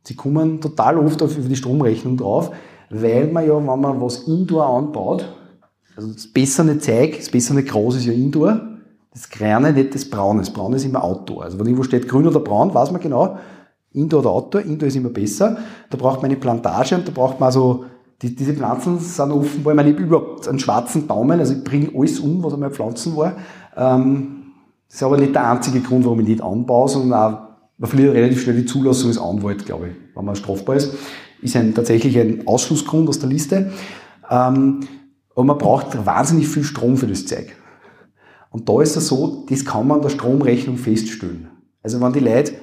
[0.08, 2.50] Sie kommen total oft auf die Stromrechnung drauf,
[2.88, 5.28] weil man ja, wenn man was Indoor anbaut,
[5.94, 8.58] also das bessere Zeug, das bessere Gras ist ja Indoor,
[9.12, 10.40] das Grüne, nicht das Braune.
[10.40, 11.44] Das Braune ist immer Outdoor.
[11.44, 13.36] Also wenn irgendwo steht grün oder braun, weiß man genau,
[13.92, 14.62] Indoor oder Outdoor.
[14.62, 15.58] Indoor ist immer besser.
[15.90, 17.84] Da braucht man eine Plantage und da braucht man also,
[18.22, 21.62] die, diese Pflanzen sind offenbar, ich meine, ich habe überhaupt einen schwarzen Daumen, also ich
[21.64, 23.34] bringe alles um, was einmal Pflanzen war.
[23.76, 24.52] Ähm,
[24.86, 27.47] das ist aber nicht der einzige Grund, warum ich nicht anbaue, sondern auch,
[27.78, 30.94] man verliert relativ schnell die Zulassung als Anwalt, glaube ich, wenn man strafbar ist.
[31.40, 33.72] Ist ein, tatsächlich ein Ausschlussgrund aus der Liste.
[34.28, 34.80] Ähm,
[35.34, 37.54] aber man braucht wahnsinnig viel Strom für das Zeug.
[38.50, 41.48] Und da ist es so, das kann man an der Stromrechnung feststellen.
[41.82, 42.54] Also wenn die Leute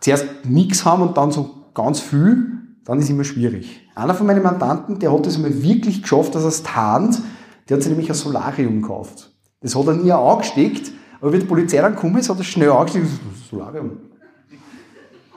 [0.00, 2.46] zuerst nichts haben und dann so ganz viel,
[2.84, 3.86] dann ist immer schwierig.
[3.94, 7.20] Einer von meinen Mandanten, der hat es einmal wirklich geschafft, dass er es tarnt,
[7.68, 9.30] der hat sich nämlich ein Solarium gekauft.
[9.60, 12.70] Das hat er nie angesteckt, aber wie die Polizei dann gekommen ist, hat er schnell
[12.70, 13.08] angesteckt,
[13.50, 14.07] Solarium.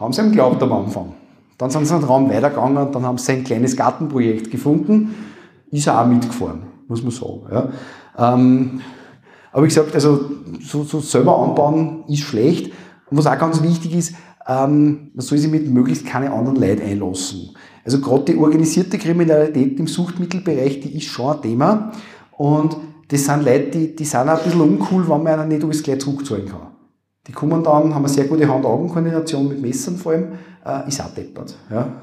[0.01, 1.13] Haben sie ihm geglaubt am Anfang.
[1.59, 5.13] Dann sind sie einen Raum weitergegangen, dann haben sie ein kleines Gartenprojekt gefunden,
[5.69, 7.41] ist er auch mitgefahren, muss man sagen.
[7.51, 7.69] Ja.
[8.33, 8.81] Ähm,
[9.51, 12.73] aber wie gesagt, also so, so selber anbauen ist schlecht.
[13.11, 14.15] Und was auch ganz wichtig ist,
[14.47, 17.51] ähm, man soll sich mit möglichst keine anderen Leute einlassen.
[17.85, 21.91] Also gerade die organisierte Kriminalität im Suchtmittelbereich, die ist schon ein Thema.
[22.31, 22.75] Und
[23.09, 25.83] das sind Leute, die, die sind auch ein bisschen uncool, wenn man ihnen nicht alles
[25.83, 26.70] gleich zurückzahlen kann.
[27.31, 30.33] Die kommen dann, haben eine sehr gute Hand-Augen-Koordination mit Messern vor allem,
[30.65, 31.55] äh, ist auch deppert.
[31.69, 32.01] Ja.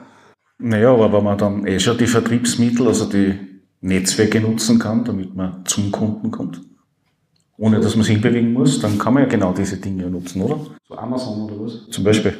[0.57, 3.35] Naja, aber wenn man dann eh schon die Vertriebsmittel, also die
[3.83, 6.63] Netzwerke nutzen kann, damit man zum Kunden kommt,
[7.59, 10.61] ohne dass man sich bewegen muss, dann kann man ja genau diese Dinge nutzen, oder?
[10.89, 11.91] So Amazon oder was?
[11.91, 12.33] Zum Beispiel.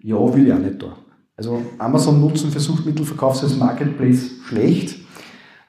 [0.00, 0.96] Ja, will ich auch nicht da.
[1.36, 5.00] Also Amazon nutzen für Suchtmittelverkauf als Marketplace schlecht.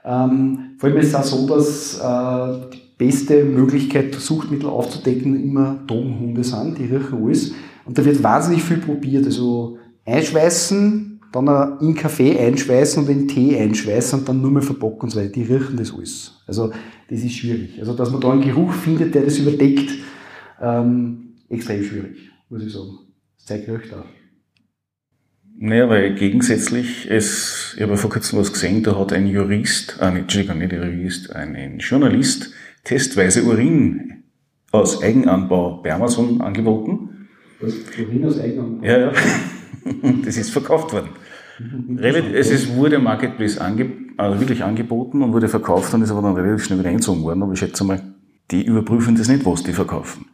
[0.05, 5.83] Ähm, vor allem ist es auch so, dass äh, die beste Möglichkeit, Suchtmittel aufzudecken, immer
[5.87, 7.53] Drogenhunde sind, die riechen alles.
[7.85, 9.25] Und da wird wahnsinnig viel probiert.
[9.25, 15.01] Also einschweißen, dann in Kaffee einschweißen und in Tee einschweißen und dann nur mehr verpacken
[15.01, 15.29] und so weiter.
[15.29, 16.43] Die riechen das alles.
[16.45, 16.71] Also
[17.09, 17.79] das ist schwierig.
[17.79, 19.91] Also dass man da einen Geruch findet, der das überdeckt,
[20.61, 22.99] ähm, extrem schwierig, muss ich sagen.
[23.37, 24.05] Das zeigt riecht auch.
[25.55, 30.07] Naja, weil gegensätzlich, es, ich habe vor kurzem was gesehen, da hat ein Jurist, äh,
[30.07, 32.51] Entschuldigung, nicht ein Jurist, ein, ein Journalist
[32.83, 34.23] testweise Urin
[34.71, 37.27] aus Eigenanbau bei Amazon angeboten.
[37.61, 37.73] Was?
[37.99, 38.85] Urin aus Eigenanbau?
[38.85, 39.11] Ja, ja.
[40.23, 41.09] Das ist verkauft worden.
[41.97, 46.21] Es ist, wurde im Marketplace ange, also wirklich angeboten und wurde verkauft und ist aber
[46.21, 47.43] dann relativ schnell wieder einzogen worden.
[47.43, 48.01] Aber ich schätze mal,
[48.49, 50.25] die überprüfen das nicht, was die verkaufen.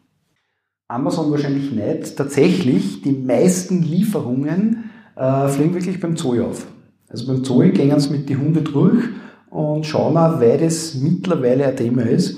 [0.88, 2.16] Amazon wahrscheinlich nicht.
[2.16, 6.68] Tatsächlich, die meisten Lieferungen äh, fliegen wirklich beim Zoll auf.
[7.10, 9.04] Also beim Zoll gehen sie mit den Hunden durch
[9.50, 12.38] und schauen auch, weil das mittlerweile ein Thema ist.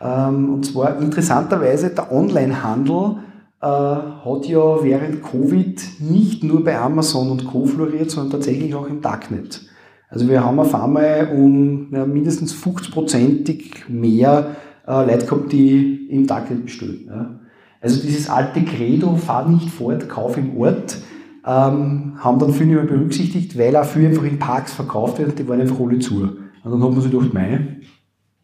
[0.00, 3.16] Ähm, und zwar interessanterweise, der Onlinehandel
[3.60, 7.64] äh, hat ja während Covid nicht nur bei Amazon und Co.
[7.64, 9.62] floriert, sondern tatsächlich auch im Darknet.
[10.08, 14.56] Also wir haben auf einmal um ja, mindestens 50-prozentig mehr
[14.86, 17.06] äh, Leute gehabt, die im Darknet bestellen.
[17.06, 17.40] Ja.
[17.80, 20.98] Also dieses alte Credo, fahr nicht fort, kauf im Ort,
[21.44, 25.38] ähm, haben dann viele nicht mehr berücksichtigt, weil auch viel einfach in Parks verkauft wird,
[25.38, 26.28] die waren einfach alle zu.
[26.64, 27.80] Und dann hat man sich gedacht, mei,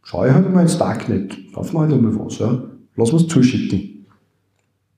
[0.03, 2.63] schau ich halt einmal ins Darknet, kauf mir halt einmal was, ja.
[2.97, 4.07] lass uns zuschicken.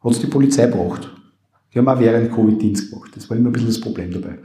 [0.03, 1.11] Hat es die Polizei gebracht.
[1.73, 3.11] Die haben auch während Covid Dienst gemacht.
[3.15, 4.39] Das war immer ein bisschen das Problem dabei.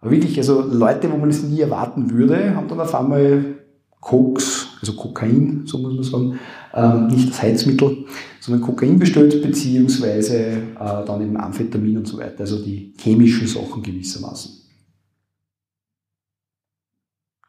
[0.00, 3.56] Aber wirklich, also Leute, wo man es nie erwarten würde, haben dann auf einmal
[4.00, 6.38] Koks, also Kokain, so muss man sagen,
[6.72, 8.06] ähm, nicht das Heizmittel,
[8.40, 13.82] sondern Kokain bestellt, beziehungsweise äh, dann eben Amphetamin und so weiter, also die chemischen Sachen
[13.82, 14.59] gewissermaßen.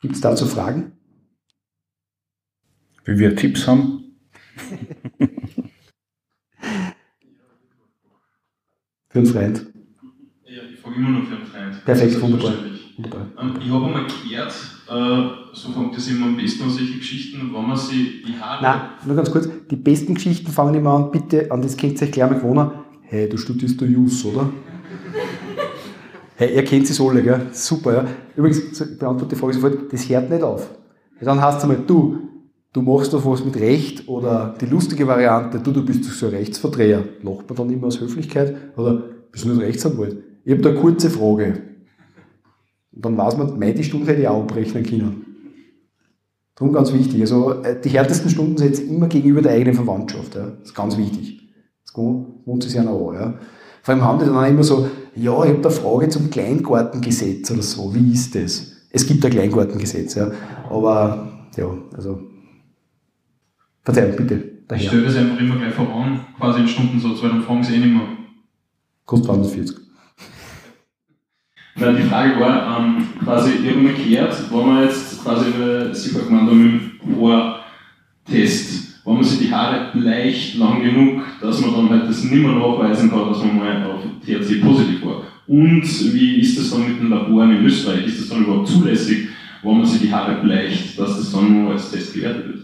[0.02, 0.94] Gibt es dazu Fragen?
[3.06, 4.16] Wie wir Tipps haben?
[9.10, 9.68] für einen Freund.
[10.46, 11.86] Ja, ich frage immer noch für einen Freund.
[11.86, 12.54] Perfekt, wunderbar.
[12.98, 13.28] wunderbar.
[13.40, 14.52] Ähm, ich habe einmal gehört,
[14.90, 18.64] äh, so fängt das immer am besten an, solche Geschichten, wenn man sich die Haare.
[18.64, 22.08] Nein, nur ganz kurz, die besten Geschichten fangen immer an, bitte, an das könnt ihr
[22.08, 22.72] euch gleich mal gewohnen.
[23.04, 24.52] Hey, du studierst der Jus, oder?
[26.42, 27.48] Hey, ihr kennt es alle, gell?
[27.52, 28.06] Super, ja.
[28.36, 30.72] Übrigens, ich beantworte die Frage sofort, das hört nicht auf.
[31.22, 32.18] Dann heißt es einmal, du,
[32.74, 36.34] du machst doch was mit Recht oder die lustige Variante, du, du bist so ein
[36.34, 37.04] Rechtsverdreher.
[37.22, 40.18] Lacht man dann immer aus Höflichkeit oder bist du nicht Rechtsanwalt?
[40.44, 41.62] Ich habe da eine kurze Frage.
[42.92, 45.26] Und dann weiß man, meine die Stunde hätte ich auch abrechnen können.
[46.56, 47.22] Darum ganz wichtig.
[47.22, 50.34] Also äh, die härtesten Stunden sind jetzt immer gegenüber der eigenen Verwandtschaft.
[50.34, 50.48] Ja.
[50.60, 51.40] Das ist ganz wichtig.
[51.86, 53.16] Das wohnt sich ja noch an.
[53.16, 53.34] Ja.
[53.84, 56.30] Vor allem haben die dann auch immer so, ja, ich habe da eine Frage zum
[56.30, 57.94] Kleingartengesetz oder so.
[57.94, 58.72] Wie ist das?
[58.90, 60.32] Es gibt ein Kleingartengesetz, ja.
[60.70, 62.22] Aber ja, also
[63.84, 64.52] Verzeihung, bitte.
[64.68, 64.82] Daher.
[64.82, 67.80] Ich stelle das einfach immer gleich voran, quasi in Stundensatz, weil dann fragen sie eh
[67.80, 68.08] nicht mehr.
[69.06, 69.78] Kostet 240.
[71.76, 75.46] Nein, die Frage war, ähm, quasi, ich habe mal gehört, wenn man jetzt quasi,
[75.94, 81.60] Sie hat gemeint, mit dem Haartest, wenn man sich die Haare leicht lang genug, dass
[81.62, 85.24] man dann halt das nicht mehr nachweisen kann, dass man mal auf THC positiv war.
[85.48, 88.06] Und wie ist das dann mit den Laboren in Österreich?
[88.06, 89.30] Ist das dann überhaupt zulässig,
[89.64, 92.62] wenn man sich die Haare bleicht, dass das dann nur als Test gewertet wird?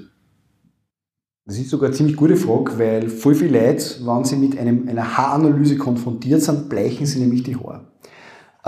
[1.45, 4.87] Das ist sogar eine ziemlich gute Frage, weil voll viele Leute, wenn sie mit einem,
[4.87, 7.86] einer Haaranalyse konfrontiert sind, bleichen sie nämlich die Haare.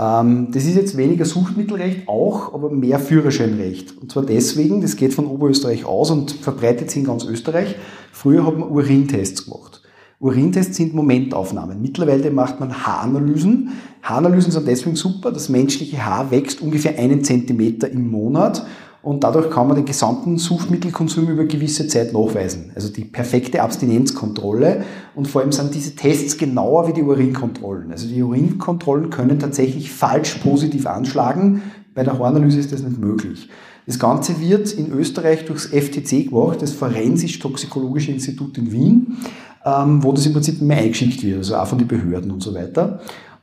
[0.00, 3.98] Ähm, das ist jetzt weniger Suchtmittelrecht, auch, aber mehr Führerscheinrecht.
[4.00, 7.76] Und zwar deswegen, das geht von Oberösterreich aus und verbreitet sich in ganz Österreich.
[8.10, 9.82] Früher hat man Urintests gemacht.
[10.18, 11.82] Urintests sind Momentaufnahmen.
[11.82, 13.72] Mittlerweile macht man Haaranalysen.
[14.02, 15.32] Haaranalysen sind deswegen super.
[15.32, 18.66] Das menschliche Haar wächst ungefähr einen Zentimeter im Monat
[19.02, 22.72] und dadurch kann man den gesamten Suchtmittelkonsum über gewisse Zeit nachweisen.
[22.74, 27.90] Also die perfekte Abstinenzkontrolle und vor allem sind diese Tests genauer wie die Urinkontrollen.
[27.90, 31.62] Also die Urinkontrollen können tatsächlich falsch positiv anschlagen.
[31.94, 33.48] Bei der Haaranalyse ist das nicht möglich.
[33.86, 39.16] Das Ganze wird in Österreich durchs FTC gemacht, das Forensisch-Toxikologische Institut in Wien,
[39.64, 42.54] ähm, wo das im Prinzip mehr eingeschickt wird, also auch von den Behörden und so
[42.54, 43.00] weiter.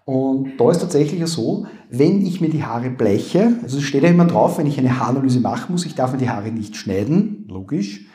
[0.07, 4.09] Und da ist tatsächlich so, wenn ich mir die Haare bleiche, also es steht ja
[4.09, 7.43] immer drauf, wenn ich eine Haaranalyse machen muss, ich darf mir die Haare nicht schneiden,
[7.49, 8.05] logisch,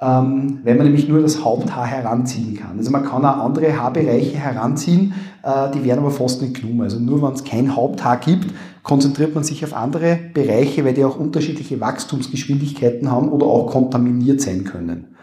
[0.00, 2.78] ähm, weil man nämlich nur das Haupthaar heranziehen kann.
[2.78, 5.12] Also man kann auch andere Haarbereiche heranziehen,
[5.42, 6.80] äh, die werden aber fast nicht genommen.
[6.80, 8.46] Also nur wenn es kein Haupthaar gibt,
[8.82, 14.40] konzentriert man sich auf andere Bereiche, weil die auch unterschiedliche Wachstumsgeschwindigkeiten haben oder auch kontaminiert
[14.40, 15.16] sein können.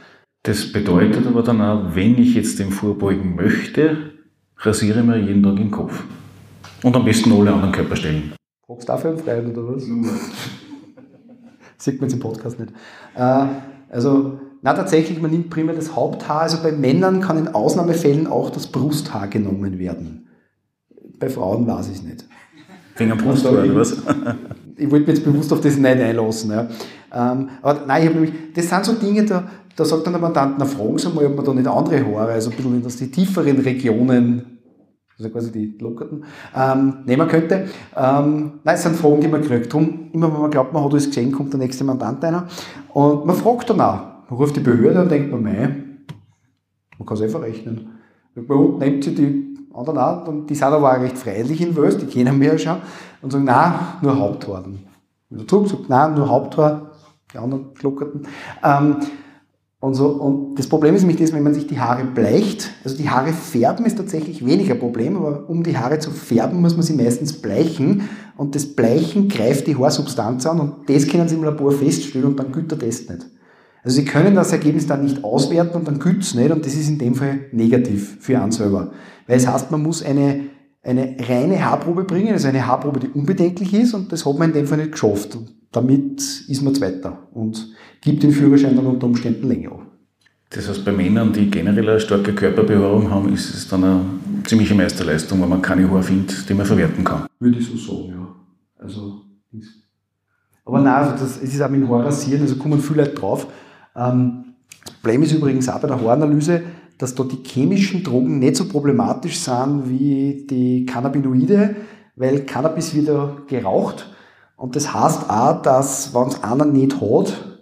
[0.43, 4.11] Das bedeutet aber dann auch, wenn ich jetzt dem vorbeugen möchte,
[4.59, 6.03] rasiere mir jeden Tag den Kopf.
[6.83, 8.33] Und am besten alle anderen Körperstellen.
[8.65, 9.83] Brauchst du dafür einen Freien oder was?
[11.77, 12.71] Sieht man jetzt im Podcast nicht.
[13.15, 13.45] Äh,
[13.89, 16.41] also, na tatsächlich, man nimmt primär das Haupthaar.
[16.41, 20.27] Also bei Männern kann in Ausnahmefällen auch das Brusthaar genommen werden.
[21.19, 22.25] Bei Frauen weiß ich es nicht.
[22.97, 23.93] Wegen am Brusthaar, oder was?
[24.77, 26.51] ich wollte mich jetzt bewusst auf das nicht einlassen.
[26.51, 26.67] Ja.
[27.13, 30.21] Ähm, aber nein, ich habe nämlich, das sind so Dinge, da, da sagt dann der
[30.21, 33.11] Mandant, na fragen Sie mal, ob man da nicht andere Haare, also ein bisschen in
[33.11, 34.58] die tieferen Regionen
[35.19, 36.23] also quasi die lockerten,
[36.55, 37.67] ähm, nehmen könnte.
[37.95, 39.71] Ähm, nein, es sind Fragen, die man kriegt.
[39.71, 42.47] Drum, immer wenn man glaubt, man hat alles gesehen, kommt der nächste Mandant einer.
[42.93, 43.99] Und man fragt dann auch.
[44.29, 45.75] Man ruft die Behörde und denkt man, mei,
[46.97, 47.89] man kann es einfach rechnen.
[48.35, 51.97] Uns nimmt sie die anderen auch, und die sind aber auch recht freilich in Wels,
[51.97, 52.77] die kennen wir ja schon,
[53.21, 54.79] und sagen, nein, nur Haupthaaren.
[55.29, 56.91] Wieder zurück, sagt, nein, nur Haupthaar,
[57.33, 58.27] die anderen Glockerten.
[58.63, 58.97] Ähm,
[59.81, 62.97] Und, so, und das Problem ist nämlich das, wenn man sich die Haare bleicht, also
[62.97, 66.83] die Haare färben ist tatsächlich weniger Problem, aber um die Haare zu färben, muss man
[66.83, 71.45] sie meistens bleichen und das Bleichen greift die Haarsubstanz an und das können sie im
[71.45, 73.25] Labor feststellen und dann gilt der Test nicht.
[73.81, 76.73] Also sie können das Ergebnis dann nicht auswerten und dann gilt es nicht und das
[76.73, 78.91] ist in dem Fall negativ für einen selber.
[79.27, 80.41] Weil es heißt, man muss eine,
[80.83, 84.55] eine reine Haarprobe bringen, also eine Haarprobe, die unbedenklich ist und das hat man in
[84.55, 85.37] dem Fall nicht geschafft.
[85.37, 89.81] Und damit ist man Zweiter und gibt den Führerschein dann unter Umständen länger auf.
[90.49, 94.01] Das heißt, bei Männern, die generell eine starke Körperbehaarung haben, ist es dann eine
[94.45, 97.27] ziemliche Meisterleistung, wenn man keine Haare findet, die man verwerten kann.
[97.39, 98.35] Würde ich so sagen, ja.
[98.83, 99.21] Also,
[100.65, 103.47] aber nein, also das, es ist auch mit dem Haarrasieren, also kommen viele Leute drauf.
[103.95, 104.45] Ähm,
[104.83, 106.61] das Problem ist übrigens auch bei der Haaranalyse,
[106.97, 111.75] dass da die chemischen Drogen nicht so problematisch sind wie die Cannabinoide,
[112.15, 114.09] weil Cannabis wird ja geraucht
[114.59, 117.59] und das heißt auch, dass wenn es einer nicht hat,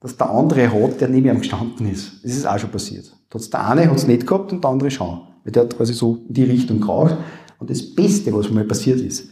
[0.00, 2.14] dass der andere hat, der neben ihm gestanden ist.
[2.24, 3.16] Das ist auch schon passiert.
[3.30, 5.20] Da hat's der eine hat es nicht gehabt und der andere schon.
[5.44, 7.16] Weil der hat quasi so in die Richtung geraucht.
[7.60, 9.28] Und das Beste, was mir passiert ist,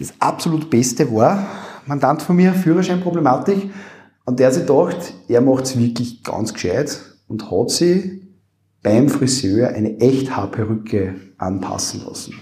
[0.00, 1.46] das absolut Beste war,
[1.86, 3.70] Mandant von mir, Führerscheinproblematik,
[4.24, 6.98] und der sich gedacht, er macht es wirklich ganz gescheit
[7.28, 8.22] und hat sie
[8.82, 12.34] beim Friseur eine Echthaarperücke anpassen lassen.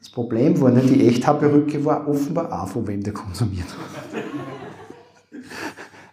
[0.00, 4.22] Das Problem war nicht die Echthaarperücke, war offenbar auch von wem der konsumiert hat.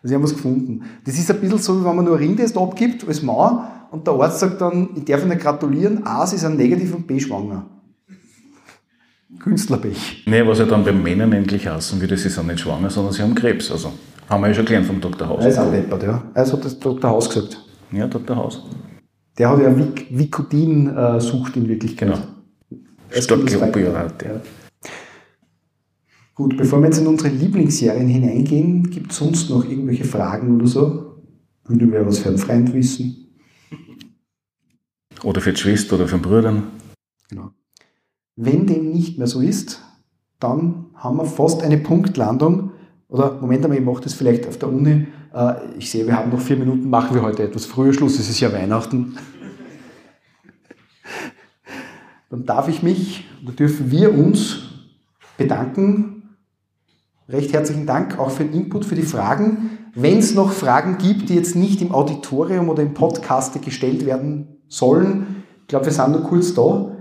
[0.04, 0.84] Also haben wir es gefunden.
[1.06, 4.06] Das ist ein bisschen so, wie wenn man nur ein Ringtest abgibt als Mann und
[4.06, 7.66] der Arzt sagt dann, ich darf Ihnen gratulieren, A, Sie sind negativ und B, schwanger.
[9.40, 10.24] Künstlerpech.
[10.28, 13.22] Nee, was ja dann bei Männern endlich heißen würde, sie sind nicht schwanger, sondern sie
[13.22, 13.72] haben Krebs.
[13.72, 13.94] Also
[14.30, 15.28] haben wir ja schon gelernt vom Dr.
[15.28, 15.44] Haus.
[15.44, 16.24] Er ist auch deppert, ja.
[16.34, 17.10] Also hat das Dr.
[17.10, 17.66] Haus gesagt.
[17.92, 18.36] Ja, Dr.
[18.36, 18.64] Haus.
[19.38, 19.74] Der hat ja
[20.10, 22.10] Vicodin-Sucht in Wirklichkeit.
[22.10, 22.22] Genau.
[23.12, 24.26] Starke Opioide.
[24.26, 24.42] Ja.
[26.36, 30.68] Gut, bevor wir jetzt in unsere Lieblingsserien hineingehen, gibt es sonst noch irgendwelche Fragen oder
[30.68, 31.24] so?
[31.66, 33.28] Würde wer was für einen Freund wissen?
[35.24, 36.64] Oder für die Schwester oder für den Bruder.
[37.30, 37.50] Genau.
[38.36, 39.82] Wenn dem nicht mehr so ist,
[40.40, 42.72] dann haben wir fast eine Punktlandung.
[43.08, 45.08] Oder Moment einmal, ich mache das vielleicht auf der Uni.
[45.34, 48.30] Äh, ich sehe, wir haben noch vier Minuten, machen wir heute etwas früher Schluss, es
[48.30, 49.18] ist ja Weihnachten.
[52.30, 54.60] Dann darf ich mich, oder dürfen wir uns
[55.38, 56.18] bedanken
[57.30, 59.78] recht herzlichen Dank auch für den Input, für die Fragen.
[59.94, 64.60] Wenn es noch Fragen gibt, die jetzt nicht im Auditorium oder im Podcast gestellt werden
[64.68, 66.96] sollen, ich glaube, wir sind nur kurz da.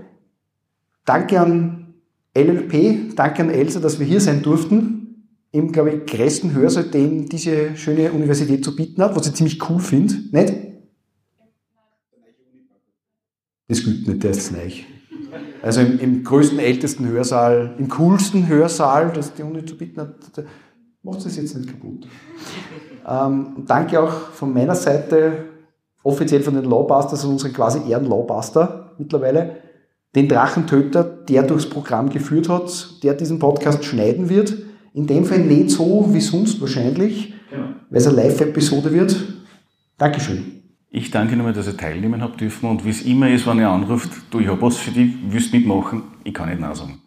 [1.05, 1.95] Danke an
[2.37, 5.29] LLP, danke an Elsa, dass wir hier sein durften.
[5.53, 9.71] Im, glaube ich, größten Hörsaal, den diese schöne Universität zu bieten hat, was ich ziemlich
[9.71, 10.15] cool finde.
[10.33, 10.55] Nicht?
[13.69, 14.71] Das gilt nicht, der ist neu.
[15.63, 20.15] Also im, im, größten, ältesten Hörsaal, im coolsten Hörsaal, das die Uni zu bieten hat,
[21.03, 22.07] macht es jetzt nicht kaputt.
[23.09, 25.45] Ähm, danke auch von meiner Seite,
[26.03, 29.57] offiziell von den Lawbusters und unseren quasi Ehren-Lawbuster mittlerweile,
[30.15, 34.55] den Drachentöter, der durchs Programm geführt hat, der diesen Podcast schneiden wird.
[34.95, 37.67] In dem Fall nicht so wie sonst wahrscheinlich, genau.
[37.91, 39.15] weil es eine Live-Episode wird.
[39.99, 40.56] Dankeschön.
[40.97, 43.69] Ich danke nochmal, dass ihr teilnehmen habt dürfen und wie es immer ist, wenn ihr
[43.69, 46.05] anruft, du, ich habe was für dich, willst mitmachen?
[46.25, 47.03] Ich kann nicht Nein sagen.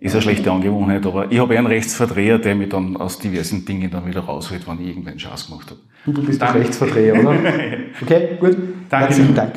[0.00, 3.88] Ist eine schlechte Angewohnheit, aber ich habe einen Rechtsverdreher, der mich dann aus diversen Dingen
[3.88, 5.78] dann wieder rausholt, wenn ich irgendeinen Schatz gemacht habe.
[6.06, 7.34] Du, du bist der Rechtsverdreher, oder?
[8.02, 8.56] Okay, gut.
[8.88, 9.06] Danke.
[9.06, 9.54] Herzlichen Dank.